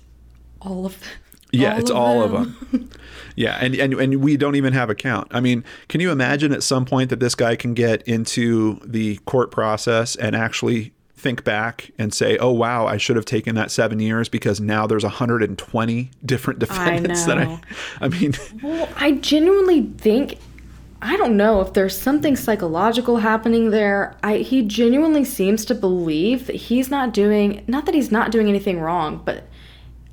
all 0.61 0.87
of 0.87 0.99
them. 1.01 1.09
Yeah, 1.53 1.73
all 1.73 1.81
it's 1.81 1.91
of 1.91 1.97
all 1.97 2.29
them. 2.29 2.35
of 2.37 2.71
them. 2.71 2.91
yeah, 3.35 3.59
and, 3.61 3.75
and 3.75 3.95
and 3.95 4.23
we 4.23 4.37
don't 4.37 4.55
even 4.55 4.73
have 4.73 4.89
a 4.89 4.95
count. 4.95 5.27
I 5.33 5.41
mean, 5.41 5.65
can 5.89 6.01
you 6.01 6.13
imagine 6.13 6.53
at 6.53 6.63
some 6.63 6.85
point 6.85 7.11
that 7.11 7.19
this 7.19 7.35
guy 7.35 7.57
can 7.57 7.75
get 7.75 8.03
into 8.03 8.81
the 8.85 9.17
court 9.27 9.51
process 9.51 10.15
and 10.15 10.37
actually 10.37 10.93
think 11.21 11.45
back 11.45 11.93
and 11.99 12.13
say, 12.13 12.37
"Oh 12.39 12.51
wow, 12.51 12.87
I 12.87 12.97
should 12.97 13.17
have 13.17 13.25
taken 13.25 13.55
that 13.55 13.71
7 13.71 14.01
years 14.01 14.29
because 14.29 14.61
now 14.61 14.87
there's 14.87 15.05
120 15.05 16.11
different 16.25 16.59
defendants 16.59 17.23
I 17.25 17.27
that 17.27 17.39
I 17.39 17.61
I 18.01 18.09
mean, 18.09 18.35
well, 18.63 18.89
I 18.97 19.13
genuinely 19.13 19.83
think 19.99 20.39
I 21.03 21.17
don't 21.17 21.37
know 21.37 21.61
if 21.61 21.73
there's 21.73 21.97
something 21.97 22.37
psychological 22.37 23.19
happening 23.19 23.71
there. 23.71 24.17
I 24.23 24.39
he 24.39 24.63
genuinely 24.63 25.25
seems 25.25 25.65
to 25.67 25.75
believe 25.75 26.47
that 26.47 26.57
he's 26.57 26.91
not 26.91 27.13
doing 27.15 27.65
not 27.67 27.87
that 27.87 27.95
he's 27.95 28.11
not 28.11 28.31
doing 28.31 28.49
anything 28.49 28.81
wrong, 28.81 29.23
but 29.25 29.45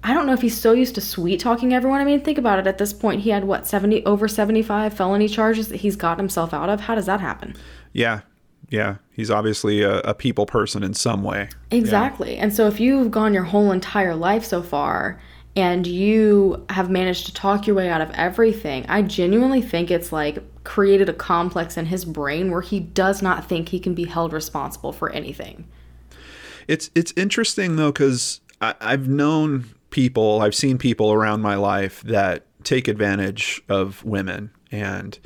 I 0.03 0.13
don't 0.13 0.25
know 0.25 0.33
if 0.33 0.41
he's 0.41 0.57
so 0.57 0.71
used 0.71 0.95
to 0.95 1.01
sweet 1.01 1.39
talking 1.39 1.73
everyone. 1.73 1.99
I 1.99 2.05
mean, 2.05 2.21
think 2.21 2.37
about 2.37 2.59
it. 2.59 2.67
At 2.67 2.77
this 2.77 2.93
point, 2.93 3.21
he 3.21 3.29
had 3.31 3.43
what 3.43 3.67
70 3.67 4.05
over 4.05 4.27
75 4.27 4.93
felony 4.93 5.27
charges 5.27 5.67
that 5.67 5.77
he's 5.77 5.97
got 5.97 6.17
himself 6.17 6.53
out 6.53 6.69
of. 6.69 6.79
How 6.81 6.95
does 6.95 7.07
that 7.07 7.19
happen? 7.19 7.55
Yeah, 7.91 8.21
yeah, 8.69 8.95
he's 9.11 9.31
obviously 9.31 9.81
a, 9.81 9.99
a 9.99 10.13
people 10.13 10.45
person 10.45 10.83
in 10.83 10.93
some 10.93 11.23
way. 11.23 11.49
Exactly. 11.71 12.35
Yeah. 12.35 12.43
And 12.43 12.53
so 12.53 12.67
if 12.67 12.79
you've 12.79 13.11
gone 13.11 13.33
your 13.33 13.43
whole 13.43 13.71
entire 13.71 14.15
life 14.15 14.43
so 14.43 14.61
far 14.61 15.21
and 15.55 15.87
you 15.87 16.65
have 16.69 16.89
managed 16.89 17.25
to 17.27 17.33
talk 17.33 17.65
your 17.65 17.75
way 17.75 17.89
out 17.89 18.01
of 18.01 18.11
everything, 18.11 18.85
I 18.89 19.01
genuinely 19.01 19.61
think 19.61 19.89
it's 19.89 20.11
like 20.11 20.39
created 20.63 21.07
a 21.07 21.13
complex 21.13 21.77
in 21.77 21.85
his 21.85 22.03
brain 22.03 22.51
where 22.51 22.61
he 22.61 22.79
does 22.79 23.21
not 23.21 23.47
think 23.47 23.69
he 23.69 23.79
can 23.79 23.93
be 23.93 24.05
held 24.05 24.33
responsible 24.33 24.91
for 24.91 25.09
anything. 25.11 25.67
It's 26.67 26.91
it's 26.93 27.13
interesting 27.15 27.77
though 27.77 27.93
because 27.93 28.41
I've 28.59 29.07
known 29.07 29.65
people, 29.91 30.41
I've 30.41 30.55
seen 30.55 30.77
people 30.77 31.13
around 31.13 31.41
my 31.41 31.55
life 31.55 32.01
that 32.01 32.45
take 32.63 32.89
advantage 32.89 33.61
of 33.69 34.03
women 34.03 34.51
and 34.71 35.17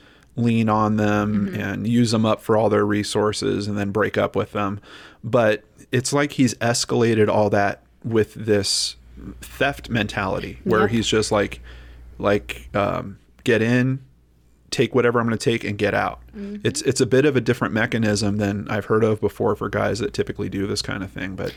lean 0.43 0.69
on 0.69 0.97
them 0.97 1.47
mm-hmm. 1.47 1.59
and 1.59 1.87
use 1.87 2.11
them 2.11 2.25
up 2.25 2.41
for 2.41 2.57
all 2.57 2.69
their 2.69 2.85
resources 2.85 3.67
and 3.67 3.77
then 3.77 3.91
break 3.91 4.17
up 4.17 4.35
with 4.35 4.51
them. 4.51 4.79
But 5.23 5.63
it's 5.91 6.13
like 6.13 6.33
he's 6.33 6.53
escalated 6.55 7.27
all 7.27 7.49
that 7.49 7.83
with 8.03 8.33
this 8.33 8.95
theft 9.41 9.89
mentality 9.89 10.59
where 10.63 10.81
yep. 10.81 10.89
he's 10.89 11.07
just 11.07 11.31
like 11.31 11.61
like 12.17 12.69
um, 12.73 13.19
get 13.43 13.61
in 13.61 13.99
take 14.71 14.95
whatever 14.95 15.19
I'm 15.19 15.27
going 15.27 15.37
to 15.37 15.43
take 15.43 15.63
and 15.63 15.77
get 15.77 15.93
out. 15.93 16.21
Mm-hmm. 16.35 16.65
It's 16.65 16.81
it's 16.83 17.01
a 17.01 17.05
bit 17.05 17.25
of 17.25 17.35
a 17.35 17.41
different 17.41 17.73
mechanism 17.73 18.37
than 18.37 18.67
I've 18.69 18.85
heard 18.85 19.03
of 19.03 19.21
before 19.21 19.55
for 19.55 19.69
guys 19.69 19.99
that 19.99 20.13
typically 20.13 20.49
do 20.49 20.65
this 20.65 20.81
kind 20.81 21.03
of 21.03 21.11
thing, 21.11 21.35
but 21.35 21.53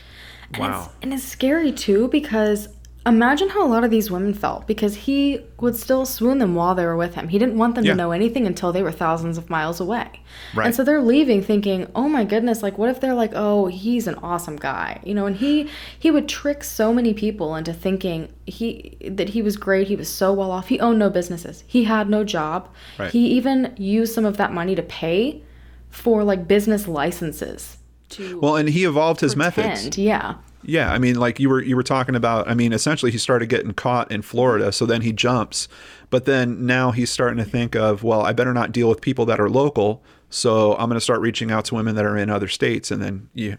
and 0.53 0.57
wow. 0.57 0.83
It's, 0.85 0.95
and 1.01 1.13
it's 1.13 1.23
scary 1.23 1.71
too 1.71 2.07
because 2.09 2.67
Imagine 3.07 3.49
how 3.49 3.63
a 3.63 3.69
lot 3.69 3.83
of 3.83 3.91
these 3.91 4.09
women 4.09 4.33
felt 4.33 4.65
because 4.65 4.95
he 4.95 5.39
would 5.59 5.75
still 5.75 6.07
swoon 6.07 6.39
them 6.39 6.55
while 6.55 6.73
they 6.73 6.83
were 6.85 6.97
with 6.97 7.13
him. 7.13 7.27
He 7.27 7.37
didn't 7.37 7.55
want 7.55 7.75
them 7.75 7.85
yeah. 7.85 7.91
to 7.91 7.97
know 7.97 8.11
anything 8.11 8.47
until 8.47 8.73
they 8.73 8.81
were 8.81 8.91
thousands 8.91 9.37
of 9.37 9.47
miles 9.47 9.79
away. 9.79 10.23
Right. 10.55 10.65
And 10.65 10.75
so 10.75 10.83
they're 10.83 11.03
leaving 11.03 11.43
thinking, 11.43 11.87
"Oh 11.93 12.09
my 12.09 12.23
goodness, 12.23 12.63
like 12.63 12.79
what 12.79 12.89
if 12.89 12.99
they're 12.99 13.13
like, 13.13 13.31
"Oh, 13.35 13.67
he's 13.67 14.07
an 14.07 14.15
awesome 14.15 14.55
guy." 14.55 15.01
You 15.03 15.13
know, 15.13 15.27
and 15.27 15.35
he 15.35 15.69
he 15.99 16.09
would 16.09 16.27
trick 16.27 16.63
so 16.63 16.91
many 16.91 17.13
people 17.13 17.55
into 17.55 17.73
thinking 17.73 18.29
he 18.47 18.97
that 19.07 19.29
he 19.29 19.43
was 19.43 19.55
great, 19.55 19.87
he 19.87 19.95
was 19.95 20.09
so 20.09 20.33
well 20.33 20.49
off. 20.49 20.69
He 20.69 20.79
owned 20.79 20.97
no 20.97 21.11
businesses. 21.11 21.63
He 21.67 21.83
had 21.83 22.09
no 22.09 22.23
job. 22.23 22.69
Right. 22.97 23.11
He 23.11 23.27
even 23.27 23.75
used 23.77 24.15
some 24.15 24.25
of 24.25 24.37
that 24.37 24.51
money 24.51 24.73
to 24.73 24.81
pay 24.81 25.43
for 25.91 26.23
like 26.23 26.47
business 26.47 26.87
licenses. 26.87 27.77
To 28.09 28.39
well, 28.39 28.55
and 28.55 28.67
he 28.67 28.83
evolved 28.83 29.21
his 29.21 29.35
pretend. 29.35 29.67
methods. 29.67 29.97
Yeah. 29.99 30.35
Yeah, 30.67 30.91
I 30.91 30.97
mean, 30.97 31.15
like 31.15 31.39
you 31.39 31.49
were 31.49 31.61
you 31.61 31.75
were 31.75 31.83
talking 31.83 32.15
about. 32.15 32.47
I 32.49 32.53
mean, 32.53 32.73
essentially, 32.73 33.11
he 33.11 33.17
started 33.17 33.47
getting 33.49 33.73
caught 33.73 34.11
in 34.11 34.21
Florida, 34.21 34.71
so 34.71 34.85
then 34.85 35.01
he 35.01 35.13
jumps, 35.13 35.67
but 36.09 36.25
then 36.25 36.65
now 36.65 36.91
he's 36.91 37.11
starting 37.11 37.37
to 37.37 37.49
think 37.49 37.75
of, 37.75 38.03
well, 38.03 38.21
I 38.21 38.33
better 38.33 38.53
not 38.53 38.71
deal 38.71 38.89
with 38.89 39.01
people 39.01 39.25
that 39.27 39.39
are 39.39 39.49
local, 39.49 40.03
so 40.29 40.73
I'm 40.73 40.89
going 40.89 40.97
to 40.97 41.01
start 41.01 41.21
reaching 41.21 41.51
out 41.51 41.65
to 41.65 41.75
women 41.75 41.95
that 41.95 42.05
are 42.05 42.17
in 42.17 42.29
other 42.29 42.47
states, 42.47 42.89
and 42.89 43.01
then 43.01 43.29
you 43.33 43.57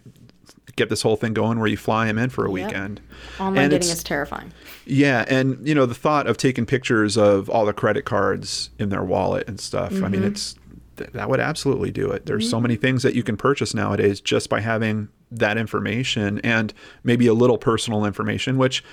get 0.75 0.89
this 0.89 1.01
whole 1.01 1.15
thing 1.15 1.33
going 1.33 1.59
where 1.59 1.67
you 1.67 1.77
fly 1.77 2.07
him 2.07 2.17
in 2.17 2.29
for 2.29 2.45
a 2.45 2.49
yep. 2.49 2.67
weekend. 2.67 3.01
Online 3.39 3.63
and 3.63 3.71
dating 3.71 3.89
is 3.89 4.03
terrifying. 4.03 4.53
Yeah, 4.85 5.25
and 5.27 5.65
you 5.67 5.75
know 5.75 5.85
the 5.85 5.95
thought 5.95 6.27
of 6.27 6.37
taking 6.37 6.65
pictures 6.65 7.17
of 7.17 7.49
all 7.49 7.65
the 7.65 7.73
credit 7.73 8.05
cards 8.05 8.69
in 8.79 8.89
their 8.89 9.03
wallet 9.03 9.47
and 9.47 9.59
stuff. 9.59 9.93
Mm-hmm. 9.93 10.05
I 10.05 10.09
mean, 10.09 10.21
mm-hmm. 10.21 10.27
That 10.97 11.29
would 11.29 11.39
absolutely 11.39 11.91
do 11.91 12.11
it. 12.11 12.25
There's 12.25 12.45
mm-hmm. 12.45 12.51
so 12.51 12.61
many 12.61 12.75
things 12.75 13.03
that 13.03 13.15
you 13.15 13.23
can 13.23 13.37
purchase 13.37 13.73
nowadays 13.73 14.21
just 14.21 14.49
by 14.49 14.61
having 14.61 15.09
that 15.31 15.57
information 15.57 16.39
and 16.39 16.73
maybe 17.03 17.27
a 17.27 17.33
little 17.33 17.57
personal 17.57 18.05
information, 18.05 18.57
which 18.57 18.83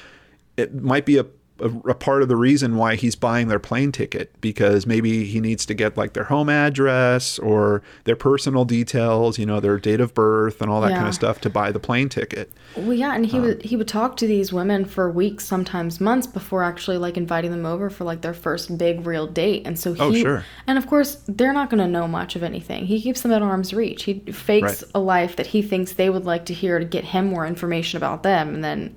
it 0.57 0.75
might 0.75 1.07
be 1.07 1.19
a 1.19 1.27
a, 1.61 1.67
a, 1.91 1.95
part 1.95 2.23
of 2.23 2.29
the 2.29 2.37
reason 2.37 2.77
why 2.77 2.97
he's 2.97 3.15
buying 3.15 3.47
their 3.47 3.61
plane 3.61 3.93
ticket 3.93 4.35
because 4.41 4.87
maybe 4.87 5.25
he 5.25 5.39
needs 5.39 5.65
to 5.67 5.75
get 5.75 5.97
like 5.97 6.13
their 6.13 6.25
home 6.25 6.49
address 6.49 7.39
or 7.39 7.83
their 8.05 8.17
personal 8.17 8.65
details, 8.65 9.39
you 9.39 9.47
know, 9.47 9.61
their 9.61 9.79
date 9.79 10.01
of 10.01 10.15
birth 10.15 10.61
and 10.61 10.71
all 10.71 10.81
that 10.81 10.91
yeah. 10.91 10.97
kind 10.97 11.09
of 11.09 11.15
stuff 11.15 11.41
to 11.41 11.49
buy 11.51 11.71
the 11.71 11.79
plane 11.79 12.09
ticket. 12.09 12.51
Well, 12.77 12.93
yeah, 12.93 13.15
and 13.15 13.25
he 13.25 13.37
um, 13.37 13.45
would 13.45 13.63
he 13.63 13.77
would 13.77 13.87
talk 13.87 14.17
to 14.17 14.27
these 14.27 14.53
women 14.53 14.85
for 14.85 15.09
weeks, 15.11 15.45
sometimes 15.45 16.01
months 16.01 16.27
before 16.27 16.65
actually 16.65 16.99
like 16.99 17.17
inviting 17.17 17.53
them 17.53 17.67
over 17.67 17.89
for 17.89 18.03
like 18.03 18.23
their 18.23 18.35
first 18.35 18.77
big 18.77 19.07
real 19.07 19.29
date. 19.29 19.65
And 19.65 19.79
so 19.79 19.95
oh, 20.01 20.11
he 20.11 20.21
oh, 20.21 20.23
sure. 20.23 20.45
and 20.67 20.77
of 20.77 20.89
course, 20.89 21.23
they're 21.29 21.53
not 21.53 21.71
going 21.71 21.83
to 21.83 21.89
know 21.89 22.09
much 22.09 22.35
of 22.35 22.43
anything. 22.43 22.87
He 22.87 23.01
keeps 23.01 23.21
them 23.21 23.31
at 23.31 23.43
arm's 23.43 23.73
reach. 23.73 24.03
He 24.05 24.19
fakes 24.21 24.83
right. 24.83 24.91
a 24.95 24.99
life 24.99 25.37
that 25.37 25.47
he 25.47 25.63
thinks 25.63 25.93
they 25.93 26.11
would 26.11 26.25
like 26.25 26.47
to 26.47 26.55
hear 26.55 26.81
to 26.81 26.85
get 26.85 27.05
him 27.05 27.27
more 27.27 27.47
information 27.47 27.97
about 27.97 28.25
them 28.25 28.55
and 28.55 28.65
then 28.65 28.97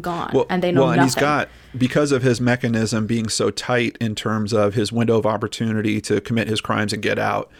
gone 0.00 0.30
well, 0.34 0.46
and 0.50 0.62
they 0.62 0.72
know 0.72 0.82
well, 0.82 0.92
and 0.92 1.02
he's 1.02 1.14
got 1.14 1.48
because 1.76 2.12
of 2.12 2.22
his 2.22 2.40
mechanism 2.40 3.06
being 3.06 3.28
so 3.28 3.50
tight 3.50 3.96
in 4.00 4.14
terms 4.14 4.52
of 4.52 4.74
his 4.74 4.92
window 4.92 5.18
of 5.18 5.26
opportunity 5.26 6.00
to 6.00 6.20
commit 6.20 6.48
his 6.48 6.60
crimes 6.60 6.92
and 6.92 7.02
get 7.02 7.18
out 7.18 7.50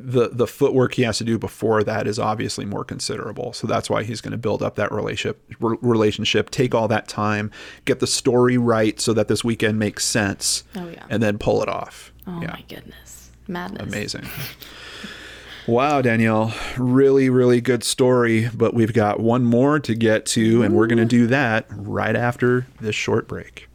the 0.00 0.28
the 0.28 0.46
footwork 0.46 0.94
he 0.94 1.02
has 1.02 1.18
to 1.18 1.24
do 1.24 1.38
before 1.38 1.82
that 1.82 2.06
is 2.06 2.18
obviously 2.18 2.64
more 2.64 2.84
considerable. 2.84 3.52
So 3.52 3.66
that's 3.66 3.90
why 3.90 4.04
he's 4.04 4.20
going 4.20 4.32
to 4.32 4.38
build 4.38 4.62
up 4.62 4.76
that 4.76 4.92
relationship 4.92 5.42
relationship 5.60 6.50
take 6.50 6.74
all 6.74 6.88
that 6.88 7.08
time 7.08 7.50
get 7.84 7.98
the 7.98 8.06
story 8.06 8.56
right 8.56 9.00
so 9.00 9.12
that 9.14 9.28
this 9.28 9.42
weekend 9.42 9.78
makes 9.78 10.04
sense 10.04 10.62
oh, 10.76 10.88
yeah. 10.88 11.04
and 11.10 11.22
then 11.22 11.38
pull 11.38 11.62
it 11.62 11.68
off. 11.68 12.12
Oh 12.26 12.40
yeah. 12.40 12.52
my 12.52 12.62
goodness. 12.68 13.30
Madness. 13.48 13.82
Amazing 13.82 14.26
Wow, 15.68 16.00
Danielle, 16.00 16.54
really, 16.78 17.28
really 17.28 17.60
good 17.60 17.84
story. 17.84 18.48
But 18.54 18.72
we've 18.72 18.94
got 18.94 19.20
one 19.20 19.44
more 19.44 19.78
to 19.80 19.94
get 19.94 20.24
to, 20.26 20.62
and 20.62 20.74
we're 20.74 20.86
going 20.86 20.96
to 20.96 21.04
do 21.04 21.26
that 21.26 21.66
right 21.68 22.16
after 22.16 22.66
this 22.80 22.96
short 22.96 23.28
break. 23.28 23.68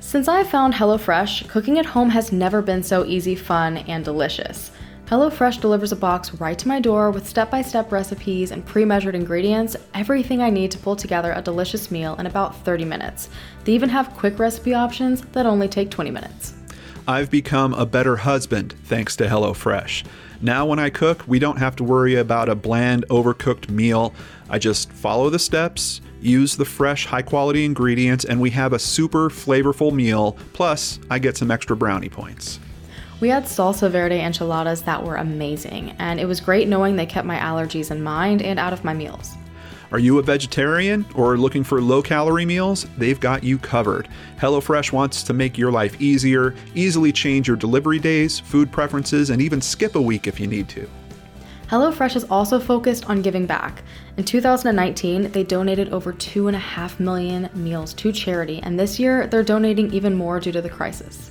Since 0.00 0.26
I 0.26 0.42
found 0.42 0.72
HelloFresh, 0.72 1.50
cooking 1.50 1.78
at 1.78 1.84
home 1.84 2.08
has 2.08 2.32
never 2.32 2.62
been 2.62 2.82
so 2.82 3.04
easy, 3.04 3.34
fun, 3.34 3.76
and 3.76 4.02
delicious. 4.06 4.70
HelloFresh 5.04 5.60
delivers 5.60 5.92
a 5.92 5.96
box 5.96 6.32
right 6.36 6.58
to 6.60 6.66
my 6.66 6.80
door 6.80 7.10
with 7.10 7.28
step 7.28 7.50
by 7.50 7.60
step 7.60 7.92
recipes 7.92 8.52
and 8.52 8.64
pre 8.64 8.86
measured 8.86 9.14
ingredients, 9.14 9.76
everything 9.92 10.40
I 10.40 10.48
need 10.48 10.70
to 10.70 10.78
pull 10.78 10.96
together 10.96 11.32
a 11.32 11.42
delicious 11.42 11.90
meal 11.90 12.16
in 12.16 12.24
about 12.24 12.56
30 12.64 12.86
minutes. 12.86 13.28
They 13.64 13.72
even 13.72 13.90
have 13.90 14.16
quick 14.16 14.38
recipe 14.38 14.72
options 14.72 15.20
that 15.32 15.44
only 15.44 15.68
take 15.68 15.90
20 15.90 16.10
minutes. 16.10 16.55
I've 17.08 17.30
become 17.30 17.72
a 17.74 17.86
better 17.86 18.16
husband 18.16 18.74
thanks 18.82 19.14
to 19.16 19.26
HelloFresh. 19.26 20.04
Now, 20.42 20.66
when 20.66 20.80
I 20.80 20.90
cook, 20.90 21.22
we 21.28 21.38
don't 21.38 21.58
have 21.58 21.76
to 21.76 21.84
worry 21.84 22.16
about 22.16 22.48
a 22.48 22.56
bland, 22.56 23.04
overcooked 23.08 23.70
meal. 23.70 24.12
I 24.50 24.58
just 24.58 24.90
follow 24.90 25.30
the 25.30 25.38
steps, 25.38 26.00
use 26.20 26.56
the 26.56 26.64
fresh, 26.64 27.06
high 27.06 27.22
quality 27.22 27.64
ingredients, 27.64 28.24
and 28.24 28.40
we 28.40 28.50
have 28.50 28.72
a 28.72 28.78
super 28.80 29.30
flavorful 29.30 29.92
meal. 29.92 30.36
Plus, 30.52 30.98
I 31.08 31.20
get 31.20 31.36
some 31.36 31.52
extra 31.52 31.76
brownie 31.76 32.08
points. 32.08 32.58
We 33.20 33.28
had 33.28 33.44
salsa 33.44 33.88
verde 33.88 34.20
enchiladas 34.20 34.82
that 34.82 35.04
were 35.04 35.16
amazing, 35.16 35.94
and 36.00 36.18
it 36.18 36.26
was 36.26 36.40
great 36.40 36.66
knowing 36.66 36.96
they 36.96 37.06
kept 37.06 37.26
my 37.26 37.38
allergies 37.38 37.92
in 37.92 38.02
mind 38.02 38.42
and 38.42 38.58
out 38.58 38.72
of 38.72 38.82
my 38.82 38.92
meals. 38.92 39.36
Are 39.92 39.98
you 40.00 40.18
a 40.18 40.22
vegetarian 40.22 41.06
or 41.14 41.36
looking 41.36 41.62
for 41.62 41.80
low 41.80 42.02
calorie 42.02 42.44
meals? 42.44 42.86
They've 42.98 43.20
got 43.20 43.44
you 43.44 43.56
covered. 43.58 44.08
HelloFresh 44.38 44.90
wants 44.90 45.22
to 45.22 45.32
make 45.32 45.56
your 45.56 45.70
life 45.70 46.00
easier, 46.00 46.54
easily 46.74 47.12
change 47.12 47.46
your 47.46 47.56
delivery 47.56 48.00
days, 48.00 48.40
food 48.40 48.72
preferences, 48.72 49.30
and 49.30 49.40
even 49.40 49.60
skip 49.60 49.94
a 49.94 50.00
week 50.00 50.26
if 50.26 50.40
you 50.40 50.46
need 50.46 50.68
to. 50.70 50.88
HelloFresh 51.68 52.16
is 52.16 52.24
also 52.24 52.60
focused 52.60 53.08
on 53.10 53.22
giving 53.22 53.46
back. 53.46 53.82
In 54.16 54.24
2019, 54.24 55.32
they 55.32 55.42
donated 55.42 55.92
over 55.92 56.12
2.5 56.12 57.00
million 57.00 57.50
meals 57.54 57.92
to 57.94 58.12
charity, 58.12 58.60
and 58.62 58.78
this 58.78 58.98
year 59.00 59.26
they're 59.26 59.42
donating 59.42 59.92
even 59.92 60.14
more 60.14 60.38
due 60.40 60.52
to 60.52 60.62
the 60.62 60.68
crisis. 60.68 61.30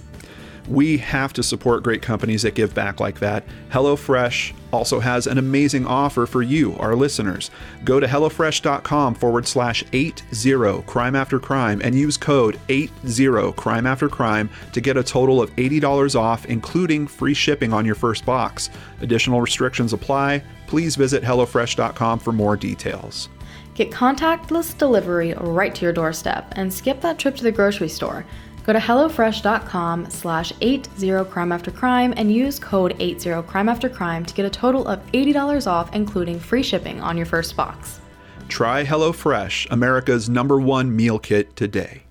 We 0.67 0.97
have 0.97 1.33
to 1.33 1.43
support 1.43 1.83
great 1.83 2.01
companies 2.01 2.41
that 2.41 2.55
give 2.55 2.73
back 2.73 2.99
like 2.99 3.19
that. 3.19 3.45
HelloFresh 3.69 4.53
also 4.73 4.99
has 4.99 5.27
an 5.27 5.37
amazing 5.37 5.85
offer 5.85 6.25
for 6.25 6.41
you, 6.41 6.75
our 6.77 6.95
listeners. 6.95 7.51
Go 7.83 7.99
to 7.99 8.07
HelloFresh.com 8.07 9.15
forward 9.15 9.47
slash 9.47 9.83
80 9.93 10.81
crime 10.87 11.15
after 11.15 11.39
crime 11.39 11.81
and 11.83 11.95
use 11.95 12.17
code 12.17 12.59
80 12.69 13.53
crime 13.53 13.85
after 13.85 14.09
crime 14.09 14.49
to 14.73 14.81
get 14.81 14.97
a 14.97 15.03
total 15.03 15.41
of 15.41 15.55
$80 15.55 16.19
off, 16.19 16.45
including 16.47 17.07
free 17.07 17.33
shipping 17.33 17.71
on 17.71 17.85
your 17.85 17.95
first 17.95 18.25
box. 18.25 18.69
Additional 19.01 19.41
restrictions 19.41 19.93
apply. 19.93 20.43
Please 20.67 20.95
visit 20.95 21.23
HelloFresh.com 21.23 22.19
for 22.19 22.31
more 22.31 22.57
details. 22.57 23.29
Get 23.75 23.91
contactless 23.91 24.77
delivery 24.77 25.33
right 25.33 25.75
to 25.75 25.81
your 25.81 25.91
doorstep 25.91 26.53
and 26.55 26.73
skip 26.73 27.01
that 27.01 27.19
trip 27.19 27.35
to 27.35 27.43
the 27.43 27.51
grocery 27.51 27.89
store. 27.89 28.25
Go 28.65 28.73
to 28.73 28.79
HelloFresh.com 28.79 30.09
slash 30.09 30.51
80crimeaftercrime 30.53 32.13
and 32.17 32.33
use 32.33 32.57
code 32.57 32.97
80crimeaftercrime 32.97 34.25
to 34.25 34.33
get 34.33 34.45
a 34.45 34.49
total 34.49 34.87
of 34.87 35.05
$80 35.11 35.67
off, 35.67 35.93
including 35.93 36.39
free 36.39 36.63
shipping 36.63 36.99
on 36.99 37.15
your 37.15 37.27
first 37.27 37.55
box. 37.55 37.99
Try 38.47 38.83
HelloFresh, 38.83 39.67
America's 39.69 40.29
number 40.29 40.59
one 40.59 40.95
meal 40.95 41.19
kit 41.19 41.55
today. 41.55 42.04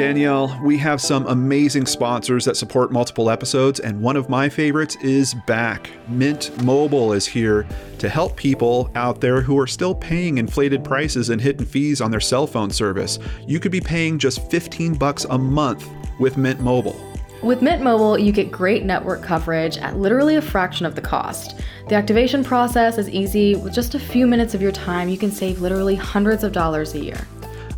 Danielle, 0.00 0.58
we 0.62 0.78
have 0.78 0.98
some 0.98 1.26
amazing 1.26 1.84
sponsors 1.84 2.46
that 2.46 2.56
support 2.56 2.90
multiple 2.90 3.28
episodes, 3.28 3.80
and 3.80 4.00
one 4.00 4.16
of 4.16 4.30
my 4.30 4.48
favorites 4.48 4.96
is 5.02 5.34
back. 5.46 5.90
Mint 6.08 6.50
Mobile 6.64 7.12
is 7.12 7.26
here 7.26 7.66
to 7.98 8.08
help 8.08 8.34
people 8.34 8.90
out 8.94 9.20
there 9.20 9.42
who 9.42 9.58
are 9.58 9.66
still 9.66 9.94
paying 9.94 10.38
inflated 10.38 10.82
prices 10.82 11.28
and 11.28 11.38
hidden 11.38 11.66
fees 11.66 12.00
on 12.00 12.10
their 12.10 12.18
cell 12.18 12.46
phone 12.46 12.70
service. 12.70 13.18
You 13.46 13.60
could 13.60 13.72
be 13.72 13.80
paying 13.82 14.18
just 14.18 14.50
15 14.50 14.94
bucks 14.94 15.26
a 15.26 15.36
month 15.36 15.86
with 16.18 16.38
Mint 16.38 16.60
Mobile. 16.60 16.98
With 17.42 17.60
Mint 17.60 17.82
Mobile, 17.82 18.18
you 18.18 18.32
get 18.32 18.50
great 18.50 18.84
network 18.84 19.22
coverage 19.22 19.76
at 19.76 19.98
literally 19.98 20.36
a 20.36 20.42
fraction 20.42 20.86
of 20.86 20.94
the 20.94 21.02
cost. 21.02 21.60
The 21.88 21.94
activation 21.94 22.42
process 22.42 22.96
is 22.96 23.10
easy. 23.10 23.54
With 23.54 23.74
just 23.74 23.94
a 23.94 23.98
few 23.98 24.26
minutes 24.26 24.54
of 24.54 24.62
your 24.62 24.72
time, 24.72 25.10
you 25.10 25.18
can 25.18 25.30
save 25.30 25.60
literally 25.60 25.94
hundreds 25.94 26.42
of 26.42 26.52
dollars 26.52 26.94
a 26.94 27.00
year. 27.00 27.26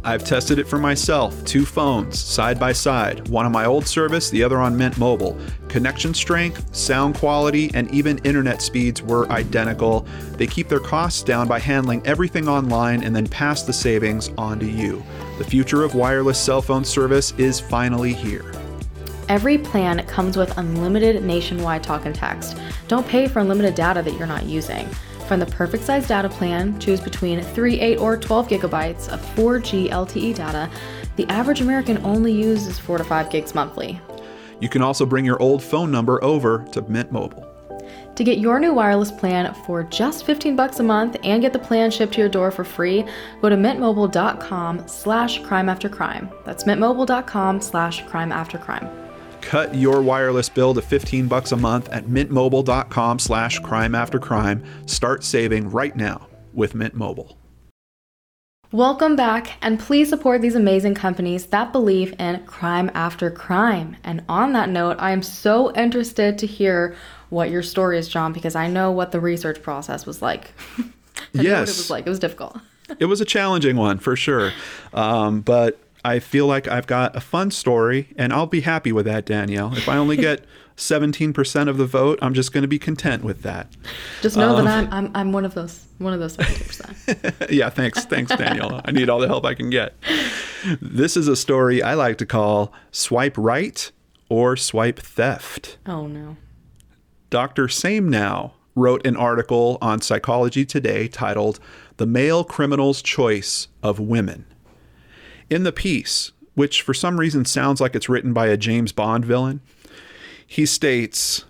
I've 0.05 0.25
tested 0.25 0.59
it 0.59 0.67
for 0.67 0.79
myself, 0.79 1.45
two 1.45 1.65
phones, 1.65 2.19
side 2.19 2.59
by 2.59 2.73
side, 2.73 3.29
one 3.29 3.47
on 3.47 3.53
my 3.53 3.67
old 3.67 3.87
service, 3.87 4.31
the 4.31 4.43
other 4.43 4.59
on 4.59 4.77
Mint 4.77 4.99
Mobile. 4.99 5.39
Connection 5.69 6.13
strength, 6.13 6.75
sound 6.75 7.15
quality, 7.15 7.71
and 7.73 7.89
even 7.95 8.19
internet 8.19 8.63
speeds 8.63 9.01
were 9.01 9.31
identical. 9.31 10.05
They 10.33 10.49
keep 10.49 10.69
their 10.69 10.81
costs 10.81 11.23
down 11.23 11.47
by 11.47 11.61
handling 11.61 12.05
everything 12.05 12.49
online 12.49 13.05
and 13.05 13.15
then 13.15 13.29
pass 13.29 13.63
the 13.63 13.73
savings 13.73 14.31
on 14.37 14.59
to 14.59 14.67
you. 14.67 15.05
The 15.39 15.45
future 15.45 15.85
of 15.85 15.95
wireless 15.95 16.39
cell 16.39 16.63
phone 16.63 16.85
service 16.85 17.33
is 17.39 17.61
finally 17.61 18.13
here. 18.13 18.53
Every 19.29 19.57
plan 19.57 20.05
comes 20.07 20.37
with 20.37 20.59
unlimited 20.59 21.23
nationwide 21.23 21.85
talk 21.85 22.07
and 22.07 22.15
text. 22.15 22.57
Don't 22.89 23.07
pay 23.07 23.29
for 23.29 23.39
unlimited 23.39 23.77
data 23.77 24.03
that 24.03 24.15
you're 24.15 24.27
not 24.27 24.47
using. 24.47 24.89
Find 25.25 25.41
the 25.41 25.47
perfect 25.47 25.85
size 25.85 26.07
data 26.07 26.29
plan, 26.29 26.79
choose 26.79 27.01
between 27.01 27.41
3, 27.41 27.81
8, 27.81 27.99
or 27.99 28.17
12 28.17 28.49
gigabytes 28.49 29.09
of 29.09 29.21
4G 29.37 29.91
LTE 29.91 30.35
data. 30.35 30.71
The 31.17 31.27
average 31.29 31.61
American 31.61 31.99
only 32.05 32.33
uses 32.33 32.79
4 32.79 32.99
to 32.99 33.05
5 33.05 33.31
gigs 33.31 33.55
monthly. 33.55 34.01
You 34.61 34.69
can 34.69 34.83
also 34.83 35.05
bring 35.05 35.25
your 35.25 35.41
old 35.43 35.63
phone 35.63 35.91
number 35.91 36.23
over 36.23 36.65
to 36.73 36.83
Mint 36.83 37.11
Mobile. 37.11 37.49
To 38.15 38.25
get 38.25 38.39
your 38.39 38.61
new 38.61 38.75
wireless 38.75 39.11
plan 39.11 39.55
for 39.67 39.83
just 39.85 40.25
15 40.25 40.55
bucks 40.55 40.81
a 40.81 40.83
month 40.83 41.17
and 41.25 41.41
get 41.41 41.53
the 41.53 41.59
plan 41.59 41.91
shipped 41.91 42.15
to 42.15 42.21
your 42.21 42.29
door 42.29 42.51
for 42.51 42.63
free, 42.63 43.05
go 43.41 43.49
to 43.49 43.57
mintmobile.com 43.57 44.87
slash 44.87 45.43
crime 45.43 45.69
after 45.69 45.89
crime. 45.89 46.31
That's 46.45 46.65
mintmobile.com 46.65 47.61
slash 47.61 48.07
crime 48.07 48.31
after 48.31 48.59
crime. 48.59 49.02
Cut 49.43 49.75
your 49.75 50.01
wireless 50.03 50.49
bill 50.49 50.75
to 50.75 50.83
15 50.83 51.29
bucks 51.29 51.53
a 51.53 51.57
month 51.57 51.89
at 51.91 52.05
mintmobile.com 52.05 53.19
slash 53.19 53.59
crime 53.61 53.95
after 53.95 54.19
crime. 54.19 54.65
Start 54.87 55.23
saving 55.23 55.71
right 55.71 55.95
now 55.95 56.27
with 56.53 56.75
Mint 56.75 56.95
Mobile. 56.95 57.37
Welcome 58.71 59.17
back, 59.17 59.59
and 59.61 59.79
please 59.79 60.09
support 60.09 60.41
these 60.41 60.55
amazing 60.55 60.95
companies 60.95 61.45
that 61.47 61.73
believe 61.73 62.19
in 62.19 62.43
crime 62.47 62.91
after 62.95 63.31
crime. 63.31 63.97
And 64.03 64.25
on 64.31 64.55
that 64.55 64.71
note, 64.71 64.97
I 64.99 65.11
am 65.11 65.23
so 65.23 65.71
interested 65.75 66.39
to 66.39 66.47
hear 66.47 66.97
what 67.29 67.51
your 67.51 67.63
story 67.63 67.99
is, 67.99 68.09
John, 68.09 68.33
because 68.33 68.55
I 68.57 68.69
know 68.69 68.91
what 68.91 69.13
the 69.13 69.21
research 69.21 69.63
process 69.63 70.07
was 70.07 70.23
like. 70.23 70.53
I 70.79 70.83
know 71.35 71.43
Yes. 71.43 71.53
what 71.53 71.59
it 71.69 71.77
was 71.77 71.91
like. 71.91 72.07
It 72.07 72.11
was 72.11 72.19
difficult. 72.19 72.57
it 72.99 73.05
was 73.05 73.21
a 73.21 73.27
challenging 73.27 73.77
one 73.77 73.99
for 73.99 74.17
sure. 74.17 74.53
Um, 74.95 75.43
but 75.43 75.79
I 76.05 76.19
feel 76.19 76.47
like 76.47 76.67
I've 76.67 76.87
got 76.87 77.15
a 77.15 77.21
fun 77.21 77.51
story, 77.53 78.09
and 78.17 78.33
I'll 78.33 78.47
be 78.47 78.63
happy 78.63 78.91
with 78.91 79.07
that, 79.07 79.25
Danielle. 79.25 79.77
If 79.77 79.89
I 79.89 79.97
only 79.97 80.17
get 80.17 80.45
17% 80.77 81.69
of 81.69 81.77
the 81.77 81.87
vote, 81.87 82.19
I'm 82.21 82.35
just 82.35 82.53
going 82.53 82.63
to 82.63 82.69
be 82.69 82.79
content 82.79 83.23
with 83.23 83.43
that. 83.43 83.69
Just 84.21 84.37
know 84.37 84.57
Um, 84.57 84.65
that 84.65 84.75
I'm, 84.93 84.93
I'm 85.07 85.11
I'm 85.15 85.33
one 85.33 85.45
of 85.45 85.55
those 85.55 85.87
one 85.99 86.13
of 86.13 86.19
those 86.19 86.37
70%. 86.37 87.51
yeah, 87.51 87.71
thanks. 87.71 88.05
Thanks, 88.07 88.35
Danielle. 88.35 88.81
I 88.85 88.91
need 88.91 89.09
all 89.09 89.21
the 89.21 89.29
help 89.29 89.45
I 89.45 89.55
can 89.55 89.71
get. 89.71 89.95
This 90.81 91.17
is 91.17 91.29
a 91.29 91.37
story 91.37 91.83
I 91.83 91.95
like 91.95 92.19
to 92.19 92.27
call 92.27 92.73
Swipe 92.91 93.37
Right 93.39 93.93
or 94.29 94.57
Swipe 94.57 94.99
Theft. 94.99 95.79
oh 95.87 96.07
no. 96.09 96.37
Dr. 97.31 97.67
Samenow 97.69 98.53
wrote 98.75 99.07
an 99.07 99.17
article 99.17 99.79
on 99.81 100.01
Psychology 100.01 100.65
Today 100.65 101.07
titled 101.09 101.61
The 101.99 102.07
Male 102.07 102.43
Criminal's 102.45 103.01
Choice 103.03 103.69
of 103.83 103.99
Women. 104.01 104.47
In 105.53 105.65
the 105.65 105.71
piece, 105.71 106.33
which 106.55 106.81
for 106.81 106.95
some 106.95 107.21
reason 107.21 107.45
sounds 107.45 107.79
like 107.79 107.95
it's 107.95 108.09
written 108.09 108.33
by 108.33 108.47
a 108.47 108.57
James 108.57 108.91
Bond 108.91 109.23
villain, 109.23 109.61
he 110.47 110.65
states 110.65 111.45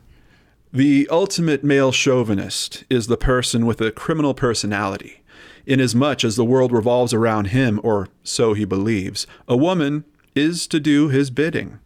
The 0.73 1.07
ultimate 1.09 1.63
male 1.63 1.93
chauvinist 1.93 2.83
is 2.91 3.07
the 3.07 3.17
person 3.17 3.65
with 3.65 3.81
a 3.81 3.93
criminal 3.93 4.35
personality. 4.35 5.23
Inasmuch 5.67 6.25
as 6.25 6.35
the 6.35 6.45
world 6.45 6.73
revolves 6.73 7.15
around 7.15 7.51
him, 7.51 7.79
or 7.85 8.09
so 8.25 8.55
he 8.55 8.65
believes, 8.65 9.25
a 9.47 9.57
woman 9.57 10.05
is 10.35 10.67
to 10.67 10.81
do 10.81 11.09
his 11.09 11.31
bidding. 11.31 11.79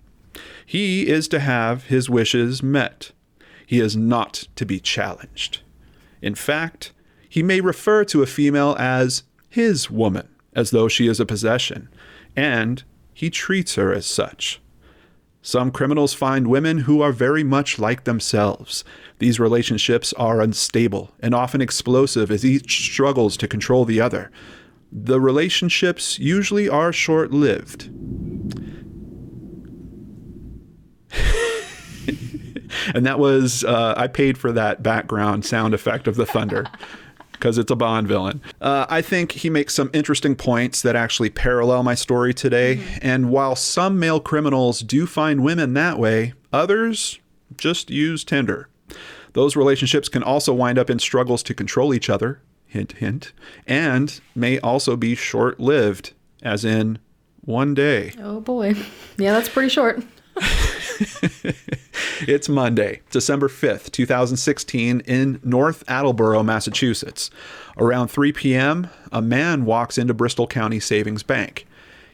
He 0.65 1.09
is 1.09 1.29
to 1.29 1.39
have 1.39 1.89
his 1.89 2.09
wishes 2.09 2.63
met. 2.63 3.13
He 3.67 3.79
is 3.79 3.95
not 3.95 4.49
to 4.57 4.65
be 4.65 4.81
challenged. 4.81 5.61
In 6.23 6.35
fact, 6.35 6.93
he 7.29 7.43
may 7.43 7.61
refer 7.61 8.07
to 8.07 8.23
a 8.23 8.27
female 8.27 8.75
as 8.79 9.25
his 9.51 9.91
woman, 9.91 10.29
as 10.55 10.71
though 10.71 10.89
she 10.89 11.09
is 11.09 11.21
a 11.21 11.27
possession, 11.27 11.91
and 12.37 12.85
he 13.15 13.31
treats 13.31 13.75
her 13.77 13.93
as 13.93 14.07
such. 14.07 14.61
Some 15.41 15.71
criminals 15.71 16.13
find 16.13 16.49
women 16.49 16.79
who 16.79 17.01
are 17.03 17.13
very 17.13 17.45
much 17.45 17.79
like 17.79 18.03
themselves. 18.03 18.83
These 19.21 19.39
relationships 19.39 20.13
are 20.15 20.41
unstable 20.41 21.13
and 21.21 21.35
often 21.35 21.61
explosive 21.61 22.33
as 22.33 22.45
each 22.45 22.91
struggles 22.91 23.37
to 23.39 23.47
control 23.49 23.85
the 23.85 24.01
other. 24.01 24.31
The 24.91 25.21
relationships 25.21 26.19
usually 26.19 26.69
are 26.69 26.93
short 26.93 27.31
lived. 27.31 27.85
and 32.95 33.07
that 33.07 33.19
was, 33.19 33.65
uh, 33.65 33.95
I 33.97 34.09
paid 34.09 34.37
for 34.37 34.53
that 34.53 34.83
background 34.83 35.45
sound 35.45 35.75
effect 35.75 36.09
of 36.09 36.17
the 36.17 36.27
thunder. 36.27 36.67
because 37.39 37.59
it's 37.59 37.71
a 37.71 37.77
Bond 37.77 38.09
villain. 38.09 38.41
Uh, 38.61 38.87
I 38.89 39.03
think 39.03 39.33
he 39.33 39.51
makes 39.51 39.75
some 39.75 39.91
interesting 39.93 40.35
points 40.35 40.83
that 40.83 40.97
actually 40.97 41.31
parallel 41.31 41.83
my 41.83 41.95
story 41.95 42.35
today. 42.35 42.83
And 43.03 43.31
while 43.31 43.55
some 43.57 43.99
male 43.99 44.21
criminals 44.21 44.81
do 44.81 45.07
find 45.07 45.45
women 45.45 45.75
that 45.75 45.99
way, 45.99 46.35
others 46.53 47.19
just 47.57 47.91
use 47.91 48.25
Tinder. 48.25 48.69
Those 49.33 49.55
relationships 49.57 50.09
can 50.09 50.23
also 50.23 50.53
wind 50.55 50.79
up 50.79 50.89
in 50.89 50.99
struggles 50.99 51.43
to 51.45 51.55
control 51.55 51.93
each 51.93 52.09
other, 52.09 52.41
hint, 52.67 52.93
hint, 52.93 53.33
and 53.67 54.19
may 54.35 54.59
also 54.61 54.97
be 54.97 55.15
short 55.15 55.61
lived, 55.61 56.15
as 56.43 56.65
in 56.65 56.99
one 57.43 57.75
day. 57.75 58.13
Oh 58.19 58.41
boy. 58.41 58.75
Yeah, 59.19 59.33
that's 59.33 59.49
pretty 59.49 59.69
short. 59.69 60.03
It's 62.27 62.49
Monday, 62.49 63.03
December 63.11 63.49
5th, 63.49 63.93
2016, 63.93 65.01
in 65.01 65.39
North 65.45 65.85
Attleboro, 65.87 66.43
Massachusetts. 66.43 67.31
Around 67.77 68.09
3 68.09 68.33
p.m., 68.33 68.89
a 69.13 69.21
man 69.21 69.67
walks 69.67 69.99
into 69.99 70.15
Bristol 70.15 70.47
County 70.47 70.81
Savings 70.81 71.23
Bank. 71.23 71.67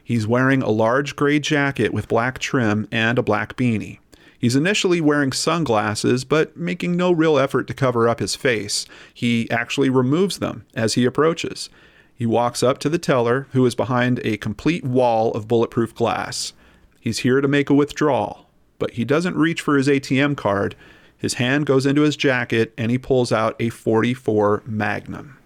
He's 0.03 0.27
wearing 0.27 0.61
a 0.61 0.71
large 0.71 1.15
gray 1.15 1.39
jacket 1.39 1.95
with 1.95 2.09
black 2.09 2.41
trim 2.41 2.89
and 2.91 3.17
a 3.17 3.23
black 3.23 3.57
beanie. 3.57 4.01
He's 4.37 4.57
initially 4.57 5.01
wearing 5.01 5.31
sunglasses, 5.31 6.25
but 6.25 6.57
making 6.57 6.97
no 6.97 7.13
real 7.13 7.39
effort 7.39 7.69
to 7.69 7.75
cover 7.75 8.09
up 8.09 8.19
his 8.19 8.35
face. 8.35 8.87
He 9.15 9.49
actually 9.51 9.89
removes 9.89 10.41
them 10.41 10.67
as 10.75 10.95
he 10.95 11.05
approaches. 11.05 11.71
He 12.13 12.27
walks 12.27 12.63
up 12.63 12.79
to 12.79 12.89
the 12.89 12.99
teller, 12.99 13.47
who 13.53 13.65
is 13.67 13.77
behind 13.77 14.21
a 14.25 14.37
complete 14.37 14.85
wall 14.85 15.31
of 15.33 15.47
bulletproof 15.47 15.95
glass. 15.95 16.55
He's 16.99 17.21
here 17.21 17.41
to 17.41 17.49
make 17.49 17.71
a 17.71 17.75
withdrawal, 17.75 18.42
but 18.83 18.91
he 18.95 19.05
doesn't 19.05 19.37
reach 19.37 19.61
for 19.61 19.77
his 19.77 19.87
ATM 19.87 20.37
card. 20.37 20.75
His 21.17 21.35
hand 21.35 21.67
goes 21.67 21.87
into 21.87 22.03
his 22.03 22.17
jacket 22.17 22.75
and 22.77 22.91
he 22.91 22.99
pulls 22.99 23.31
out 23.31 23.55
a 23.61 23.69
44 23.69 24.65
Magnum. 24.67 25.39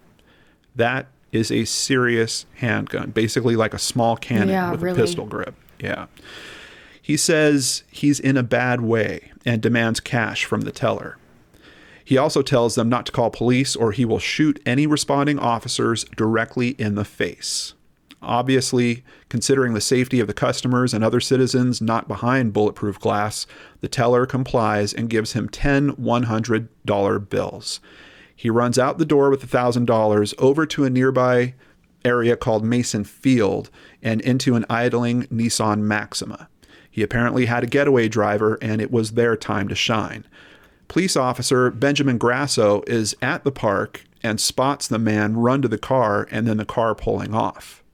That 0.74 1.09
is 1.32 1.53
a 1.53 1.66
serious 1.66 2.47
handgun, 2.55 3.11
basically 3.11 3.55
like 3.55 3.74
a 3.74 3.78
small 3.78 4.16
cannon 4.16 4.49
Yeah, 4.49 4.70
with 4.70 4.80
really. 4.80 4.99
a 4.99 5.05
pistol 5.05 5.26
grip. 5.26 5.55
Yeah. 5.78 6.07
He 7.03 7.18
says 7.18 7.82
he's 7.91 8.18
in 8.18 8.39
a 8.39 8.43
bad 8.43 8.80
way 8.80 9.32
and 9.45 9.61
demands 9.61 10.01
cash 10.01 10.47
from 10.47 10.62
the 10.62 10.72
teller. 10.72 11.18
He 12.03 12.16
also 12.16 12.41
tells 12.41 12.74
them 12.74 12.89
not 12.89 13.05
to 13.05 13.12
call 13.12 13.28
police 13.28 13.76
or 13.76 13.93
he 13.93 14.07
will 14.07 14.18
shoot 14.18 14.62
any 14.64 14.87
responding 14.87 15.39
officers 15.39 16.05
directly 16.16 16.70
in 16.78 16.95
the 16.95 17.05
face. 17.05 17.74
Obviously, 18.27 19.05
considering 19.29 19.72
the 19.72 19.81
safety 19.81 20.18
of 20.18 20.27
the 20.27 20.35
customers 20.35 20.93
and 20.93 21.05
other 21.05 21.20
citizens 21.20 21.81
not 21.81 22.09
behind 22.09 22.53
bulletproof 22.53 22.99
glass, 22.99 23.47
the 23.81 23.89
teller 23.89 24.27
complies 24.27 24.93
and 24.93 25.09
gives 25.09 25.33
him 25.33 25.49
10 25.49 25.93
$100 25.93 27.29
bills. 27.31 27.81
He 28.35 28.51
runs 28.51 28.79
out 28.79 28.99
the 28.99 29.05
door 29.05 29.31
with 29.31 29.43
the 29.43 29.47
$1,000 29.47 30.35
over 30.39 30.66
to 30.66 30.85
a 30.85 30.91
nearby 30.91 31.55
area 32.05 32.37
called 32.37 32.64
Mason 32.64 33.05
Field 33.05 33.70
and 34.03 34.20
into 34.20 34.57
an 34.57 34.66
idling 34.68 35.22
Nissan 35.24 35.83
Maxima. 35.83 36.49
He 36.91 37.03
apparently 37.03 37.47
had 37.47 37.62
a 37.62 37.68
getaway 37.68 38.09
driver 38.09 38.59
and 38.61 38.81
it 38.81 38.91
was 38.91 39.12
their 39.12 39.37
time 39.37 39.68
to 39.68 39.74
shine. 39.77 40.24
Police 40.89 41.16
officer 41.16 41.70
Benjamin 41.70 42.18
Grasso 42.18 42.83
is 42.89 43.16
at 43.22 43.45
the 43.45 43.53
park 43.53 44.05
and 44.22 44.41
spots 44.41 44.89
the 44.89 44.99
man 44.99 45.37
run 45.37 45.62
to 45.62 45.68
the 45.68 45.79
car 45.79 46.27
and 46.33 46.47
then 46.47 46.57
the 46.57 46.64
car 46.64 46.95
pulling 46.95 47.33
off. 47.33 47.85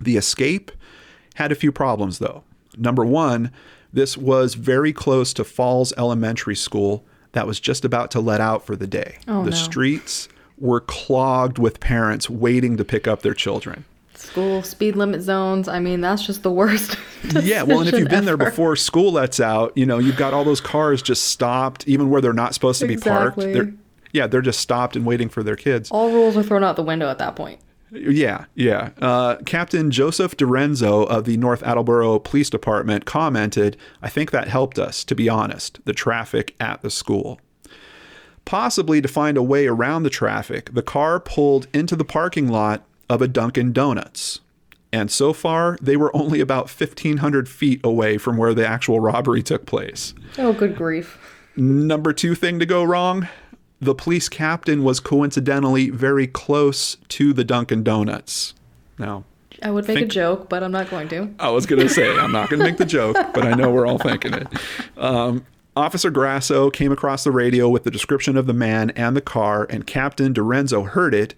The 0.00 0.16
escape 0.16 0.70
had 1.34 1.52
a 1.52 1.54
few 1.54 1.72
problems, 1.72 2.18
though. 2.18 2.42
Number 2.76 3.04
one, 3.04 3.50
this 3.92 4.16
was 4.16 4.54
very 4.54 4.92
close 4.92 5.32
to 5.34 5.44
Falls 5.44 5.92
Elementary 5.96 6.56
School 6.56 7.04
that 7.32 7.46
was 7.46 7.60
just 7.60 7.84
about 7.84 8.10
to 8.12 8.20
let 8.20 8.40
out 8.40 8.64
for 8.64 8.76
the 8.76 8.86
day. 8.86 9.18
Oh, 9.28 9.44
the 9.44 9.50
no. 9.50 9.56
streets 9.56 10.28
were 10.58 10.80
clogged 10.80 11.58
with 11.58 11.80
parents 11.80 12.30
waiting 12.30 12.76
to 12.78 12.84
pick 12.84 13.06
up 13.06 13.22
their 13.22 13.34
children. 13.34 13.84
School 14.14 14.62
speed 14.62 14.96
limit 14.96 15.20
zones. 15.20 15.68
I 15.68 15.78
mean, 15.78 16.00
that's 16.00 16.26
just 16.26 16.42
the 16.42 16.50
worst. 16.50 16.96
Yeah, 17.42 17.64
well, 17.64 17.80
and 17.80 17.88
if 17.88 17.98
you've 17.98 18.08
been 18.08 18.24
there 18.24 18.36
before 18.36 18.76
school 18.76 19.10
lets 19.10 19.40
out, 19.40 19.76
you 19.76 19.84
know, 19.84 19.98
you've 19.98 20.16
got 20.16 20.32
all 20.32 20.44
those 20.44 20.60
cars 20.60 21.02
just 21.02 21.24
stopped, 21.24 21.88
even 21.88 22.08
where 22.08 22.20
they're 22.20 22.32
not 22.32 22.54
supposed 22.54 22.78
to 22.80 22.86
be 22.86 22.96
parked. 22.96 23.36
They're, 23.38 23.72
yeah, 24.12 24.28
they're 24.28 24.40
just 24.42 24.60
stopped 24.60 24.94
and 24.94 25.04
waiting 25.04 25.28
for 25.28 25.42
their 25.42 25.56
kids. 25.56 25.90
all 25.90 26.12
rules 26.12 26.36
are 26.36 26.42
thrown 26.44 26.62
out 26.62 26.76
the 26.76 26.84
window 26.84 27.08
at 27.10 27.18
that 27.18 27.34
point. 27.34 27.58
Yeah, 27.90 28.46
yeah. 28.54 28.90
Uh, 29.00 29.36
Captain 29.46 29.90
Joseph 29.90 30.36
DiRenzo 30.36 31.06
of 31.06 31.24
the 31.24 31.36
North 31.36 31.62
Attleboro 31.62 32.18
Police 32.18 32.50
Department 32.50 33.04
commented, 33.04 33.76
I 34.02 34.08
think 34.08 34.30
that 34.30 34.48
helped 34.48 34.78
us, 34.78 35.04
to 35.04 35.14
be 35.14 35.28
honest, 35.28 35.78
the 35.84 35.92
traffic 35.92 36.54
at 36.58 36.82
the 36.82 36.90
school. 36.90 37.40
Possibly 38.44 39.00
to 39.00 39.08
find 39.08 39.36
a 39.36 39.42
way 39.42 39.66
around 39.66 40.02
the 40.02 40.10
traffic, 40.10 40.72
the 40.72 40.82
car 40.82 41.18
pulled 41.18 41.66
into 41.72 41.96
the 41.96 42.04
parking 42.04 42.48
lot 42.48 42.84
of 43.08 43.22
a 43.22 43.28
Dunkin' 43.28 43.72
Donuts. 43.72 44.40
And 44.92 45.10
so 45.10 45.32
far, 45.32 45.76
they 45.80 45.96
were 45.96 46.14
only 46.16 46.40
about 46.40 46.70
1,500 46.70 47.48
feet 47.48 47.80
away 47.84 48.18
from 48.18 48.36
where 48.36 48.54
the 48.54 48.66
actual 48.66 49.00
robbery 49.00 49.42
took 49.42 49.66
place. 49.66 50.14
Oh, 50.38 50.52
good 50.52 50.76
grief. 50.76 51.18
Number 51.56 52.12
two 52.12 52.34
thing 52.34 52.58
to 52.60 52.66
go 52.66 52.84
wrong 52.84 53.28
the 53.80 53.94
police 53.94 54.28
captain 54.28 54.82
was 54.82 55.00
coincidentally 55.00 55.90
very 55.90 56.26
close 56.26 56.96
to 57.08 57.32
the 57.32 57.44
Dunkin' 57.44 57.82
Donuts. 57.82 58.54
Now, 58.98 59.24
I 59.62 59.70
would 59.70 59.86
make 59.86 59.98
Think- 59.98 60.10
a 60.10 60.14
joke, 60.14 60.48
but 60.48 60.62
I'm 60.62 60.72
not 60.72 60.90
going 60.90 61.08
to. 61.08 61.30
I 61.38 61.50
was 61.50 61.66
going 61.66 61.82
to 61.82 61.88
say, 61.88 62.16
I'm 62.16 62.32
not 62.32 62.50
going 62.50 62.60
to 62.60 62.66
make 62.66 62.78
the 62.78 62.84
joke, 62.84 63.16
but 63.34 63.44
I 63.44 63.52
know 63.54 63.70
we're 63.70 63.86
all 63.86 63.98
thinking 63.98 64.34
it. 64.34 64.46
Um, 64.96 65.46
Officer 65.76 66.10
Grasso 66.10 66.70
came 66.70 66.90
across 66.90 67.24
the 67.24 67.30
radio 67.30 67.68
with 67.68 67.84
the 67.84 67.90
description 67.90 68.36
of 68.36 68.46
the 68.46 68.54
man 68.54 68.90
and 68.90 69.14
the 69.14 69.20
car, 69.20 69.66
and 69.68 69.86
Captain 69.86 70.32
DiRenzo 70.32 70.88
heard 70.88 71.14
it. 71.14 71.34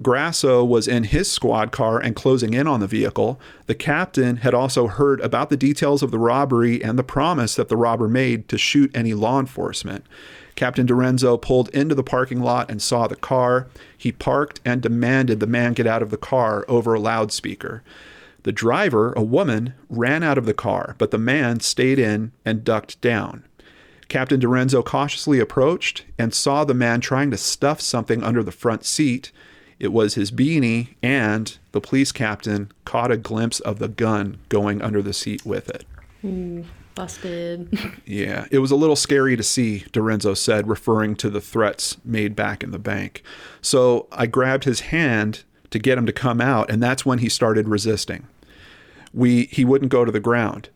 Grasso 0.00 0.62
was 0.64 0.86
in 0.86 1.04
his 1.04 1.30
squad 1.30 1.72
car 1.72 1.98
and 1.98 2.14
closing 2.14 2.54
in 2.54 2.68
on 2.68 2.80
the 2.80 2.86
vehicle. 2.86 3.40
The 3.66 3.74
captain 3.74 4.36
had 4.36 4.54
also 4.54 4.86
heard 4.86 5.20
about 5.22 5.50
the 5.50 5.56
details 5.56 6.02
of 6.02 6.10
the 6.10 6.18
robbery 6.18 6.84
and 6.84 6.98
the 6.98 7.02
promise 7.02 7.56
that 7.56 7.68
the 7.68 7.76
robber 7.76 8.06
made 8.06 8.48
to 8.50 8.58
shoot 8.58 8.94
any 8.94 9.12
law 9.14 9.40
enforcement. 9.40 10.04
Captain 10.58 10.88
DiRenzo 10.88 11.40
pulled 11.40 11.68
into 11.68 11.94
the 11.94 12.02
parking 12.02 12.40
lot 12.40 12.68
and 12.68 12.82
saw 12.82 13.06
the 13.06 13.14
car. 13.14 13.68
He 13.96 14.10
parked 14.10 14.60
and 14.64 14.82
demanded 14.82 15.38
the 15.38 15.46
man 15.46 15.72
get 15.72 15.86
out 15.86 16.02
of 16.02 16.10
the 16.10 16.16
car 16.16 16.64
over 16.66 16.94
a 16.94 16.98
loudspeaker. 16.98 17.84
The 18.42 18.50
driver, 18.50 19.12
a 19.12 19.22
woman, 19.22 19.74
ran 19.88 20.24
out 20.24 20.36
of 20.36 20.46
the 20.46 20.54
car, 20.54 20.96
but 20.98 21.12
the 21.12 21.16
man 21.16 21.60
stayed 21.60 22.00
in 22.00 22.32
and 22.44 22.64
ducked 22.64 23.00
down. 23.00 23.44
Captain 24.08 24.40
DiRenzo 24.40 24.84
cautiously 24.84 25.38
approached 25.38 26.04
and 26.18 26.34
saw 26.34 26.64
the 26.64 26.74
man 26.74 27.00
trying 27.00 27.30
to 27.30 27.36
stuff 27.36 27.80
something 27.80 28.24
under 28.24 28.42
the 28.42 28.50
front 28.50 28.84
seat. 28.84 29.30
It 29.78 29.92
was 29.92 30.14
his 30.14 30.32
beanie, 30.32 30.96
and 31.00 31.56
the 31.70 31.80
police 31.80 32.10
captain 32.10 32.72
caught 32.84 33.12
a 33.12 33.16
glimpse 33.16 33.60
of 33.60 33.78
the 33.78 33.86
gun 33.86 34.38
going 34.48 34.82
under 34.82 35.02
the 35.02 35.12
seat 35.12 35.46
with 35.46 35.68
it. 35.70 35.84
Hmm. 36.20 36.62
Busted. 36.98 37.78
Yeah, 38.04 38.46
it 38.50 38.58
was 38.58 38.72
a 38.72 38.76
little 38.76 38.96
scary 38.96 39.36
to 39.36 39.42
see, 39.44 39.84
DiRenzo 39.92 40.36
said, 40.36 40.66
referring 40.66 41.14
to 41.16 41.30
the 41.30 41.40
threats 41.40 41.96
made 42.04 42.34
back 42.34 42.64
in 42.64 42.72
the 42.72 42.78
bank. 42.80 43.22
So 43.60 44.08
I 44.10 44.26
grabbed 44.26 44.64
his 44.64 44.80
hand 44.80 45.44
to 45.70 45.78
get 45.78 45.96
him 45.96 46.06
to 46.06 46.12
come 46.12 46.40
out, 46.40 46.68
and 46.68 46.82
that's 46.82 47.06
when 47.06 47.20
he 47.20 47.28
started 47.28 47.68
resisting. 47.68 48.26
We 49.14 49.44
he 49.44 49.64
wouldn't 49.64 49.92
go 49.92 50.04
to 50.04 50.10
the 50.10 50.18
ground. 50.18 50.70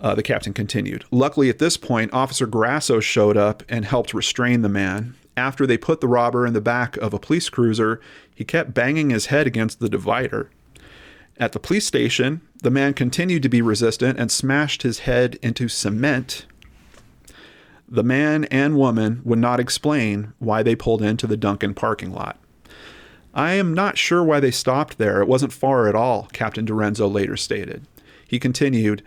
Uh, 0.00 0.16
the 0.16 0.22
captain 0.24 0.52
continued. 0.52 1.04
Luckily, 1.12 1.48
at 1.48 1.60
this 1.60 1.76
point, 1.76 2.12
Officer 2.12 2.48
Grasso 2.48 2.98
showed 2.98 3.36
up 3.36 3.62
and 3.68 3.84
helped 3.84 4.12
restrain 4.12 4.62
the 4.62 4.68
man. 4.68 5.14
After 5.36 5.64
they 5.64 5.78
put 5.78 6.00
the 6.00 6.08
robber 6.08 6.44
in 6.44 6.54
the 6.54 6.60
back 6.60 6.96
of 6.96 7.14
a 7.14 7.20
police 7.20 7.48
cruiser, 7.48 8.00
he 8.34 8.44
kept 8.44 8.74
banging 8.74 9.10
his 9.10 9.26
head 9.26 9.46
against 9.46 9.78
the 9.78 9.88
divider. 9.88 10.50
At 11.36 11.52
the 11.52 11.60
police 11.60 11.86
station, 11.86 12.40
the 12.62 12.70
man 12.70 12.94
continued 12.94 13.42
to 13.42 13.48
be 13.48 13.62
resistant 13.62 14.18
and 14.18 14.30
smashed 14.30 14.82
his 14.82 15.00
head 15.00 15.38
into 15.42 15.68
cement. 15.68 16.46
The 17.88 18.02
man 18.02 18.44
and 18.46 18.76
woman 18.76 19.22
would 19.24 19.38
not 19.38 19.60
explain 19.60 20.32
why 20.38 20.62
they 20.62 20.74
pulled 20.74 21.02
into 21.02 21.26
the 21.26 21.36
Dunkin' 21.36 21.74
parking 21.74 22.12
lot. 22.12 22.38
I 23.32 23.52
am 23.52 23.72
not 23.72 23.96
sure 23.96 24.22
why 24.24 24.40
they 24.40 24.50
stopped 24.50 24.98
there. 24.98 25.22
It 25.22 25.28
wasn't 25.28 25.52
far 25.52 25.88
at 25.88 25.94
all, 25.94 26.28
Captain 26.32 26.66
DiRenzo 26.66 27.10
later 27.10 27.36
stated. 27.36 27.86
He 28.26 28.38
continued, 28.38 29.02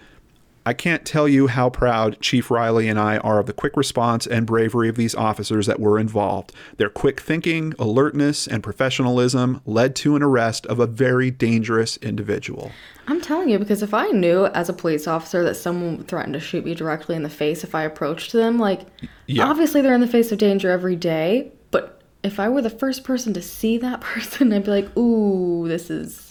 I 0.65 0.73
can't 0.73 1.03
tell 1.05 1.27
you 1.27 1.47
how 1.47 1.69
proud 1.71 2.19
Chief 2.21 2.51
Riley 2.51 2.87
and 2.87 2.99
I 2.99 3.17
are 3.17 3.39
of 3.39 3.47
the 3.47 3.53
quick 3.53 3.75
response 3.75 4.27
and 4.27 4.45
bravery 4.45 4.89
of 4.89 4.95
these 4.95 5.15
officers 5.15 5.65
that 5.65 5.79
were 5.79 5.97
involved. 5.97 6.53
Their 6.77 6.89
quick 6.89 7.19
thinking, 7.19 7.73
alertness, 7.79 8.45
and 8.47 8.61
professionalism 8.61 9.61
led 9.65 9.95
to 9.97 10.15
an 10.15 10.21
arrest 10.21 10.67
of 10.67 10.79
a 10.79 10.85
very 10.85 11.31
dangerous 11.31 11.97
individual. 11.97 12.71
I'm 13.07 13.21
telling 13.21 13.49
you, 13.49 13.57
because 13.57 13.81
if 13.81 13.93
I 13.93 14.07
knew 14.09 14.45
as 14.47 14.69
a 14.69 14.73
police 14.73 15.07
officer 15.07 15.43
that 15.43 15.55
someone 15.55 16.03
threatened 16.03 16.33
to 16.35 16.39
shoot 16.39 16.63
me 16.63 16.75
directly 16.75 17.15
in 17.15 17.23
the 17.23 17.29
face 17.29 17.63
if 17.63 17.73
I 17.73 17.81
approached 17.83 18.31
them, 18.31 18.59
like, 18.59 18.81
Yeah. 19.25 19.47
obviously 19.47 19.81
they're 19.81 19.95
in 19.95 20.01
the 20.01 20.07
face 20.07 20.31
of 20.31 20.37
danger 20.37 20.69
every 20.69 20.95
day, 20.95 21.51
but 21.71 22.01
if 22.21 22.39
I 22.39 22.49
were 22.49 22.61
the 22.61 22.69
first 22.69 23.03
person 23.03 23.33
to 23.33 23.41
see 23.41 23.79
that 23.79 23.99
person, 24.01 24.53
I'd 24.53 24.63
be 24.65 24.69
like, 24.71 24.95
ooh, 24.95 25.67
this 25.67 25.89
is. 25.89 26.27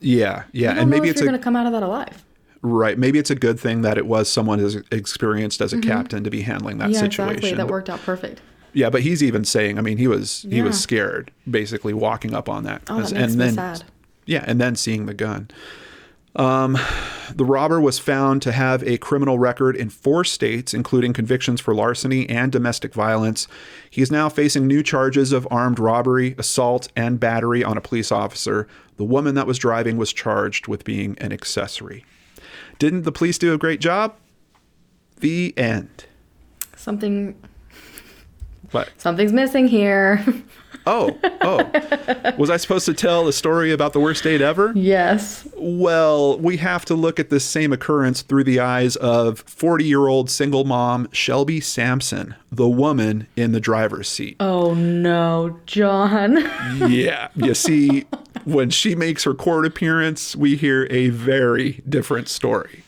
Yeah, 0.00 0.44
yeah, 0.52 0.72
and 0.76 0.90
maybe 0.90 1.08
it's 1.08 1.20
you're 1.20 1.28
a 1.28 1.30
going 1.30 1.40
to 1.40 1.44
come 1.44 1.54
out 1.56 1.66
of 1.66 1.72
that 1.72 1.82
alive. 1.84 2.24
Right. 2.62 2.98
Maybe 2.98 3.18
it's 3.18 3.30
a 3.30 3.34
good 3.34 3.58
thing 3.60 3.82
that 3.82 3.98
it 3.98 4.06
was 4.06 4.30
someone 4.30 4.60
as 4.60 4.76
experienced 4.90 5.60
as 5.60 5.72
a 5.72 5.78
captain 5.80 6.24
to 6.24 6.30
be 6.30 6.42
handling 6.42 6.78
that 6.78 6.86
Mm-hmm. 6.86 6.94
Yeah, 6.94 7.00
situation. 7.00 7.36
exactly. 7.36 7.54
That 7.54 7.68
worked 7.68 7.90
out 7.90 8.00
perfect. 8.00 8.40
Yeah, 8.74 8.90
but 8.90 9.02
he's 9.02 9.22
even 9.22 9.44
saying, 9.44 9.78
I 9.78 9.80
mean, 9.80 9.96
he 9.98 10.06
was 10.08 10.44
he 10.50 10.60
was 10.62 10.78
scared, 10.80 11.30
basically 11.50 11.94
walking 11.94 12.34
up 12.34 12.48
on 12.48 12.64
that, 12.64 12.82
Oh, 12.88 12.96
that 12.96 13.04
As- 13.04 13.12
makes 13.12 13.32
me 13.32 13.38
then 13.38 13.54
sad. 13.54 13.84
yeah, 14.26 14.44
and 14.46 14.60
then 14.60 14.76
seeing 14.76 15.06
the 15.06 15.14
gun. 15.14 15.48
Um, 16.36 16.78
the 17.34 17.44
robber 17.44 17.80
was 17.80 17.98
found 17.98 18.42
to 18.42 18.52
have 18.52 18.82
a 18.86 18.98
criminal 18.98 19.38
record 19.38 19.74
in 19.74 19.88
four 19.90 20.22
states, 20.24 20.72
including 20.72 21.12
convictions 21.12 21.60
for 21.60 21.74
larceny 21.74 22.28
and 22.28 22.52
domestic 22.52 22.94
violence. 22.94 23.48
He 23.90 24.02
is 24.02 24.10
now 24.12 24.28
facing 24.28 24.66
new 24.66 24.82
charges 24.82 25.32
of 25.32 25.48
armed 25.50 25.78
robbery, 25.80 26.36
assault, 26.38 26.88
and 26.94 27.18
battery 27.18 27.64
on 27.64 27.76
a 27.76 27.80
police 27.80 28.12
officer. 28.12 28.68
The 28.98 29.04
woman 29.04 29.34
that 29.34 29.46
was 29.48 29.58
driving 29.58 29.96
was 29.96 30.12
charged 30.12 30.68
with 30.68 30.84
being 30.84 31.16
an 31.18 31.32
accessory. 31.32 32.04
Didn't 32.78 33.02
the 33.02 33.12
police 33.12 33.38
do 33.38 33.52
a 33.52 33.58
great 33.58 33.80
job? 33.80 34.14
The 35.20 35.52
end. 35.56 36.06
Something. 36.76 37.34
What? 38.70 38.90
Something's 38.98 39.32
missing 39.32 39.66
here. 39.66 40.24
Oh, 40.88 41.18
oh. 41.42 42.34
Was 42.38 42.50
I 42.50 42.56
supposed 42.56 42.86
to 42.86 42.94
tell 42.94 43.28
a 43.28 43.32
story 43.32 43.72
about 43.72 43.92
the 43.92 44.00
worst 44.00 44.24
date 44.24 44.40
ever? 44.40 44.72
yes. 44.74 45.46
Well, 45.56 46.38
we 46.38 46.56
have 46.58 46.84
to 46.86 46.94
look 46.94 47.18
at 47.20 47.30
this 47.30 47.44
same 47.44 47.72
occurrence 47.72 48.22
through 48.22 48.44
the 48.44 48.60
eyes 48.60 48.96
of 48.96 49.40
40 49.40 49.84
year 49.84 50.06
old 50.06 50.30
single 50.30 50.64
mom 50.64 51.08
Shelby 51.12 51.60
Sampson, 51.60 52.34
the 52.50 52.68
woman 52.68 53.26
in 53.36 53.52
the 53.52 53.60
driver's 53.60 54.08
seat. 54.08 54.36
Oh 54.40 54.74
no, 54.74 55.58
John. 55.66 56.38
Yeah. 56.88 57.28
You 57.34 57.54
see, 57.54 58.06
when 58.44 58.70
she 58.70 58.94
makes 58.94 59.24
her 59.24 59.34
court 59.34 59.66
appearance, 59.66 60.34
we 60.36 60.56
hear 60.56 60.86
a 60.90 61.08
very 61.10 61.82
different 61.88 62.28
story. 62.28 62.82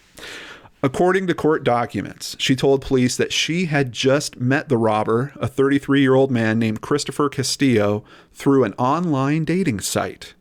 According 0.83 1.27
to 1.27 1.35
court 1.35 1.63
documents, 1.63 2.37
she 2.39 2.57
told 2.57 2.81
police 2.81 3.17
that 3.19 3.33
she 3.35 3.67
had 3.67 3.93
just 3.93 4.41
met 4.41 4.69
the 4.71 4.79
robber, 4.79 5.33
a 5.39 5.47
33 5.47 6.01
year 6.01 6.15
old 6.15 6.31
man 6.31 6.59
named 6.59 6.81
Christopher 6.81 7.29
Castillo, 7.29 8.03
through 8.33 8.65
an 8.65 8.73
online 8.75 9.45
dating 9.45 9.81
site. 9.81 10.35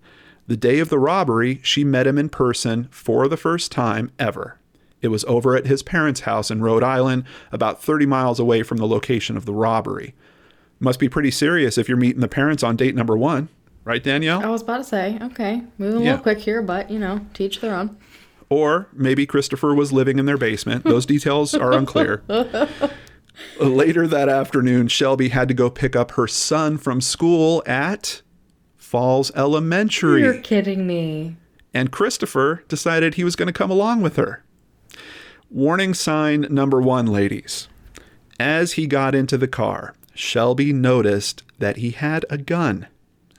The 0.48 0.56
day 0.58 0.80
of 0.80 0.90
the 0.90 0.98
robbery, 1.00 1.60
she 1.62 1.84
met 1.84 2.08
him 2.08 2.18
in 2.18 2.30
person 2.30 2.88
for 2.90 3.28
the 3.28 3.38
first 3.38 3.72
time 3.72 4.12
ever. 4.18 4.58
It 5.02 5.10
was 5.10 5.26
over 5.26 5.56
at 5.56 5.68
his 5.68 5.84
parents' 5.84 6.22
house 6.22 6.50
in 6.50 6.62
Rhode 6.62 6.84
Island, 6.84 7.26
about 7.52 7.84
30 7.84 8.06
miles 8.06 8.40
away 8.40 8.64
from 8.64 8.78
the 8.78 8.88
location 8.88 9.36
of 9.38 9.46
the 9.46 9.54
robbery. 9.54 10.14
Must 10.80 11.00
be 11.00 11.10
pretty 11.10 11.32
serious 11.32 11.78
if 11.78 11.88
you're 11.90 11.98
meeting 11.98 12.22
the 12.22 12.28
parents 12.30 12.64
on 12.64 12.78
date 12.78 12.96
number 12.96 13.18
one, 13.18 13.50
right, 13.84 14.02
Danielle? 14.04 14.42
I 14.44 14.48
was 14.50 14.62
about 14.62 14.78
to 14.78 14.84
say, 14.86 15.18
okay, 15.22 15.64
moving 15.78 16.02
a 16.02 16.04
Yeah. 16.06 16.10
little 16.12 16.24
quick 16.24 16.40
here, 16.40 16.62
but 16.62 16.90
you 16.90 16.98
know, 17.00 17.26
teach 17.34 17.60
their 17.62 17.76
own. 17.76 17.98
Or 18.50 18.88
maybe 18.94 19.26
Christopher 19.26 19.76
was 19.76 19.94
living 19.94 20.18
in 20.20 20.26
their 20.26 20.38
basement. 20.38 20.84
Those 20.84 21.06
details 21.14 21.54
are 21.54 21.72
unclear. 21.72 22.24
Later 23.60 24.08
that 24.08 24.28
afternoon, 24.28 24.88
Shelby 24.88 25.30
had 25.30 25.48
to 25.48 25.54
go 25.54 25.70
pick 25.70 25.96
up 25.96 26.12
her 26.12 26.28
son 26.28 26.78
from 26.78 27.00
school 27.00 27.64
at 27.66 28.22
Falls 28.76 29.32
Elementary. 29.36 30.22
You're 30.22 30.42
kidding 30.42 30.86
me. 30.88 31.38
and 31.74 31.92
Christopher 31.92 32.64
decided 32.68 33.14
he 33.14 33.24
was 33.24 33.36
going 33.36 33.48
to 33.48 33.54
come 33.54 33.72
along 33.72 34.02
with 34.02 34.16
her. 34.18 34.44
Warning 35.50 35.94
sign 35.94 36.42
number 36.50 36.82
one, 36.82 37.06
ladies. 37.06 37.68
As 38.40 38.74
he 38.74 38.88
got 38.88 39.16
into 39.16 39.38
the 39.38 39.48
car, 39.48 39.94
Shelby 40.14 40.74
noticed 40.74 41.44
that 41.60 41.78
he 41.78 41.92
had 41.92 42.26
a 42.30 42.38
gun. 42.38 42.88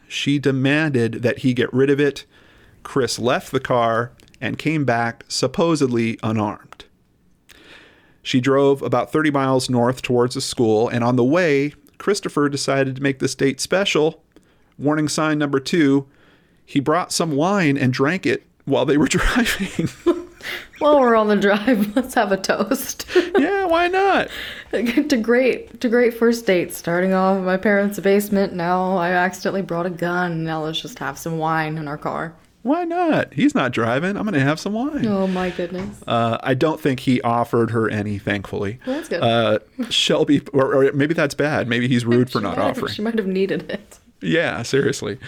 She 0.08 0.38
demanded 0.38 1.14
that 1.22 1.38
he 1.38 1.52
get 1.54 1.72
rid 1.72 1.90
of 1.90 2.00
it. 2.00 2.24
Chris 2.82 3.18
left 3.18 3.52
the 3.52 3.60
car 3.60 4.12
and 4.40 4.58
came 4.58 4.84
back 4.84 5.24
supposedly 5.28 6.18
unarmed. 6.22 6.84
She 8.22 8.40
drove 8.40 8.82
about 8.82 9.12
30 9.12 9.30
miles 9.30 9.70
north 9.70 10.02
towards 10.02 10.34
the 10.34 10.40
school, 10.40 10.88
and 10.88 11.02
on 11.02 11.16
the 11.16 11.24
way, 11.24 11.74
Christopher 11.98 12.48
decided 12.48 12.96
to 12.96 13.02
make 13.02 13.18
this 13.18 13.34
date 13.34 13.60
special. 13.60 14.22
Warning 14.78 15.08
sign 15.08 15.38
number 15.38 15.60
two 15.60 16.06
he 16.64 16.78
brought 16.78 17.12
some 17.12 17.32
wine 17.32 17.76
and 17.76 17.92
drank 17.92 18.24
it 18.24 18.46
while 18.64 18.86
they 18.86 18.96
were 18.96 19.08
driving. 19.08 19.88
While 20.78 21.00
we're 21.00 21.16
on 21.16 21.28
the 21.28 21.36
drive, 21.36 21.94
let's 21.96 22.14
have 22.14 22.32
a 22.32 22.36
toast. 22.38 23.04
yeah, 23.36 23.66
why 23.66 23.88
not? 23.88 24.28
to 24.70 25.16
great 25.18 25.80
to 25.82 25.88
great 25.90 26.14
first 26.14 26.46
date. 26.46 26.72
Starting 26.72 27.12
off 27.12 27.36
in 27.36 27.44
my 27.44 27.58
parents' 27.58 28.00
basement. 28.00 28.54
Now 28.54 28.96
I 28.96 29.10
accidentally 29.10 29.60
brought 29.60 29.84
a 29.84 29.90
gun. 29.90 30.44
Now 30.44 30.64
let's 30.64 30.80
just 30.80 30.98
have 30.98 31.18
some 31.18 31.36
wine 31.36 31.76
in 31.76 31.86
our 31.86 31.98
car. 31.98 32.34
Why 32.62 32.84
not? 32.84 33.32
He's 33.32 33.54
not 33.54 33.72
driving. 33.72 34.16
I'm 34.16 34.24
going 34.24 34.34
to 34.34 34.40
have 34.40 34.60
some 34.60 34.74
wine. 34.74 35.06
Oh 35.06 35.26
my 35.26 35.48
goodness. 35.50 36.02
Uh, 36.06 36.36
I 36.42 36.52
don't 36.54 36.78
think 36.80 37.00
he 37.00 37.20
offered 37.22 37.70
her 37.70 37.88
any, 37.88 38.18
thankfully. 38.18 38.78
Well, 38.86 38.96
that's 38.96 39.08
good. 39.08 39.22
Uh, 39.22 39.60
Shelby, 39.88 40.42
or, 40.52 40.74
or 40.86 40.92
maybe 40.92 41.14
that's 41.14 41.34
bad. 41.34 41.68
Maybe 41.68 41.88
he's 41.88 42.04
rude 42.04 42.30
for 42.32 42.40
not 42.40 42.56
have- 42.58 42.76
offering. 42.76 42.92
She 42.92 43.02
might 43.02 43.16
have 43.16 43.26
needed 43.26 43.70
it. 43.70 43.98
Yeah, 44.20 44.62
seriously. 44.62 45.18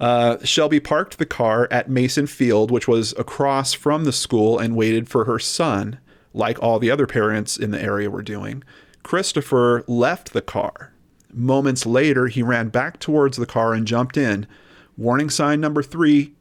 Uh, 0.00 0.38
Shelby 0.42 0.80
parked 0.80 1.18
the 1.18 1.26
car 1.26 1.68
at 1.70 1.88
Mason 1.88 2.26
Field, 2.26 2.72
which 2.72 2.88
was 2.88 3.12
across 3.16 3.72
from 3.72 4.02
the 4.04 4.10
school, 4.12 4.58
and 4.58 4.74
waited 4.74 5.08
for 5.08 5.24
her 5.26 5.38
son, 5.38 6.00
like 6.34 6.60
all 6.60 6.80
the 6.80 6.90
other 6.90 7.06
parents 7.06 7.56
in 7.56 7.70
the 7.70 7.80
area 7.80 8.10
were 8.10 8.22
doing. 8.22 8.64
Christopher 9.04 9.84
left 9.86 10.32
the 10.32 10.42
car. 10.42 10.92
Moments 11.32 11.86
later, 11.86 12.26
he 12.26 12.42
ran 12.42 12.68
back 12.70 12.98
towards 12.98 13.36
the 13.36 13.46
car 13.46 13.72
and 13.74 13.86
jumped 13.86 14.16
in. 14.16 14.48
Warning 14.96 15.30
sign 15.30 15.60
number 15.60 15.82
three. 15.82 16.32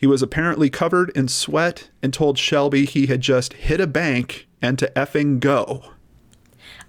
He 0.00 0.06
was 0.06 0.22
apparently 0.22 0.70
covered 0.70 1.10
in 1.10 1.28
sweat 1.28 1.90
and 2.02 2.10
told 2.14 2.38
Shelby 2.38 2.86
he 2.86 3.08
had 3.08 3.20
just 3.20 3.52
hit 3.52 3.82
a 3.82 3.86
bank 3.86 4.48
and 4.62 4.78
to 4.78 4.90
effing 4.96 5.40
go. 5.40 5.92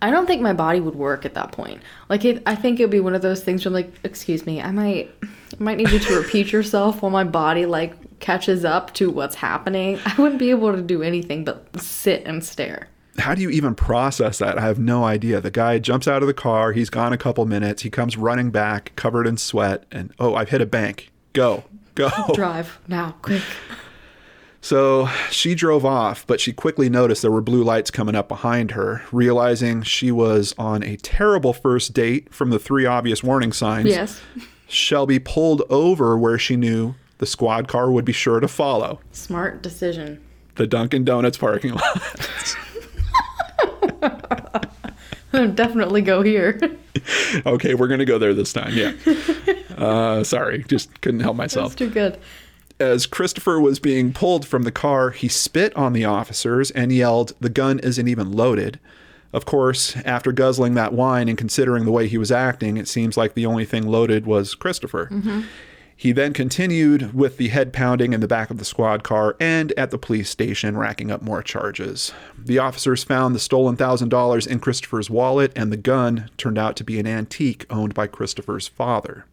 I 0.01 0.11
don't 0.11 0.27
think 0.27 0.41
my 0.41 0.53
body 0.53 0.79
would 0.79 0.95
work 0.95 1.25
at 1.25 1.33
that 1.33 1.51
point. 1.51 1.81
Like, 2.07 2.23
it, 2.23 2.41
I 2.45 2.55
think 2.55 2.79
it 2.79 2.85
would 2.85 2.91
be 2.91 3.01
one 3.01 3.13
of 3.13 3.21
those 3.21 3.43
things 3.43 3.65
where, 3.65 3.69
I'm 3.69 3.73
like, 3.73 3.93
excuse 4.05 4.45
me, 4.45 4.61
I 4.61 4.71
might, 4.71 5.13
I 5.23 5.27
might 5.61 5.75
need 5.75 5.89
you 5.89 5.99
to 5.99 6.15
repeat 6.15 6.51
yourself 6.53 7.01
while 7.01 7.11
my 7.11 7.25
body 7.25 7.65
like 7.65 8.19
catches 8.21 8.63
up 8.63 8.93
to 8.93 9.09
what's 9.09 9.35
happening. 9.35 9.99
I 10.05 10.15
wouldn't 10.17 10.39
be 10.39 10.49
able 10.49 10.73
to 10.73 10.81
do 10.81 11.03
anything 11.03 11.43
but 11.43 11.81
sit 11.81 12.23
and 12.25 12.41
stare. 12.41 12.87
how 13.17 13.35
do 13.35 13.41
you 13.41 13.49
even 13.49 13.75
process 13.75 14.37
that? 14.37 14.57
I 14.57 14.61
have 14.61 14.79
no 14.79 15.03
idea. 15.03 15.41
The 15.41 15.51
guy 15.51 15.79
jumps 15.79 16.07
out 16.07 16.23
of 16.23 16.27
the 16.27 16.33
car. 16.33 16.71
He's 16.71 16.89
gone 16.89 17.11
a 17.11 17.17
couple 17.17 17.45
minutes. 17.45 17.81
He 17.81 17.89
comes 17.89 18.15
running 18.15 18.51
back, 18.51 18.93
covered 18.95 19.27
in 19.27 19.35
sweat, 19.35 19.83
and 19.91 20.13
oh, 20.17 20.33
I've 20.33 20.47
hit 20.47 20.61
a 20.61 20.65
bank. 20.65 21.11
Go, 21.33 21.65
go. 21.95 22.09
Drive 22.33 22.79
now, 22.87 23.15
quick. 23.21 23.41
So 24.63 25.07
she 25.31 25.55
drove 25.55 25.83
off, 25.85 26.25
but 26.27 26.39
she 26.39 26.53
quickly 26.53 26.87
noticed 26.87 27.23
there 27.23 27.31
were 27.31 27.41
blue 27.41 27.63
lights 27.63 27.89
coming 27.89 28.13
up 28.13 28.27
behind 28.27 28.71
her. 28.71 29.01
Realizing 29.11 29.81
she 29.81 30.11
was 30.11 30.53
on 30.57 30.83
a 30.83 30.97
terrible 30.97 31.51
first 31.53 31.93
date 31.93 32.31
from 32.33 32.51
the 32.51 32.59
three 32.59 32.85
obvious 32.85 33.23
warning 33.23 33.53
signs, 33.53 33.87
Yes. 33.87 34.21
Shelby 34.67 35.17
pulled 35.19 35.63
over 35.69 36.17
where 36.17 36.37
she 36.37 36.55
knew 36.55 36.93
the 37.17 37.25
squad 37.25 37.67
car 37.67 37.91
would 37.91 38.05
be 38.05 38.13
sure 38.13 38.39
to 38.39 38.47
follow 38.47 38.99
Smart 39.11 39.61
decision. 39.63 40.21
the 40.55 40.65
Dunkin' 40.67 41.03
Donuts 41.05 41.37
parking 41.39 41.73
lot. 41.73 42.27
Definitely 45.55 46.01
go 46.01 46.21
here. 46.21 46.59
okay, 47.45 47.73
we're 47.73 47.87
going 47.87 47.99
to 47.99 48.05
go 48.05 48.17
there 48.17 48.33
this 48.33 48.51
time. 48.53 48.73
Yeah. 48.75 48.93
Uh, 49.81 50.23
sorry, 50.23 50.63
just 50.67 51.01
couldn't 51.01 51.21
help 51.21 51.35
myself. 51.35 51.71
That's 51.71 51.79
too 51.79 51.89
good. 51.89 52.19
As 52.79 53.05
Christopher 53.05 53.59
was 53.59 53.79
being 53.79 54.13
pulled 54.13 54.47
from 54.47 54.63
the 54.63 54.71
car, 54.71 55.09
he 55.11 55.27
spit 55.27 55.75
on 55.75 55.93
the 55.93 56.05
officers 56.05 56.71
and 56.71 56.91
yelled, 56.91 57.33
The 57.39 57.49
gun 57.49 57.79
isn't 57.79 58.07
even 58.07 58.31
loaded. 58.31 58.79
Of 59.33 59.45
course, 59.45 59.95
after 59.97 60.31
guzzling 60.31 60.73
that 60.75 60.93
wine 60.93 61.29
and 61.29 61.37
considering 61.37 61.85
the 61.85 61.91
way 61.91 62.07
he 62.07 62.17
was 62.17 62.31
acting, 62.31 62.77
it 62.77 62.87
seems 62.87 63.17
like 63.17 63.33
the 63.33 63.45
only 63.45 63.65
thing 63.65 63.87
loaded 63.87 64.25
was 64.25 64.55
Christopher. 64.55 65.09
He 65.95 66.11
then 66.11 66.33
continued 66.33 67.13
with 67.13 67.37
the 67.37 67.49
head 67.49 67.71
pounding 67.71 68.13
in 68.13 68.21
the 68.21 68.27
back 68.27 68.49
of 68.49 68.57
the 68.57 68.65
squad 68.65 69.03
car 69.03 69.35
and 69.39 69.71
at 69.77 69.91
the 69.91 69.99
police 69.99 70.29
station, 70.31 70.75
racking 70.75 71.11
up 71.11 71.21
more 71.21 71.43
charges. 71.43 72.11
The 72.37 72.57
officers 72.57 73.03
found 73.03 73.35
the 73.35 73.39
stolen 73.39 73.77
$1,000 73.77 74.47
in 74.47 74.59
Christopher's 74.59 75.11
wallet, 75.11 75.51
and 75.55 75.71
the 75.71 75.77
gun 75.77 76.29
turned 76.37 76.57
out 76.57 76.75
to 76.77 76.83
be 76.83 76.99
an 76.99 77.05
antique 77.05 77.67
owned 77.69 77.93
by 77.93 78.07
Christopher's 78.07 78.67
father. 78.67 79.25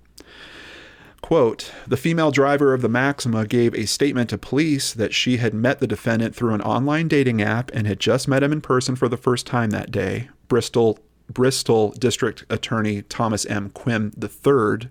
Quote 1.20 1.72
The 1.86 1.96
female 1.96 2.30
driver 2.30 2.72
of 2.72 2.82
the 2.82 2.88
Maxima 2.88 3.46
gave 3.46 3.74
a 3.74 3.86
statement 3.86 4.30
to 4.30 4.38
police 4.38 4.92
that 4.92 5.14
she 5.14 5.38
had 5.38 5.54
met 5.54 5.80
the 5.80 5.86
defendant 5.86 6.34
through 6.34 6.54
an 6.54 6.62
online 6.62 7.08
dating 7.08 7.42
app 7.42 7.70
and 7.74 7.86
had 7.86 8.00
just 8.00 8.28
met 8.28 8.42
him 8.42 8.52
in 8.52 8.60
person 8.60 8.96
for 8.96 9.08
the 9.08 9.16
first 9.16 9.46
time 9.46 9.70
that 9.70 9.90
day. 9.90 10.28
Bristol 10.48 10.98
Bristol 11.30 11.90
District 11.92 12.44
Attorney 12.48 13.02
Thomas 13.02 13.44
M. 13.46 13.70
Quinn 13.70 14.12
III. 14.20 14.88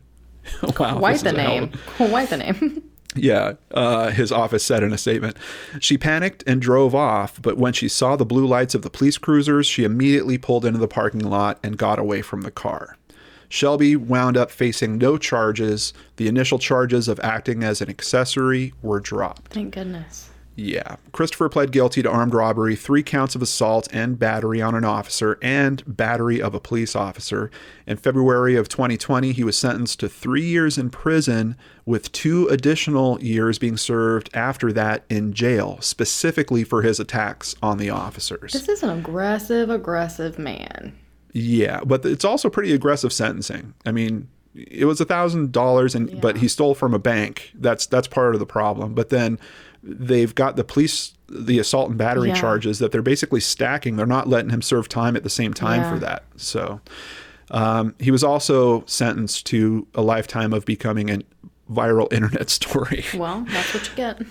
wow, 0.79 0.97
Quite 0.97 0.99
the 0.99 1.29
is 1.29 1.35
a 1.35 1.41
hell 1.41 1.59
name. 1.59 1.71
Quite 1.97 2.29
the 2.29 2.37
name. 2.37 2.83
yeah, 3.15 3.53
uh, 3.71 4.11
his 4.11 4.31
office 4.31 4.63
said 4.63 4.83
in 4.83 4.93
a 4.93 4.97
statement. 4.97 5.37
She 5.79 5.97
panicked 5.97 6.43
and 6.45 6.61
drove 6.61 6.93
off, 6.93 7.41
but 7.41 7.57
when 7.57 7.73
she 7.73 7.87
saw 7.87 8.15
the 8.15 8.25
blue 8.25 8.45
lights 8.45 8.75
of 8.75 8.83
the 8.83 8.89
police 8.89 9.17
cruisers, 9.17 9.65
she 9.65 9.83
immediately 9.83 10.37
pulled 10.37 10.65
into 10.65 10.79
the 10.79 10.87
parking 10.87 11.21
lot 11.21 11.59
and 11.63 11.77
got 11.77 11.99
away 11.99 12.21
from 12.21 12.41
the 12.41 12.51
car. 12.51 12.97
Shelby 13.49 13.95
wound 13.95 14.37
up 14.37 14.51
facing 14.51 14.97
no 14.97 15.17
charges. 15.17 15.93
The 16.17 16.27
initial 16.27 16.59
charges 16.59 17.07
of 17.07 17.19
acting 17.21 17.63
as 17.63 17.81
an 17.81 17.89
accessory 17.89 18.73
were 18.81 18.99
dropped. 18.99 19.53
Thank 19.53 19.73
goodness. 19.73 20.29
Yeah. 20.59 20.95
Christopher 21.11 21.49
pled 21.49 21.71
guilty 21.71 22.01
to 22.01 22.09
armed 22.09 22.33
robbery, 22.33 22.75
three 22.75 23.03
counts 23.03 23.35
of 23.35 23.43
assault 23.43 23.87
and 23.93 24.17
battery 24.17 24.59
on 24.59 24.73
an 24.73 24.83
officer, 24.83 25.37
and 25.39 25.83
battery 25.85 26.41
of 26.41 26.55
a 26.55 26.59
police 26.59 26.95
officer. 26.95 27.51
In 27.85 27.97
February 27.97 28.55
of 28.55 28.67
2020, 28.67 29.33
he 29.33 29.43
was 29.43 29.55
sentenced 29.55 29.99
to 29.99 30.09
three 30.09 30.43
years 30.43 30.79
in 30.79 30.89
prison, 30.89 31.55
with 31.85 32.11
two 32.11 32.47
additional 32.47 33.21
years 33.21 33.59
being 33.59 33.77
served 33.77 34.31
after 34.33 34.73
that 34.73 35.03
in 35.09 35.31
jail, 35.31 35.77
specifically 35.79 36.63
for 36.63 36.81
his 36.81 36.99
attacks 36.99 37.55
on 37.61 37.77
the 37.77 37.91
officers. 37.91 38.53
This 38.53 38.67
is 38.67 38.81
an 38.81 38.89
aggressive, 38.89 39.69
aggressive 39.69 40.39
man. 40.39 40.97
Yeah, 41.39 41.81
but 41.85 42.05
it's 42.05 42.25
also 42.25 42.49
pretty 42.49 42.73
aggressive 42.73 43.13
sentencing. 43.13 43.73
I 43.85 43.91
mean, 43.91 44.27
it 44.55 44.85
was 44.85 44.99
a 44.99 45.05
thousand 45.05 45.51
dollars, 45.51 45.93
and 45.93 46.19
but 46.19 46.37
he 46.37 46.47
stole 46.47 46.73
from 46.73 46.93
a 46.93 46.99
bank. 46.99 47.51
That's 47.53 47.85
that's 47.85 48.07
part 48.07 48.33
of 48.33 48.39
the 48.39 48.45
problem. 48.45 48.93
But 48.95 49.09
then 49.09 49.39
they've 49.83 50.33
got 50.33 50.55
the 50.55 50.63
police, 50.63 51.13
the 51.29 51.59
assault 51.59 51.89
and 51.89 51.97
battery 51.97 52.29
Yeah. 52.29 52.35
charges 52.35 52.79
that 52.79 52.91
they're 52.91 53.01
basically 53.03 53.39
stacking. 53.39 53.95
They're 53.97 54.05
not 54.07 54.27
letting 54.27 54.49
him 54.49 54.61
serve 54.61 54.89
time 54.89 55.15
at 55.15 55.23
the 55.23 55.29
same 55.29 55.53
time 55.53 55.81
Yeah. 55.81 55.93
for 55.93 55.99
that. 55.99 56.23
So 56.37 56.81
um, 57.51 57.93
he 57.99 58.09
was 58.11 58.23
also 58.23 58.83
sentenced 58.87 59.45
to 59.47 59.85
a 59.93 60.01
lifetime 60.01 60.53
of 60.53 60.65
becoming 60.65 61.09
a 61.11 61.19
viral 61.71 62.11
internet 62.17 62.49
story. 62.49 63.05
Well, 63.15 63.45
that's 63.49 63.73
what 63.73 63.87
you 63.89 63.95
get. 63.95 64.21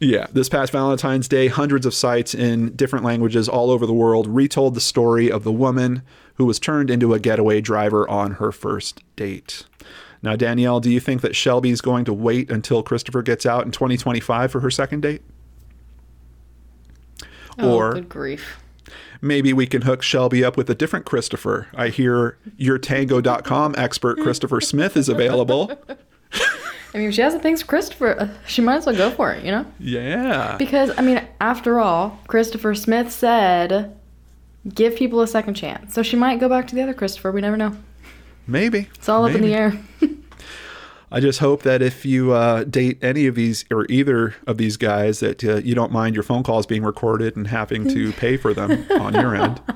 Yeah, 0.00 0.26
this 0.32 0.48
past 0.48 0.70
Valentine's 0.72 1.26
Day, 1.26 1.48
hundreds 1.48 1.84
of 1.84 1.92
sites 1.92 2.34
in 2.34 2.74
different 2.76 3.04
languages 3.04 3.48
all 3.48 3.70
over 3.70 3.84
the 3.84 3.92
world 3.92 4.28
retold 4.28 4.74
the 4.74 4.80
story 4.80 5.30
of 5.30 5.42
the 5.42 5.50
woman 5.52 6.02
who 6.34 6.44
was 6.44 6.60
turned 6.60 6.88
into 6.88 7.14
a 7.14 7.18
getaway 7.18 7.60
driver 7.60 8.08
on 8.08 8.32
her 8.34 8.52
first 8.52 9.02
date. 9.16 9.64
Now, 10.22 10.36
Danielle, 10.36 10.78
do 10.80 10.90
you 10.90 11.00
think 11.00 11.20
that 11.22 11.34
Shelby's 11.34 11.80
going 11.80 12.04
to 12.04 12.12
wait 12.12 12.48
until 12.50 12.82
Christopher 12.82 13.22
gets 13.22 13.44
out 13.44 13.64
in 13.66 13.72
2025 13.72 14.52
for 14.52 14.60
her 14.60 14.70
second 14.70 15.00
date? 15.00 15.22
Oh, 17.58 17.74
Or- 17.74 17.92
good 17.94 18.08
grief. 18.08 18.60
Maybe 19.20 19.52
we 19.52 19.66
can 19.66 19.82
hook 19.82 20.02
Shelby 20.02 20.44
up 20.44 20.56
with 20.56 20.70
a 20.70 20.76
different 20.76 21.04
Christopher. 21.04 21.66
I 21.74 21.88
hear 21.88 22.38
YourTango.com 22.56 23.74
expert 23.76 24.20
Christopher 24.20 24.60
Smith 24.60 24.96
is 24.96 25.08
available. 25.08 25.72
I 26.94 26.98
mean, 26.98 27.08
if 27.08 27.14
she 27.14 27.20
has 27.20 27.34
a 27.34 27.38
thing 27.38 27.56
for 27.56 27.66
Christopher, 27.66 28.18
uh, 28.18 28.28
she 28.46 28.62
might 28.62 28.76
as 28.76 28.86
well 28.86 28.96
go 28.96 29.10
for 29.10 29.32
it, 29.32 29.44
you 29.44 29.50
know? 29.50 29.66
Yeah. 29.78 30.56
Because, 30.58 30.90
I 30.96 31.02
mean, 31.02 31.22
after 31.40 31.80
all, 31.80 32.18
Christopher 32.26 32.74
Smith 32.74 33.12
said, 33.12 33.94
give 34.74 34.96
people 34.96 35.20
a 35.20 35.26
second 35.26 35.54
chance. 35.54 35.94
So 35.94 36.02
she 36.02 36.16
might 36.16 36.40
go 36.40 36.48
back 36.48 36.66
to 36.68 36.74
the 36.74 36.82
other 36.82 36.94
Christopher. 36.94 37.30
We 37.30 37.42
never 37.42 37.56
know. 37.56 37.76
Maybe. 38.46 38.88
It's 38.94 39.08
all 39.08 39.26
up 39.26 39.34
in 39.34 39.42
the 39.42 39.54
air. 39.54 39.78
I 41.10 41.20
just 41.20 41.38
hope 41.38 41.62
that 41.62 41.80
if 41.80 42.04
you 42.04 42.32
uh, 42.32 42.64
date 42.64 42.98
any 43.02 43.26
of 43.26 43.34
these 43.34 43.64
or 43.70 43.86
either 43.88 44.34
of 44.46 44.58
these 44.58 44.76
guys, 44.76 45.20
that 45.20 45.42
uh, 45.42 45.56
you 45.56 45.74
don't 45.74 45.92
mind 45.92 46.14
your 46.14 46.22
phone 46.22 46.42
calls 46.42 46.66
being 46.66 46.82
recorded 46.82 47.36
and 47.36 47.46
having 47.46 47.88
to 47.88 48.12
pay 48.14 48.36
for 48.36 48.52
them 48.52 48.86
on 48.90 49.14
your 49.14 49.34
end. 49.34 49.60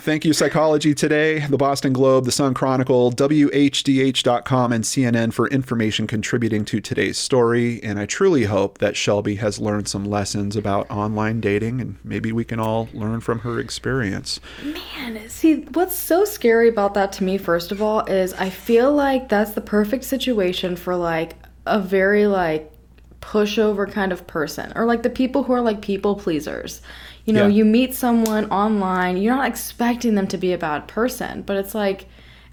Thank 0.00 0.24
you, 0.24 0.32
Psychology 0.32 0.94
Today, 0.94 1.40
the 1.46 1.56
Boston 1.56 1.92
Globe, 1.92 2.24
the 2.24 2.32
Sun 2.32 2.54
Chronicle, 2.54 3.10
WHDH.com, 3.10 4.72
and 4.72 4.84
CNN 4.84 5.32
for 5.32 5.48
information 5.48 6.06
contributing 6.06 6.64
to 6.66 6.80
today's 6.80 7.18
story. 7.18 7.82
And 7.82 7.98
I 7.98 8.06
truly 8.06 8.44
hope 8.44 8.78
that 8.78 8.96
Shelby 8.96 9.34
has 9.36 9.58
learned 9.58 9.88
some 9.88 10.04
lessons 10.04 10.54
about 10.54 10.88
online 10.88 11.40
dating, 11.40 11.80
and 11.80 11.96
maybe 12.04 12.30
we 12.30 12.44
can 12.44 12.60
all 12.60 12.88
learn 12.94 13.20
from 13.20 13.40
her 13.40 13.58
experience. 13.58 14.40
Man, 14.62 15.28
see, 15.28 15.62
what's 15.72 15.96
so 15.96 16.24
scary 16.24 16.68
about 16.68 16.94
that 16.94 17.10
to 17.14 17.24
me, 17.24 17.36
first 17.36 17.72
of 17.72 17.82
all, 17.82 18.00
is 18.04 18.32
I 18.34 18.50
feel 18.50 18.92
like 18.92 19.28
that's 19.28 19.52
the 19.52 19.60
perfect 19.60 20.04
situation 20.04 20.76
for 20.76 20.94
like 20.94 21.34
a 21.66 21.80
very 21.80 22.26
like 22.26 22.72
pushover 23.20 23.90
kind 23.90 24.12
of 24.12 24.26
person 24.26 24.72
or 24.76 24.84
like 24.84 25.02
the 25.02 25.10
people 25.10 25.42
who 25.42 25.52
are 25.52 25.60
like 25.60 25.82
people 25.82 26.14
pleasers. 26.14 26.80
You 27.28 27.34
know, 27.34 27.42
Yeah. 27.46 27.52
you 27.58 27.64
meet 27.66 27.94
someone 27.94 28.50
online, 28.50 29.18
you're 29.18 29.36
not 29.36 29.46
expecting 29.46 30.14
them 30.14 30.26
to 30.28 30.38
be 30.38 30.54
a 30.54 30.58
bad 30.58 30.88
person, 30.88 31.42
but 31.44 31.58
it's 31.58 31.74
like 31.74 32.06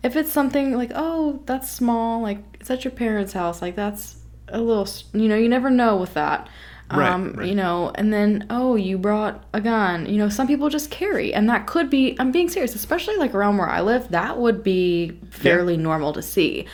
if 0.04 0.18
it's 0.18 0.34
something 0.34 0.76
like, 0.76 0.92
oh, 0.94 1.40
that's 1.46 1.70
small, 1.72 2.22
like 2.22 2.40
it's 2.60 2.70
at 2.70 2.84
your 2.84 2.92
parents' 2.92 3.32
house, 3.32 3.62
like 3.62 3.78
that's 3.78 4.18
a 4.50 4.60
little, 4.60 4.86
you 5.14 5.30
know, 5.30 5.38
you 5.38 5.48
never 5.48 5.70
know 5.70 5.96
with 5.96 6.14
that. 6.16 6.50
Right, 6.92 7.10
Um, 7.10 7.36
right. 7.38 7.48
you 7.48 7.56
know, 7.56 7.94
and 7.96 8.12
then 8.12 8.48
oh, 8.50 8.76
you 8.76 8.98
brought 8.98 9.46
a 9.54 9.62
gun. 9.62 10.08
You 10.08 10.18
know, 10.18 10.28
some 10.28 10.46
people 10.46 10.68
just 10.68 10.92
carry, 10.92 11.34
and 11.34 11.50
that 11.50 11.66
could 11.68 11.90
be. 11.90 12.16
I'm 12.20 12.32
being 12.34 12.50
serious, 12.50 12.76
especially 12.76 13.16
like 13.16 13.34
around 13.34 13.56
where 13.58 13.70
I 13.70 13.80
live. 13.82 14.10
That 14.10 14.38
would 14.38 14.62
be 14.62 15.18
fairly 15.32 15.78
normal 15.78 16.12
to 16.14 16.22
see. 16.22 16.66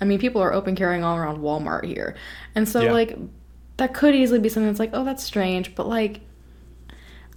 I 0.00 0.06
mean, 0.06 0.18
people 0.18 0.40
are 0.42 0.52
open 0.52 0.74
carrying 0.74 1.04
all 1.04 1.16
around 1.18 1.38
Walmart 1.42 1.84
here, 1.84 2.16
and 2.56 2.66
so 2.66 2.80
Yeah. 2.84 2.92
like 2.92 3.16
that 3.76 3.92
could 3.94 4.14
easily 4.16 4.40
be 4.40 4.48
something 4.48 4.66
that's 4.66 4.80
like, 4.80 4.90
oh, 4.94 5.04
that's 5.04 5.22
strange, 5.22 5.74
but 5.76 5.86
like 5.86 6.20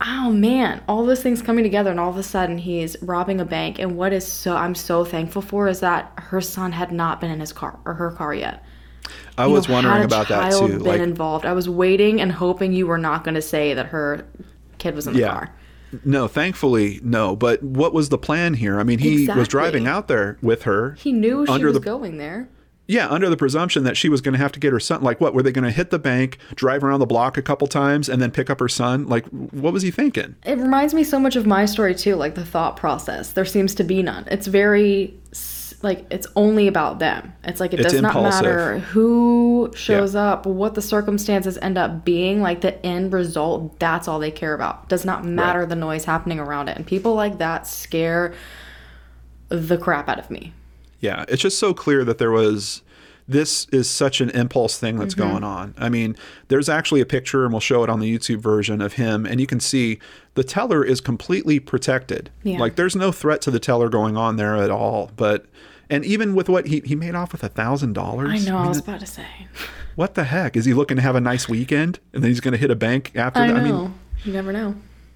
oh 0.02 0.32
man, 0.32 0.82
all 0.88 1.06
those 1.06 1.22
things 1.24 1.42
coming 1.42 1.64
together, 1.64 1.92
and 1.92 2.00
all 2.00 2.10
of 2.10 2.18
a 2.18 2.24
sudden 2.24 2.58
he's 2.58 2.96
robbing 3.02 3.40
a 3.40 3.46
bank. 3.46 3.80
And 3.80 3.96
what 3.98 4.14
is 4.14 4.26
so 4.28 4.56
I'm 4.56 4.76
so 4.76 5.06
thankful 5.06 5.42
for 5.42 5.68
is 5.68 5.80
that 5.82 6.12
her 6.18 6.42
son 6.42 6.72
had 6.72 6.92
not 6.92 7.22
been 7.22 7.32
in 7.32 7.40
his 7.40 7.54
car 7.54 7.80
or 7.86 7.94
her 7.94 8.12
car 8.12 8.34
yet. 8.34 8.64
I 9.38 9.48
You 9.48 9.54
was 9.54 9.68
know, 9.68 9.76
wondering 9.76 10.04
about 10.04 10.28
that 10.30 10.52
too. 10.52 10.68
Been 10.68 10.80
Like, 10.84 11.00
involved. 11.02 11.46
I 11.46 11.54
was 11.54 11.68
waiting 11.70 12.22
and 12.22 12.32
hoping 12.32 12.74
you 12.74 12.88
were 12.88 12.98
not 12.98 13.24
going 13.24 13.36
to 13.36 13.42
say 13.42 13.74
that 13.74 13.88
her 13.88 14.26
kid 14.78 14.96
was 14.96 15.08
in 15.08 15.14
the 15.14 15.20
Yeah. 15.20 15.30
car. 15.32 15.50
no, 16.06 16.28
thankfully, 16.28 17.00
no. 17.04 17.36
But 17.36 17.62
what 17.64 17.94
was 17.94 18.10
the 18.10 18.18
plan 18.18 18.56
here? 18.56 18.80
I 18.80 18.84
mean, 18.84 19.00
he 19.00 19.28
was 19.30 19.48
driving 19.48 19.88
out 19.88 20.08
there 20.08 20.38
with 20.42 20.64
her. 20.64 20.96
He 21.00 21.12
knew 21.12 21.46
she 21.46 21.64
was 21.64 21.74
the- 21.74 21.80
going 21.80 22.18
there. 22.18 22.48
Yeah, 22.86 23.08
under 23.08 23.30
the 23.30 23.38
presumption 23.38 23.86
that 23.86 23.96
she 23.96 24.10
was 24.10 24.20
going 24.20 24.34
to 24.34 24.40
have 24.40 24.52
to 24.52 24.60
get 24.60 24.74
her 24.74 24.80
son. 24.80 25.02
Like, 25.02 25.22
what 25.22 25.34
were 25.34 25.42
they 25.42 25.54
going 25.54 25.64
to 25.64 25.72
hit 25.72 25.90
the 25.90 26.00
bank, 26.00 26.38
drive 26.56 26.84
around 26.84 27.00
the 27.00 27.06
block 27.06 27.38
a 27.38 27.42
couple 27.42 27.68
times, 27.68 28.10
and 28.10 28.22
then 28.22 28.30
pick 28.30 28.50
up 28.50 28.60
her 28.60 28.68
son? 28.68 29.08
Like, 29.08 29.26
what 29.28 29.72
was 29.72 29.84
he 29.84 29.92
thinking? 29.92 30.36
It 30.46 30.58
reminds 30.58 30.94
me 30.94 31.04
so 31.04 31.18
much 31.18 31.36
of 31.38 31.46
my 31.46 31.66
story 31.66 31.96
too, 31.96 32.16
like 32.16 32.36
the 32.36 32.46
thought 32.46 32.76
process. 32.76 33.32
There 33.32 33.46
seems 33.46 33.74
to 33.76 33.84
be 33.84 34.04
none. 34.04 34.26
It's 34.30 34.48
very 34.48 35.18
like 35.84 36.06
it's 36.10 36.28
only 36.36 36.68
about 36.68 37.00
them. 37.00 37.34
It's 37.44 37.60
like 37.60 37.74
it 37.74 37.82
It's 37.82 37.92
does 37.92 38.02
not 38.02 38.16
matter 38.16 38.80
who 38.80 39.72
shows 39.76 40.16
up, 40.16 40.46
what 40.46 40.76
the 40.76 40.82
circumstances 40.82 41.58
end 41.62 41.78
up 41.78 42.06
being, 42.06 42.42
like 42.42 42.62
the 42.62 42.84
end 42.86 43.14
result, 43.14 43.78
that's 43.80 44.08
all 44.08 44.20
they 44.20 44.32
care 44.32 44.54
about. 44.54 44.88
Does 44.90 45.06
not 45.06 45.26
matter 45.26 45.66
the 45.66 45.76
noise 45.76 46.06
happening 46.06 46.40
around 46.40 46.70
it. 46.70 46.78
And 46.78 46.88
people 46.88 47.16
like 47.16 47.38
that 47.40 47.68
scare 47.68 48.34
the 49.50 49.78
crap 49.78 50.08
out 50.08 50.20
of 50.20 50.32
me. 50.32 50.54
Yeah, 51.04 51.26
it's 51.28 51.42
just 51.42 51.60
so 51.60 51.74
clear 51.74 52.04
that 52.06 52.18
there 52.18 52.32
was. 52.32 52.82
This 53.26 53.68
is 53.72 53.90
such 53.90 54.20
an 54.20 54.30
impulse 54.32 54.78
thing 54.78 54.98
that's 54.98 55.16
Mm-hmm. 55.16 55.30
going 55.32 55.44
on. 55.46 55.74
I 55.78 55.88
mean, 55.88 56.18
there's 56.50 56.68
actually 56.68 57.00
a 57.00 57.06
picture, 57.06 57.46
and 57.46 57.54
we'll 57.54 57.62
show 57.62 57.82
it 57.84 57.90
on 57.90 58.02
the 58.02 58.18
YouTube 58.18 58.40
version 58.42 58.82
of 58.82 58.94
him, 58.94 59.26
and 59.26 59.40
you 59.40 59.48
can 59.48 59.62
see 59.62 60.00
the 60.34 60.44
teller 60.44 60.84
is 60.84 61.00
completely 61.00 61.58
protected. 61.62 62.32
Yeah. 62.44 62.58
Like, 62.60 62.76
there's 62.76 62.98
no 62.98 63.14
threat 63.14 63.40
to 63.44 63.52
the 63.52 63.60
teller 63.62 63.88
going 63.88 64.18
on 64.18 64.36
there 64.36 64.58
at 64.58 64.70
all. 64.70 65.10
But, 65.16 65.46
and 65.90 66.04
even 66.04 66.36
with 66.36 66.50
what 66.50 66.68
he 66.68 66.82
he 66.84 66.96
made 66.96 67.16
off 67.16 67.32
with 67.32 67.46
a 67.46 67.50
thousand 67.50 67.94
dollars. 67.94 68.46
I 68.46 68.50
know, 68.50 68.58
I 68.58 68.60
mean, 68.62 68.70
was 68.70 68.80
about 68.80 69.00
to 69.00 69.06
say. 69.08 69.28
What 69.96 70.16
the 70.16 70.26
heck? 70.26 70.58
Is 70.58 70.66
he 70.66 70.74
looking 70.74 70.98
to 70.98 71.02
have 71.04 71.16
a 71.16 71.22
nice 71.22 71.48
weekend, 71.48 72.00
and 72.14 72.22
then 72.24 72.30
he's 72.30 72.42
going 72.42 72.52
to 72.54 72.58
hit 72.58 72.72
a 72.72 72.76
bank 72.76 73.14
after 73.16 73.40
I 73.40 73.48
that? 73.48 73.54
know. 73.54 73.60
I 73.60 73.64
mean, 73.64 73.94
you 74.26 74.34
never 74.34 74.52
know. 74.52 74.76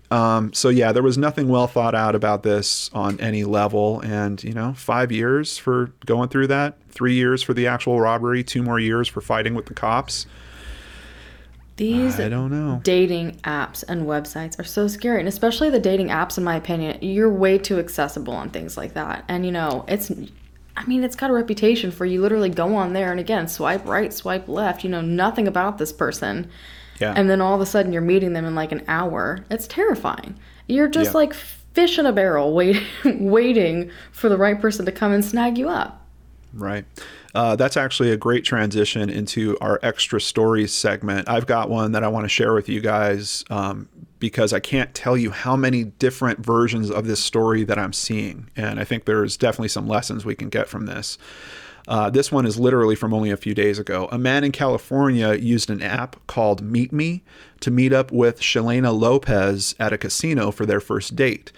Um, 0.10 0.53
so 0.53 0.70
yeah, 0.70 0.91
there 0.91 1.03
was 1.03 1.18
nothing 1.18 1.49
well 1.49 1.68
thought 1.68 1.95
out 1.95 2.16
about 2.16 2.43
this 2.43 2.89
on 2.93 3.20
any 3.20 3.43
level, 3.43 3.99
and 4.01 4.41
you 4.43 4.53
know, 4.53 4.74
five 4.74 5.12
years 5.12 5.58
for 5.58 5.91
going 6.05 6.30
through 6.30 6.47
that, 6.47 6.78
three 6.89 7.14
years 7.14 7.43
for 7.43 7.53
the 7.53 7.68
actual 7.68 7.99
robbery, 7.99 8.43
two 8.43 8.64
more 8.64 8.80
years 8.80 9.08
for 9.08 9.22
fighting 9.22 9.53
with 9.53 9.66
the 9.66 9.74
cops. 9.74 10.26
These 11.76 12.20
I 12.20 12.28
don't 12.30 12.49
know. 12.49 12.82
dating 12.84 13.34
apps 13.43 13.84
and 13.88 14.08
websites 14.08 14.60
are 14.60 14.64
so 14.64 14.88
scary 14.88 15.20
and 15.20 15.28
especially 15.28 15.70
the 15.70 15.80
dating 15.80 16.08
apps 16.08 16.36
in 16.36 16.43
my 16.43 16.55
opinion 16.55 16.97
you're 17.01 17.32
way 17.32 17.60
too 17.60 17.78
accessible 17.78 18.34
on 18.34 18.49
things 18.49 18.78
like 18.78 18.95
that 18.95 19.24
and 19.28 19.45
you 19.45 19.51
know 19.51 19.86
it's 19.88 20.12
i 20.76 20.84
mean 20.88 21.03
it's 21.03 21.16
got 21.16 21.30
a 21.30 21.34
reputation 21.34 21.91
for 21.91 22.03
you 22.03 22.20
literally 22.20 22.49
go 22.49 22.76
on 22.76 22.93
there 22.93 23.12
and 23.12 23.20
again 23.20 23.47
swipe 23.47 23.86
right 23.86 24.12
swipe 24.12 24.47
left 24.47 24.84
you 24.84 24.89
know 24.89 25.01
nothing 25.01 25.47
about 25.47 25.78
this 25.78 25.93
person 25.93 26.49
Yeah, 27.00 27.14
and 27.16 27.30
then 27.30 27.41
all 27.41 27.56
of 27.56 27.62
a 27.62 27.66
sudden 27.66 27.93
you're 27.93 28.02
meeting 28.02 28.34
them 28.34 28.45
in 28.45 28.56
like 28.56 28.72
an 28.72 28.84
hour 28.88 29.45
it's 29.50 29.68
terrifying 29.68 30.36
you're 30.68 30.88
just 30.88 31.12
Yeah. 31.12 31.18
like 31.18 31.34
fish 31.34 32.00
in 32.00 32.06
a 32.06 32.12
barrel 32.12 32.54
waiting 32.54 32.84
waiting 33.30 33.91
for 34.12 34.30
the 34.30 34.38
right 34.38 34.60
person 34.60 34.86
to 34.86 34.91
come 34.91 35.12
and 35.12 35.24
snag 35.24 35.58
you 35.58 35.70
up 35.70 36.04
right. 36.54 36.86
Uh, 37.36 37.56
that's 37.56 37.78
actually 37.78 38.10
a 38.12 38.18
great 38.18 38.43
transition 38.43 39.12
into 39.12 39.56
our 39.62 39.80
extra 39.84 40.20
stories 40.20 40.74
segment. 40.74 41.30
I've 41.30 41.45
got 41.45 41.70
one 41.70 41.91
that 41.91 42.04
I 42.04 42.08
want 42.08 42.24
to 42.24 42.30
share 42.30 42.54
with 42.56 42.68
you 42.68 42.82
guys 42.82 43.43
um, 43.52 43.88
because 44.18 44.54
I 44.54 44.60
can't 44.60 44.91
tell 44.95 45.16
you 45.16 45.30
how 45.30 45.56
many 45.56 45.84
different 45.84 46.39
versions 46.43 46.89
of 46.89 47.06
this 47.06 47.20
story 47.24 47.64
that 47.66 47.78
I'm 47.78 47.93
seeing, 47.93 48.50
and 48.56 48.80
I 48.80 48.86
think 48.86 49.06
there's 49.06 49.38
definitely 49.38 49.68
some 49.68 49.88
lessons 49.88 50.26
we 50.26 50.34
can 50.34 50.50
get 50.50 50.68
from 50.68 50.88
this. 50.88 51.20
Uh, 51.88 52.10
this 52.10 52.32
one 52.32 52.46
is 52.46 52.60
literally 52.60 52.96
from 52.96 53.14
only 53.14 53.32
a 53.32 53.38
few 53.38 53.54
days 53.54 53.80
ago. 53.80 54.10
A 54.12 54.18
man 54.18 54.44
in 54.44 54.52
California 54.52 55.34
used 55.36 55.70
an 55.70 55.82
app 55.82 56.18
called 56.28 56.62
Meet 56.62 56.92
Me 56.92 57.24
to 57.62 57.72
meet 57.72 57.94
up 57.94 58.12
with 58.12 58.42
Shalena 58.42 58.98
Lopez 58.98 59.74
at 59.80 59.94
a 59.94 59.98
casino 59.98 60.52
for 60.52 60.66
their 60.66 60.82
first 60.82 61.16
date. 61.16 61.52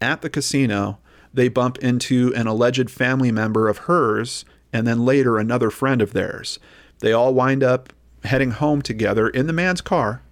At 0.00 0.22
the 0.22 0.30
casino, 0.30 0.98
they 1.34 1.48
bump 1.48 1.78
into 1.78 2.32
an 2.36 2.46
alleged 2.46 2.90
family 2.90 3.32
member 3.32 3.68
of 3.68 3.78
hers 3.78 4.44
and 4.72 4.86
then 4.86 5.04
later 5.04 5.38
another 5.38 5.70
friend 5.70 6.00
of 6.00 6.12
theirs. 6.12 6.58
They 7.00 7.12
all 7.12 7.34
wind 7.34 7.64
up 7.64 7.92
heading 8.24 8.52
home 8.52 8.82
together 8.82 9.28
in 9.28 9.48
the 9.48 9.52
man's 9.52 9.80
car, 9.80 10.22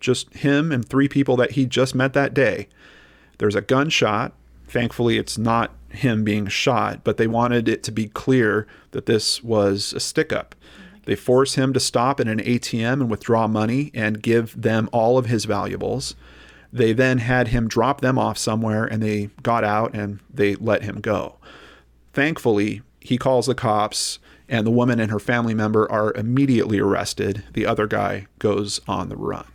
just 0.00 0.32
him 0.34 0.70
and 0.70 0.86
three 0.86 1.08
people 1.08 1.36
that 1.36 1.52
he 1.52 1.64
just 1.64 1.94
met 1.94 2.12
that 2.12 2.34
day. 2.34 2.68
There's 3.38 3.54
a 3.54 3.62
gunshot. 3.62 4.34
Thankfully, 4.68 5.16
it's 5.16 5.38
not 5.38 5.72
him 5.90 6.24
being 6.24 6.46
shot, 6.46 7.04
but 7.04 7.16
they 7.16 7.26
wanted 7.26 7.68
it 7.68 7.82
to 7.84 7.92
be 7.92 8.08
clear 8.08 8.66
that 8.90 9.06
this 9.06 9.42
was 9.42 9.92
a 9.92 10.00
stick 10.00 10.32
up. 10.32 10.54
They 11.04 11.16
force 11.16 11.54
him 11.54 11.72
to 11.72 11.80
stop 11.80 12.20
at 12.20 12.28
an 12.28 12.40
ATM 12.40 12.94
and 12.94 13.10
withdraw 13.10 13.46
money 13.46 13.90
and 13.94 14.22
give 14.22 14.60
them 14.60 14.90
all 14.92 15.16
of 15.16 15.26
his 15.26 15.46
valuables. 15.46 16.14
They 16.70 16.92
then 16.92 17.18
had 17.18 17.48
him 17.48 17.66
drop 17.66 18.02
them 18.02 18.18
off 18.18 18.36
somewhere 18.36 18.84
and 18.84 19.02
they 19.02 19.30
got 19.42 19.64
out 19.64 19.94
and 19.94 20.20
they 20.32 20.54
let 20.56 20.82
him 20.82 21.00
go. 21.00 21.36
Thankfully, 22.12 22.82
he 23.00 23.16
calls 23.16 23.46
the 23.46 23.54
cops 23.54 24.18
and 24.48 24.66
the 24.66 24.70
woman 24.70 25.00
and 25.00 25.10
her 25.10 25.18
family 25.18 25.54
member 25.54 25.90
are 25.90 26.12
immediately 26.14 26.78
arrested. 26.78 27.44
The 27.54 27.64
other 27.64 27.86
guy 27.86 28.26
goes 28.38 28.80
on 28.86 29.08
the 29.08 29.16
run. 29.16 29.46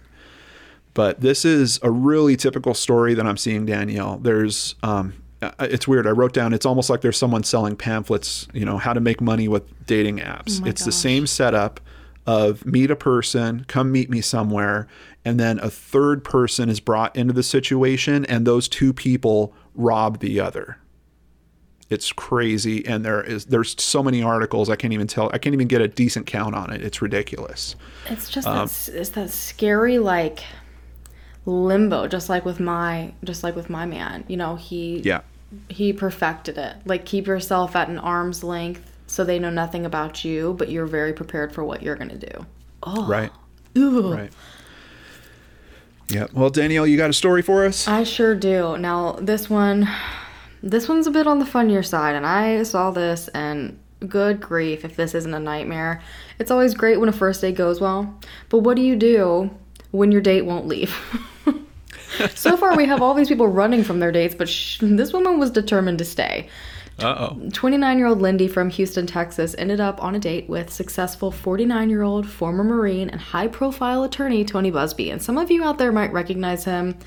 But 0.93 1.21
this 1.21 1.43
is 1.45 1.79
a 1.81 1.89
really 1.89 2.35
typical 2.35 2.73
story 2.73 3.13
that 3.15 3.25
I'm 3.25 3.37
seeing, 3.37 3.65
Danielle. 3.65 4.17
There's, 4.17 4.75
um, 4.83 5.13
it's 5.59 5.87
weird. 5.87 6.07
I 6.07 6.11
wrote 6.11 6.33
down, 6.33 6.53
it's 6.53 6.65
almost 6.65 6.89
like 6.89 7.01
there's 7.01 7.17
someone 7.17 7.43
selling 7.43 7.75
pamphlets, 7.75 8.47
you 8.53 8.65
know, 8.65 8.77
how 8.77 8.93
to 8.93 8.99
make 8.99 9.21
money 9.21 9.47
with 9.47 9.63
dating 9.85 10.19
apps. 10.19 10.61
my 10.61 10.69
it's 10.69 10.85
the 10.85 10.91
same 10.91 11.27
setup 11.27 11.79
of 12.25 12.65
meet 12.65 12.89
a 12.89 12.95
person, 12.95 13.65
come 13.67 13.91
meet 13.91 14.09
me 14.09 14.21
somewhere, 14.21 14.87
and 15.25 15.39
then 15.39 15.59
a 15.59 15.69
third 15.69 16.23
person 16.23 16.69
is 16.69 16.79
brought 16.79 17.15
into 17.15 17.33
the 17.33 17.43
situation, 17.43 18.25
and 18.25 18.47
those 18.47 18.67
two 18.67 18.93
people 18.93 19.53
rob 19.75 20.19
the 20.19 20.39
other. 20.39 20.77
It's 21.89 22.11
crazy, 22.11 22.85
and 22.87 23.03
there 23.05 23.21
is 23.21 23.45
there's 23.45 23.75
so 23.81 24.01
many 24.01 24.23
articles 24.23 24.69
I 24.69 24.75
can't 24.75 24.93
even 24.93 25.07
tell. 25.07 25.29
I 25.33 25.37
can't 25.37 25.53
even 25.53 25.67
get 25.67 25.81
a 25.81 25.87
decent 25.87 26.25
count 26.25 26.55
on 26.55 26.71
it. 26.71 26.81
It's 26.81 27.01
ridiculous. 27.01 27.75
It's 28.09 28.29
just 28.29 28.47
Um, 28.47 28.67
that, 28.67 28.89
it's 28.93 29.09
that 29.09 29.29
scary 29.29 29.99
like 29.99 30.43
limbo, 31.45 32.07
just 32.07 32.29
like 32.29 32.45
with 32.45 32.59
my 32.59 33.13
just 33.23 33.43
like 33.43 33.55
with 33.55 33.69
my 33.69 33.85
man. 33.85 34.23
You 34.27 34.37
know, 34.37 34.55
he 34.55 35.01
Yeah, 35.03 35.21
he 35.69 35.93
perfected 35.93 36.57
it. 36.57 36.75
Like 36.85 37.05
keep 37.05 37.27
yourself 37.27 37.75
at 37.75 37.89
an 37.89 37.99
arm's 37.99 38.43
length 38.43 38.91
so 39.07 39.23
they 39.23 39.39
know 39.39 39.49
nothing 39.49 39.85
about 39.85 40.23
you, 40.25 40.53
but 40.57 40.69
you're 40.69 40.85
very 40.85 41.13
prepared 41.13 41.53
for 41.53 41.63
what 41.63 41.83
you're 41.83 41.95
gonna 41.95 42.17
do. 42.17 42.45
Oh, 42.83 43.05
right, 43.07 43.31
Ugh. 43.75 44.13
right. 44.13 44.31
Yeah. 46.09 46.27
Well, 46.33 46.49
Danielle, 46.49 46.85
you 46.85 46.97
got 46.97 47.09
a 47.09 47.13
story 47.13 47.41
for 47.41 47.65
us? 47.65 47.87
I 47.87 48.03
sure 48.03 48.35
do. 48.35 48.77
Now 48.77 49.13
this 49.13 49.49
one, 49.49 49.89
this 50.61 50.87
one's 50.87 51.07
a 51.07 51.11
bit 51.11 51.27
on 51.27 51.39
the 51.39 51.45
funnier 51.45 51.83
side, 51.83 52.15
and 52.15 52.25
I 52.25 52.63
saw 52.63 52.91
this 52.91 53.27
and 53.29 53.79
good 54.07 54.41
grief 54.41 54.83
if 54.83 54.95
this 54.95 55.15
isn't 55.15 55.33
a 55.33 55.39
nightmare. 55.39 56.01
It's 56.39 56.51
always 56.51 56.73
great 56.73 56.99
when 56.99 57.09
a 57.09 57.13
first 57.13 57.41
date 57.41 57.55
goes 57.55 57.79
well, 57.79 58.19
but 58.49 58.59
what 58.59 58.75
do 58.75 58.81
you 58.81 58.95
do 58.95 59.49
when 59.91 60.11
your 60.11 60.21
date 60.21 60.45
won't 60.45 60.67
leave? 60.67 60.95
so 62.35 62.57
far, 62.57 62.75
we 62.75 62.85
have 62.85 63.01
all 63.01 63.13
these 63.13 63.27
people 63.27 63.47
running 63.47 63.83
from 63.83 63.99
their 63.99 64.11
dates, 64.11 64.35
but 64.35 64.49
sh- 64.49 64.79
this 64.81 65.13
woman 65.13 65.39
was 65.39 65.51
determined 65.51 65.97
to 65.99 66.05
stay. 66.05 66.49
Uh 66.99 67.29
oh. 67.31 67.49
29 67.51 67.97
year 67.97 68.07
old 68.07 68.21
Lindy 68.21 68.47
from 68.47 68.69
Houston, 68.69 69.07
Texas, 69.07 69.55
ended 69.57 69.79
up 69.79 70.01
on 70.03 70.13
a 70.13 70.19
date 70.19 70.47
with 70.47 70.71
successful 70.71 71.31
49 71.31 71.89
year 71.89 72.03
old 72.03 72.27
former 72.29 72.63
Marine 72.63 73.09
and 73.09 73.19
high 73.19 73.47
profile 73.47 74.03
attorney 74.03 74.45
Tony 74.45 74.71
Buzbee. 74.71 75.11
And 75.11 75.21
some 75.21 75.37
of 75.37 75.49
you 75.49 75.63
out 75.63 75.79
there 75.79 75.91
might 75.91 76.13
recognize 76.13 76.65
him. 76.65 76.97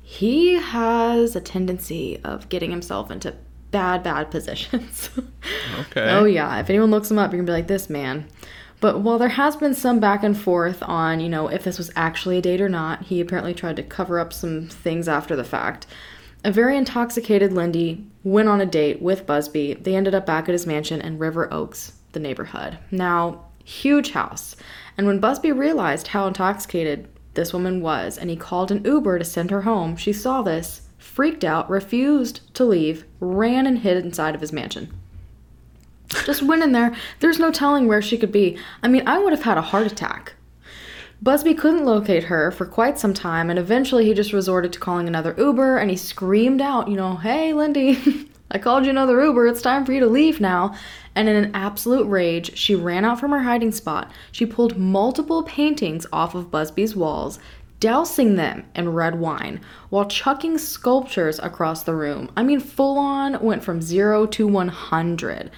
He 0.00 0.54
has 0.54 1.36
a 1.36 1.40
tendency 1.40 2.18
of 2.24 2.48
getting 2.48 2.70
himself 2.70 3.10
into 3.10 3.34
bad, 3.70 4.02
bad 4.02 4.30
positions. 4.30 5.10
Okay. 5.90 6.10
Oh 6.10 6.24
yeah, 6.24 6.58
if 6.58 6.70
anyone 6.70 6.90
looks 6.90 7.10
him 7.10 7.18
up, 7.18 7.30
you're 7.30 7.40
gonna 7.40 7.46
be 7.46 7.52
like 7.52 7.68
this 7.68 7.88
man. 7.88 8.26
But 8.80 9.00
while 9.00 9.18
there 9.18 9.30
has 9.30 9.56
been 9.56 9.74
some 9.74 10.00
back 10.00 10.22
and 10.22 10.38
forth 10.38 10.82
on, 10.82 11.20
you 11.20 11.28
know, 11.28 11.48
if 11.48 11.64
this 11.64 11.78
was 11.78 11.90
actually 11.96 12.38
a 12.38 12.42
date 12.42 12.60
or 12.60 12.68
not, 12.68 13.04
he 13.04 13.20
apparently 13.20 13.54
tried 13.54 13.76
to 13.76 13.82
cover 13.82 14.20
up 14.20 14.32
some 14.32 14.68
things 14.68 15.08
after 15.08 15.34
the 15.34 15.44
fact. 15.44 15.86
A 16.44 16.52
very 16.52 16.76
intoxicated 16.76 17.52
Lindy 17.52 18.06
went 18.22 18.48
on 18.48 18.60
a 18.60 18.66
date 18.66 19.00
with 19.00 19.26
Buzbee. 19.26 19.82
They 19.82 19.96
ended 19.96 20.14
up 20.14 20.26
back 20.26 20.48
at 20.48 20.52
his 20.52 20.66
mansion 20.66 21.00
in 21.00 21.18
River 21.18 21.52
Oaks, 21.52 21.92
the 22.12 22.20
neighborhood. 22.20 22.78
Now, 22.90 23.46
Huge 23.66 24.12
house. 24.12 24.54
And 24.96 25.08
when 25.08 25.20
Buzbee 25.20 25.50
realized 25.50 26.06
how 26.06 26.28
intoxicated 26.28 27.08
this 27.34 27.52
woman 27.52 27.80
was 27.80 28.16
and 28.16 28.30
he 28.30 28.36
called 28.36 28.70
an 28.70 28.84
Uber 28.84 29.18
to 29.18 29.24
send 29.24 29.50
her 29.50 29.62
home, 29.62 29.96
she 29.96 30.12
saw 30.12 30.40
this, 30.40 30.82
freaked 30.98 31.42
out, 31.42 31.68
refused 31.68 32.54
to 32.54 32.64
leave, 32.64 33.04
ran 33.18 33.66
and 33.66 33.80
hid 33.80 34.04
inside 34.04 34.36
of 34.36 34.40
his 34.40 34.52
mansion. 34.52 34.96
Just 36.24 36.42
went 36.42 36.62
in 36.62 36.72
there. 36.72 36.94
There's 37.20 37.38
no 37.38 37.50
telling 37.50 37.86
where 37.88 38.02
she 38.02 38.18
could 38.18 38.32
be. 38.32 38.58
I 38.82 38.88
mean, 38.88 39.06
I 39.06 39.18
would 39.18 39.32
have 39.32 39.42
had 39.42 39.58
a 39.58 39.62
heart 39.62 39.86
attack. 39.86 40.34
Buzbee 41.22 41.56
couldn't 41.56 41.86
locate 41.86 42.24
her 42.24 42.50
for 42.50 42.66
quite 42.66 42.98
some 42.98 43.14
time, 43.14 43.48
and 43.48 43.58
eventually 43.58 44.04
he 44.04 44.12
just 44.12 44.34
resorted 44.34 44.72
to 44.74 44.78
calling 44.78 45.08
another 45.08 45.34
Uber 45.38 45.78
and 45.78 45.90
he 45.90 45.96
screamed 45.96 46.60
out, 46.60 46.88
you 46.88 46.96
know, 46.96 47.16
hey, 47.16 47.54
Lindy, 47.54 48.28
I 48.50 48.58
called 48.58 48.84
you 48.84 48.90
another 48.90 49.24
Uber. 49.24 49.46
It's 49.46 49.62
time 49.62 49.84
for 49.84 49.92
you 49.92 50.00
to 50.00 50.06
leave 50.06 50.40
now. 50.40 50.74
And 51.14 51.28
in 51.28 51.36
an 51.36 51.50
absolute 51.54 52.06
rage, 52.06 52.56
she 52.56 52.74
ran 52.74 53.04
out 53.04 53.18
from 53.18 53.30
her 53.30 53.42
hiding 53.42 53.72
spot. 53.72 54.12
She 54.30 54.44
pulled 54.44 54.76
multiple 54.76 55.42
paintings 55.42 56.06
off 56.12 56.34
of 56.34 56.50
Buzbee's 56.50 56.94
walls, 56.94 57.40
dousing 57.80 58.36
them 58.36 58.64
in 58.74 58.92
red 58.92 59.18
wine 59.18 59.60
while 59.88 60.04
chucking 60.04 60.58
sculptures 60.58 61.38
across 61.38 61.82
the 61.82 61.94
room. 61.94 62.30
I 62.36 62.42
mean, 62.42 62.60
full 62.60 62.98
on 62.98 63.42
went 63.42 63.64
from 63.64 63.80
zero 63.80 64.26
to 64.26 64.46
100. 64.46 65.50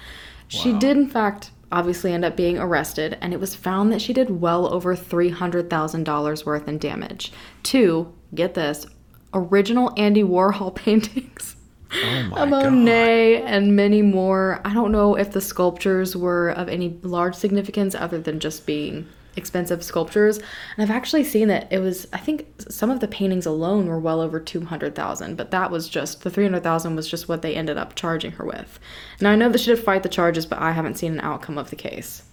She 0.49 0.73
did, 0.73 0.97
in 0.97 1.07
fact, 1.07 1.51
obviously 1.71 2.11
end 2.11 2.25
up 2.25 2.35
being 2.35 2.57
arrested, 2.57 3.17
and 3.21 3.33
it 3.33 3.39
was 3.39 3.55
found 3.55 3.91
that 3.91 4.01
she 4.01 4.13
did 4.13 4.41
well 4.41 4.71
over 4.73 4.95
$300,000 4.95 6.45
worth 6.45 6.67
in 6.67 6.77
damage. 6.79 7.31
Two, 7.63 8.13
get 8.33 8.55
this, 8.55 8.87
original 9.33 9.93
Andy 9.95 10.23
Warhol 10.23 10.73
paintings. 10.75 11.55
Oh 11.91 12.23
my 12.23 12.43
a 12.43 12.49
god. 12.49 12.63
Monet 12.65 13.41
and 13.43 13.75
many 13.75 14.01
more. 14.01 14.61
I 14.63 14.73
don't 14.73 14.91
know 14.91 15.15
if 15.15 15.31
the 15.31 15.41
sculptures 15.41 16.15
were 16.15 16.49
of 16.49 16.69
any 16.69 16.99
large 17.01 17.35
significance 17.35 17.95
other 17.95 18.19
than 18.19 18.39
just 18.39 18.65
being 18.65 19.07
expensive 19.35 19.83
sculptures. 19.83 20.37
And 20.37 20.83
I've 20.83 20.89
actually 20.95 21.23
seen 21.23 21.47
that 21.49 21.71
it 21.71 21.79
was 21.79 22.07
I 22.13 22.17
think 22.17 22.47
some 22.69 22.89
of 22.89 22.99
the 22.99 23.07
paintings 23.07 23.45
alone 23.45 23.87
were 23.87 23.99
well 23.99 24.21
over 24.21 24.39
200,000, 24.39 25.35
but 25.37 25.51
that 25.51 25.71
was 25.71 25.87
just 25.87 26.21
the 26.23 26.29
300,000 26.29 26.95
was 26.95 27.07
just 27.07 27.29
what 27.29 27.41
they 27.41 27.55
ended 27.55 27.77
up 27.77 27.95
charging 27.95 28.31
her 28.33 28.45
with. 28.45 28.79
Now 29.21 29.31
I 29.31 29.35
know 29.35 29.49
that 29.49 29.59
she 29.59 29.67
did 29.73 29.79
fight 29.83 30.03
the 30.03 30.09
charges, 30.09 30.45
but 30.45 30.59
I 30.59 30.71
haven't 30.71 30.97
seen 30.97 31.13
an 31.13 31.21
outcome 31.21 31.57
of 31.57 31.69
the 31.69 31.75
case. 31.75 32.23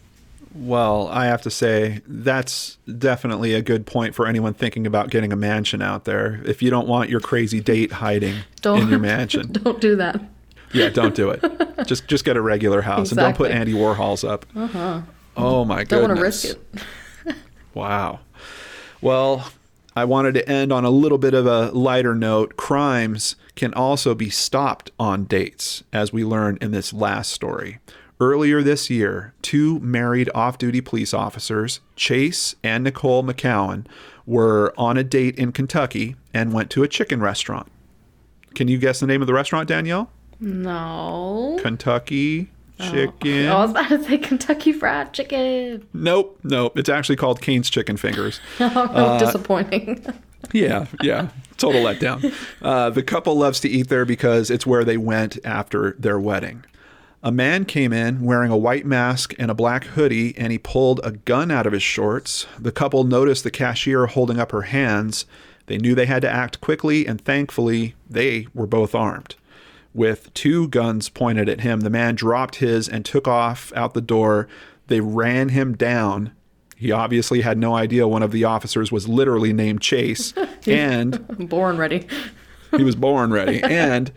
Well, 0.55 1.09
I 1.09 1.27
have 1.27 1.43
to 1.43 1.51
say 1.51 2.01
that's 2.07 2.79
definitely 2.99 3.53
a 3.53 3.61
good 3.61 3.85
point 3.85 4.15
for 4.15 4.27
anyone 4.27 4.55
thinking 4.55 4.87
about 4.87 5.11
getting 5.11 5.31
a 5.31 5.37
mansion 5.37 5.83
out 5.83 6.05
there. 6.07 6.41
If 6.47 6.63
you 6.63 6.71
don't 6.71 6.89
want 6.89 7.11
your 7.11 7.21
crazy 7.21 7.61
date 7.61 7.93
hiding 7.93 8.37
Don't 8.63 8.81
in 8.83 8.89
your 8.89 8.99
mansion, 9.15 9.53
Don't 9.53 9.81
do 9.83 9.97
that. 9.97 10.19
yeah, 10.73 10.89
don't 10.89 11.15
do 11.15 11.29
it. 11.31 11.45
Just 11.87 12.09
just 12.09 12.25
get 12.25 12.37
a 12.39 12.41
regular 12.41 12.81
house 12.83 13.11
and 13.13 13.19
don't 13.19 13.37
put 13.37 13.51
Andy 13.51 13.73
Warhols 13.75 14.27
up. 14.29 14.47
Uh-huh. 14.57 15.03
Oh 15.37 15.65
my 15.65 15.85
god. 15.85 15.89
Don't 15.89 16.03
want 16.09 16.17
to 16.17 16.23
risk 16.23 16.45
it. 16.47 16.61
Wow. 17.75 18.21
Well, 19.03 19.51
I 19.95 20.07
wanted 20.07 20.33
to 20.35 20.49
end 20.49 20.73
on 20.73 20.87
a 20.87 20.91
little 20.91 21.19
bit 21.19 21.35
of 21.35 21.47
a 21.47 21.71
lighter 21.73 22.15
note. 22.15 22.57
Crimes 22.57 23.37
can 23.55 23.75
also 23.75 24.15
be 24.15 24.31
stopped 24.31 24.91
on 24.99 25.25
dates, 25.25 25.85
as 25.93 26.11
we 26.11 26.25
learned 26.25 26.63
in 26.63 26.71
this 26.71 26.95
last 26.95 27.31
story. 27.33 27.79
Earlier 28.19 28.63
this 28.63 28.89
year, 28.89 29.35
two 29.43 29.79
married 29.81 30.31
off 30.35 30.57
duty 30.57 30.81
police 30.81 31.13
officers, 31.13 31.81
Chase 31.97 32.55
and 32.65 32.83
Nicole 32.83 33.23
McCowan, 33.23 33.87
were 34.25 34.73
on 34.79 34.97
a 34.97 35.05
date 35.05 35.39
in 35.39 35.53
Kentucky 35.53 36.17
and 36.33 36.55
went 36.55 36.71
to 36.71 36.83
a 36.83 36.89
chicken 36.89 37.21
restaurant. 37.21 37.71
Can 38.55 38.69
you 38.69 38.79
guess 38.79 39.01
the 39.01 39.07
name 39.07 39.21
of 39.21 39.27
the 39.27 39.35
restaurant, 39.35 39.69
Danielle? 39.69 40.11
No. 40.41 41.59
Kentucky 41.61 42.51
Chicken. 42.79 43.47
Oh, 43.47 43.57
I 43.57 43.63
was 43.63 43.71
about 43.71 43.89
to 43.89 44.05
say 44.05 44.19
Kentucky 44.19 44.73
Fried 44.73 45.13
Chicken. 45.13 45.87
Nope, 45.95 46.39
nope. 46.43 46.79
It's 46.79 46.89
actually 46.89 47.17
called 47.17 47.41
Cane's 47.41 47.71
Chicken 47.71 47.97
Fingers. 47.97 48.41
Oh, 48.61 49.19
disappointing. 49.19 50.05
Yeah, 50.53 50.87
yeah. 51.03 51.29
Total 51.57 51.83
letdown. 51.83 52.33
Uh, 52.63 52.91
the 52.91 53.03
couple 53.03 53.35
loves 53.37 53.61
to 53.61 53.69
eat 53.69 53.89
there 53.89 54.05
because 54.05 54.51
it's 54.51 54.67
where 54.67 54.85
they 54.85 54.97
went 54.97 55.39
after 55.45 55.97
their 55.99 56.21
wedding. 56.21 56.65
A 57.23 57.33
man 57.33 57.65
came 57.65 57.93
in 57.93 58.23
wearing 58.23 58.53
a 58.53 58.57
white 58.57 58.87
mask 58.87 59.35
and 59.39 59.51
a 59.51 59.55
black 59.55 59.85
hoodie, 59.85 60.37
and 60.37 60.53
he 60.53 60.59
pulled 60.59 61.01
a 61.03 61.13
gun 61.13 61.51
out 61.51 61.67
of 61.67 61.73
his 61.73 61.83
shorts. 61.83 62.47
The 62.59 62.71
couple 62.71 63.03
noticed 63.05 63.43
the 63.43 63.51
cashier 63.51 64.07
holding 64.07 64.39
up 64.39 64.53
her 64.53 64.63
hands. 64.63 65.25
They 65.67 65.79
knew 65.79 65.95
they 65.95 66.07
had 66.07 66.23
to 66.23 66.31
act 66.31 66.61
quickly, 66.61 67.07
and 67.07 67.21
thankfully, 67.21 67.95
they 68.09 68.47
were 68.55 68.67
both 68.69 68.95
armed. 68.95 69.35
With 69.97 70.35
two 70.35 70.69
guns 70.69 71.09
pointed 71.09 71.49
at 71.49 71.63
him, 71.63 71.81
the 71.81 71.89
man 71.89 72.17
dropped 72.17 72.57
his 72.57 72.87
and 72.87 73.03
took 73.03 73.27
off 73.27 73.73
out 73.75 73.95
the 73.95 74.03
door. 74.03 74.47
They 74.89 75.01
ran 75.01 75.49
him 75.49 75.75
down. 75.75 76.33
He 76.77 76.93
obviously 76.93 77.41
had 77.41 77.57
no 77.57 77.75
idea 77.75 78.07
one 78.07 78.23
of 78.23 78.31
the 78.31 78.45
officers 78.45 78.93
was 78.93 79.09
literally 79.09 79.55
named 79.55 79.81
Chase, 79.81 80.35
and 80.67 81.49
born 81.49 81.79
ready. 81.79 82.07
he 82.77 82.85
was 82.85 82.95
born 82.95 83.33
ready. 83.33 83.63
And 83.65 84.13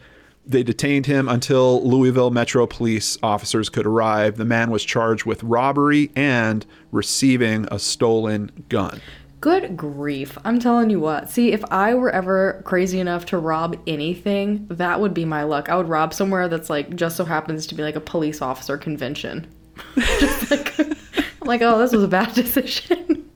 they 0.46 0.64
detained 0.64 1.06
him 1.06 1.30
until 1.30 1.82
Louisville 1.88 2.32
Metro 2.32 2.68
Police 2.68 3.18
officers 3.24 3.70
could 3.70 3.86
arrive. 3.86 4.36
The 4.36 4.44
man 4.44 4.72
was 4.72 4.84
charged 4.84 5.24
with 5.26 5.42
robbery 5.44 6.12
and 6.14 6.66
receiving 6.92 7.68
a 7.72 7.80
stolen 7.80 8.52
gun. 8.68 9.00
Good 9.42 9.78
grief. 9.78 10.38
I'm 10.44 10.60
telling 10.60 10.90
you 10.90 11.00
what. 11.00 11.30
See, 11.30 11.54
if 11.54 11.64
I 11.72 11.94
were 11.94 12.10
ever 12.10 12.62
crazy 12.66 13.00
enough 13.00 13.26
to 13.28 13.38
rob 13.38 13.78
anything, 13.88 14.68
that 14.70 15.00
would 15.00 15.14
be 15.14 15.24
my 15.24 15.44
luck. 15.44 15.70
I 15.70 15.78
would 15.78 15.88
rob 15.88 16.14
somewhere 16.14 16.50
that's 16.50 16.70
like 16.70 16.96
just 16.96 17.16
so 17.16 17.24
happens 17.24 17.66
to 17.68 17.76
be 17.76 17.82
like 17.82 17.96
a 17.96 18.02
police 18.02 18.42
officer 18.42 18.78
convention. 18.78 19.48
just 19.96 20.52
like 20.52 20.78
I'm 20.80 20.96
like, 21.48 21.62
oh, 21.62 21.80
this 21.80 21.94
was 21.94 22.04
a 22.04 22.08
bad 22.08 22.34
decision. 22.34 23.30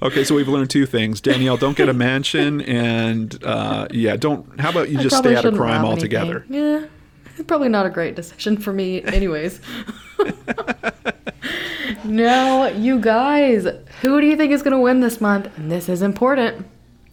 Okay, 0.00 0.24
so 0.24 0.34
we've 0.34 0.48
learned 0.48 0.70
two 0.70 0.86
things. 0.86 1.20
Danielle, 1.20 1.56
don't 1.56 1.76
get 1.76 1.88
a 1.88 1.92
mansion, 1.92 2.60
and 2.62 3.42
uh, 3.44 3.88
yeah, 3.90 4.16
don't. 4.16 4.60
How 4.60 4.70
about 4.70 4.88
you 4.88 4.98
just 4.98 5.16
stay 5.18 5.36
out 5.36 5.44
of 5.44 5.54
crime 5.54 5.84
altogether? 5.84 6.46
anything. 6.48 6.54
Yeah. 6.54 6.86
Probably 7.46 7.68
not 7.68 7.86
a 7.86 7.90
great 7.90 8.14
decision 8.14 8.56
for 8.56 8.72
me, 8.72 9.02
anyways. 9.02 9.60
Now, 12.04 12.66
you 12.66 13.00
guys, 13.00 13.66
who 14.00 14.20
do 14.20 14.26
you 14.26 14.36
think 14.36 14.52
is 14.52 14.62
going 14.62 14.72
to 14.72 14.80
win 14.80 15.00
this 15.00 15.20
month? 15.20 15.48
And 15.56 15.70
this 15.70 15.88
is 15.88 16.02
important. 16.02 16.66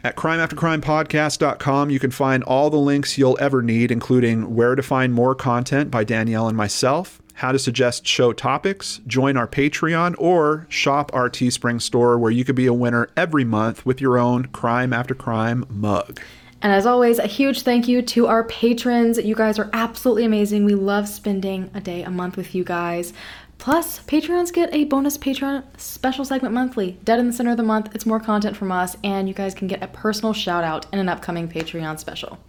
At 0.05 0.17
crimeaftercrimepodcast.com, 0.17 1.89
you 1.89 1.97
can 1.97 2.11
find 2.11 2.43
all 2.43 2.69
the 2.69 2.77
links 2.77 3.17
you'll 3.17 3.37
ever 3.39 3.61
need, 3.61 3.89
including 3.89 4.53
where 4.53 4.75
to 4.75 4.83
find 4.83 5.13
more 5.13 5.33
content 5.33 5.89
by 5.89 6.03
Danielle 6.03 6.49
and 6.49 6.57
myself, 6.57 7.21
how 7.35 7.53
to 7.53 7.59
suggest 7.59 8.05
show 8.05 8.33
topics, 8.33 8.99
join 9.07 9.37
our 9.37 9.47
Patreon, 9.47 10.15
or 10.17 10.67
shop 10.67 11.09
our 11.13 11.29
Teespring 11.29 11.81
store 11.81 12.19
where 12.19 12.31
you 12.31 12.43
could 12.43 12.55
be 12.55 12.67
a 12.67 12.73
winner 12.73 13.09
every 13.15 13.45
month 13.45 13.85
with 13.85 14.01
your 14.01 14.17
own 14.17 14.47
Crime 14.47 14.91
After 14.91 15.15
Crime 15.15 15.65
mug. 15.69 16.19
And 16.61 16.71
as 16.71 16.85
always, 16.85 17.19
a 17.19 17.27
huge 17.27 17.63
thank 17.63 17.89
you 17.89 18.01
to 18.01 18.27
our 18.27 18.45
patrons. 18.45 19.17
You 19.17 19.35
guys 19.35 19.59
are 19.59 19.69
absolutely 19.73 20.23
amazing. 20.23 20.63
We 20.63 20.75
love 20.75 21.09
spending 21.09 21.69
a 21.73 21.81
day 21.81 22.03
a 22.03 22.09
month 22.09 22.37
with 22.37 22.55
you 22.55 22.63
guys. 22.63 23.11
Plus, 23.57 23.99
Patreons 24.01 24.51
get 24.51 24.73
a 24.73 24.83
bonus 24.85 25.17
Patreon 25.17 25.63
special 25.77 26.25
segment 26.25 26.53
monthly. 26.53 26.97
Dead 27.03 27.19
in 27.19 27.27
the 27.27 27.33
center 27.33 27.51
of 27.51 27.57
the 27.57 27.63
month, 27.63 27.95
it's 27.95 28.05
more 28.05 28.19
content 28.19 28.57
from 28.57 28.71
us, 28.71 28.97
and 29.03 29.27
you 29.27 29.33
guys 29.33 29.53
can 29.53 29.67
get 29.67 29.81
a 29.81 29.87
personal 29.87 30.33
shout 30.33 30.63
out 30.63 30.85
in 30.91 30.99
an 30.99 31.07
upcoming 31.07 31.47
Patreon 31.47 31.97
special. 31.99 32.39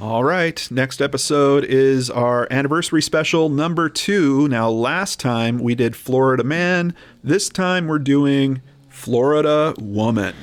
All 0.00 0.22
right, 0.22 0.68
next 0.70 1.00
episode 1.00 1.64
is 1.64 2.08
our 2.08 2.46
anniversary 2.52 3.02
special 3.02 3.48
number 3.48 3.88
two. 3.88 4.46
Now, 4.46 4.70
last 4.70 5.18
time 5.18 5.58
we 5.58 5.74
did 5.74 5.96
Florida 5.96 6.44
Man. 6.44 6.94
This 7.24 7.48
time 7.48 7.88
we're 7.88 7.98
doing 7.98 8.62
Florida 8.88 9.74
Woman. 9.78 10.36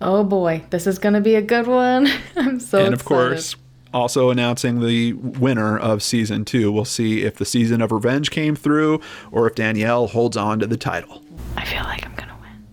Oh 0.00 0.24
boy, 0.24 0.64
this 0.70 0.86
is 0.86 0.98
gonna 0.98 1.20
be 1.20 1.34
a 1.34 1.42
good 1.42 1.66
one. 1.66 2.08
I'm 2.36 2.58
so 2.58 2.84
and 2.84 2.94
of 2.94 3.04
course, 3.04 3.54
also 3.92 4.30
announcing 4.30 4.80
the 4.80 5.12
winner 5.14 5.78
of 5.78 6.02
season 6.02 6.44
two. 6.44 6.72
We'll 6.72 6.84
see 6.84 7.22
if 7.22 7.36
the 7.36 7.44
season 7.44 7.80
of 7.82 7.92
revenge 7.92 8.30
came 8.30 8.56
through 8.56 9.00
or 9.30 9.46
if 9.46 9.54
Danielle 9.54 10.08
holds 10.08 10.36
on 10.36 10.58
to 10.60 10.66
the 10.66 10.76
title. 10.76 11.22
I 11.56 11.64
feel 11.64 11.82
like 11.84 12.06
I'm 12.06 12.14
gonna 12.14 12.36
win. 12.40 12.66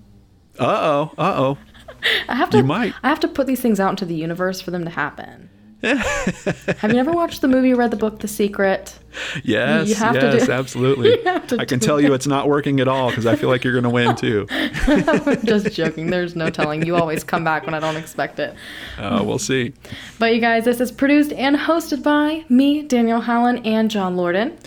Uh 0.59 0.65
oh, 0.65 1.11
uh 1.17 1.34
oh. 1.38 1.57
I 2.30 2.36
have 2.36 2.49
to. 2.51 2.57
You 2.57 2.63
might. 2.63 2.93
I 3.03 3.09
have 3.09 3.20
to 3.22 3.28
put 3.28 3.47
these 3.47 3.61
things 3.61 3.80
out 3.80 3.89
into 3.89 4.05
the 4.05 4.15
universe 4.15 4.61
for 4.61 4.72
them 4.72 4.84
to 4.86 4.89
happen. 4.89 5.49
Have 5.82 6.91
you 6.93 6.99
ever 6.99 7.11
watched 7.11 7.41
the 7.41 7.47
movie, 7.47 7.73
read 7.73 7.91
the 7.91 7.97
book, 7.97 8.19
The 8.19 8.27
Secret? 8.27 8.97
Yes, 9.43 9.88
You 9.89 9.95
have 9.95 10.13
to 10.15 10.19
yes, 10.38 10.45
do- 10.45 10.51
absolutely. 10.59 11.17
To 11.23 11.57
I 11.59 11.65
can 11.65 11.80
tell 11.80 11.99
you 12.01 12.13
it's 12.13 12.27
not 12.27 12.47
working 12.47 12.80
at 12.80 12.88
all 12.88 13.09
because 13.09 13.25
I 13.25 13.36
feel 13.36 13.49
like 13.49 13.63
you're 13.63 13.73
going 13.80 13.84
to 13.84 13.89
win 13.89 14.15
too. 14.15 14.45
Just 15.45 15.71
joking. 15.73 16.09
There's 16.09 16.36
no 16.36 16.49
telling. 16.49 16.86
You 16.86 16.95
always 16.95 17.23
come 17.23 17.43
back 17.43 17.65
when 17.65 17.73
I 17.73 17.80
don't 17.80 17.95
expect 17.97 18.39
it. 18.39 18.53
Uh, 18.97 19.21
we'll 19.25 19.39
see. 19.39 19.73
But 20.19 20.36
you 20.36 20.41
guys, 20.41 20.65
this 20.65 20.80
is 20.80 20.91
produced 20.91 21.32
and 21.34 21.55
hosted 21.55 22.03
by 22.03 22.45
me, 22.49 22.82
Danielle 22.84 23.21
Holland, 23.21 23.65
and 23.65 23.89
John 23.89 24.15
Lorden. 24.15 24.57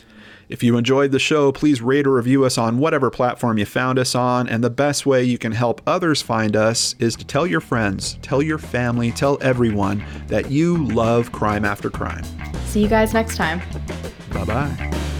If 0.53 0.63
you 0.63 0.77
enjoyed 0.77 1.13
the 1.13 1.19
show, 1.19 1.51
please 1.51 1.81
rate 1.81 2.07
or 2.07 2.13
review 2.13 2.45
us 2.45 2.59
on 2.59 2.77
whatever 2.77 3.09
platform 3.09 3.57
you 3.57 3.65
found 3.65 3.99
us 3.99 4.15
on. 4.15 4.47
And 4.51 4.63
the 4.63 4.69
best 4.69 5.07
way 5.07 5.25
you 5.25 5.39
can 5.39 5.53
help 5.53 5.81
others 5.87 6.21
find 6.21 6.55
us 6.57 6.95
is 6.99 7.17
to 7.17 7.25
tell 7.25 7.47
your 7.47 7.63
friends, 7.63 8.19
tell 8.21 8.43
your 8.43 8.59
family, 8.59 9.13
tell 9.13 9.39
everyone 9.41 10.05
that 10.27 10.51
you 10.51 10.85
love 10.89 11.33
Crime 11.33 11.65
After 11.65 11.89
Crime. 11.89 12.25
See 12.67 12.83
you 12.83 12.89
guys 12.89 13.15
next 13.15 13.37
time. 13.37 13.63
Bye 14.31 14.45
bye. 14.45 15.12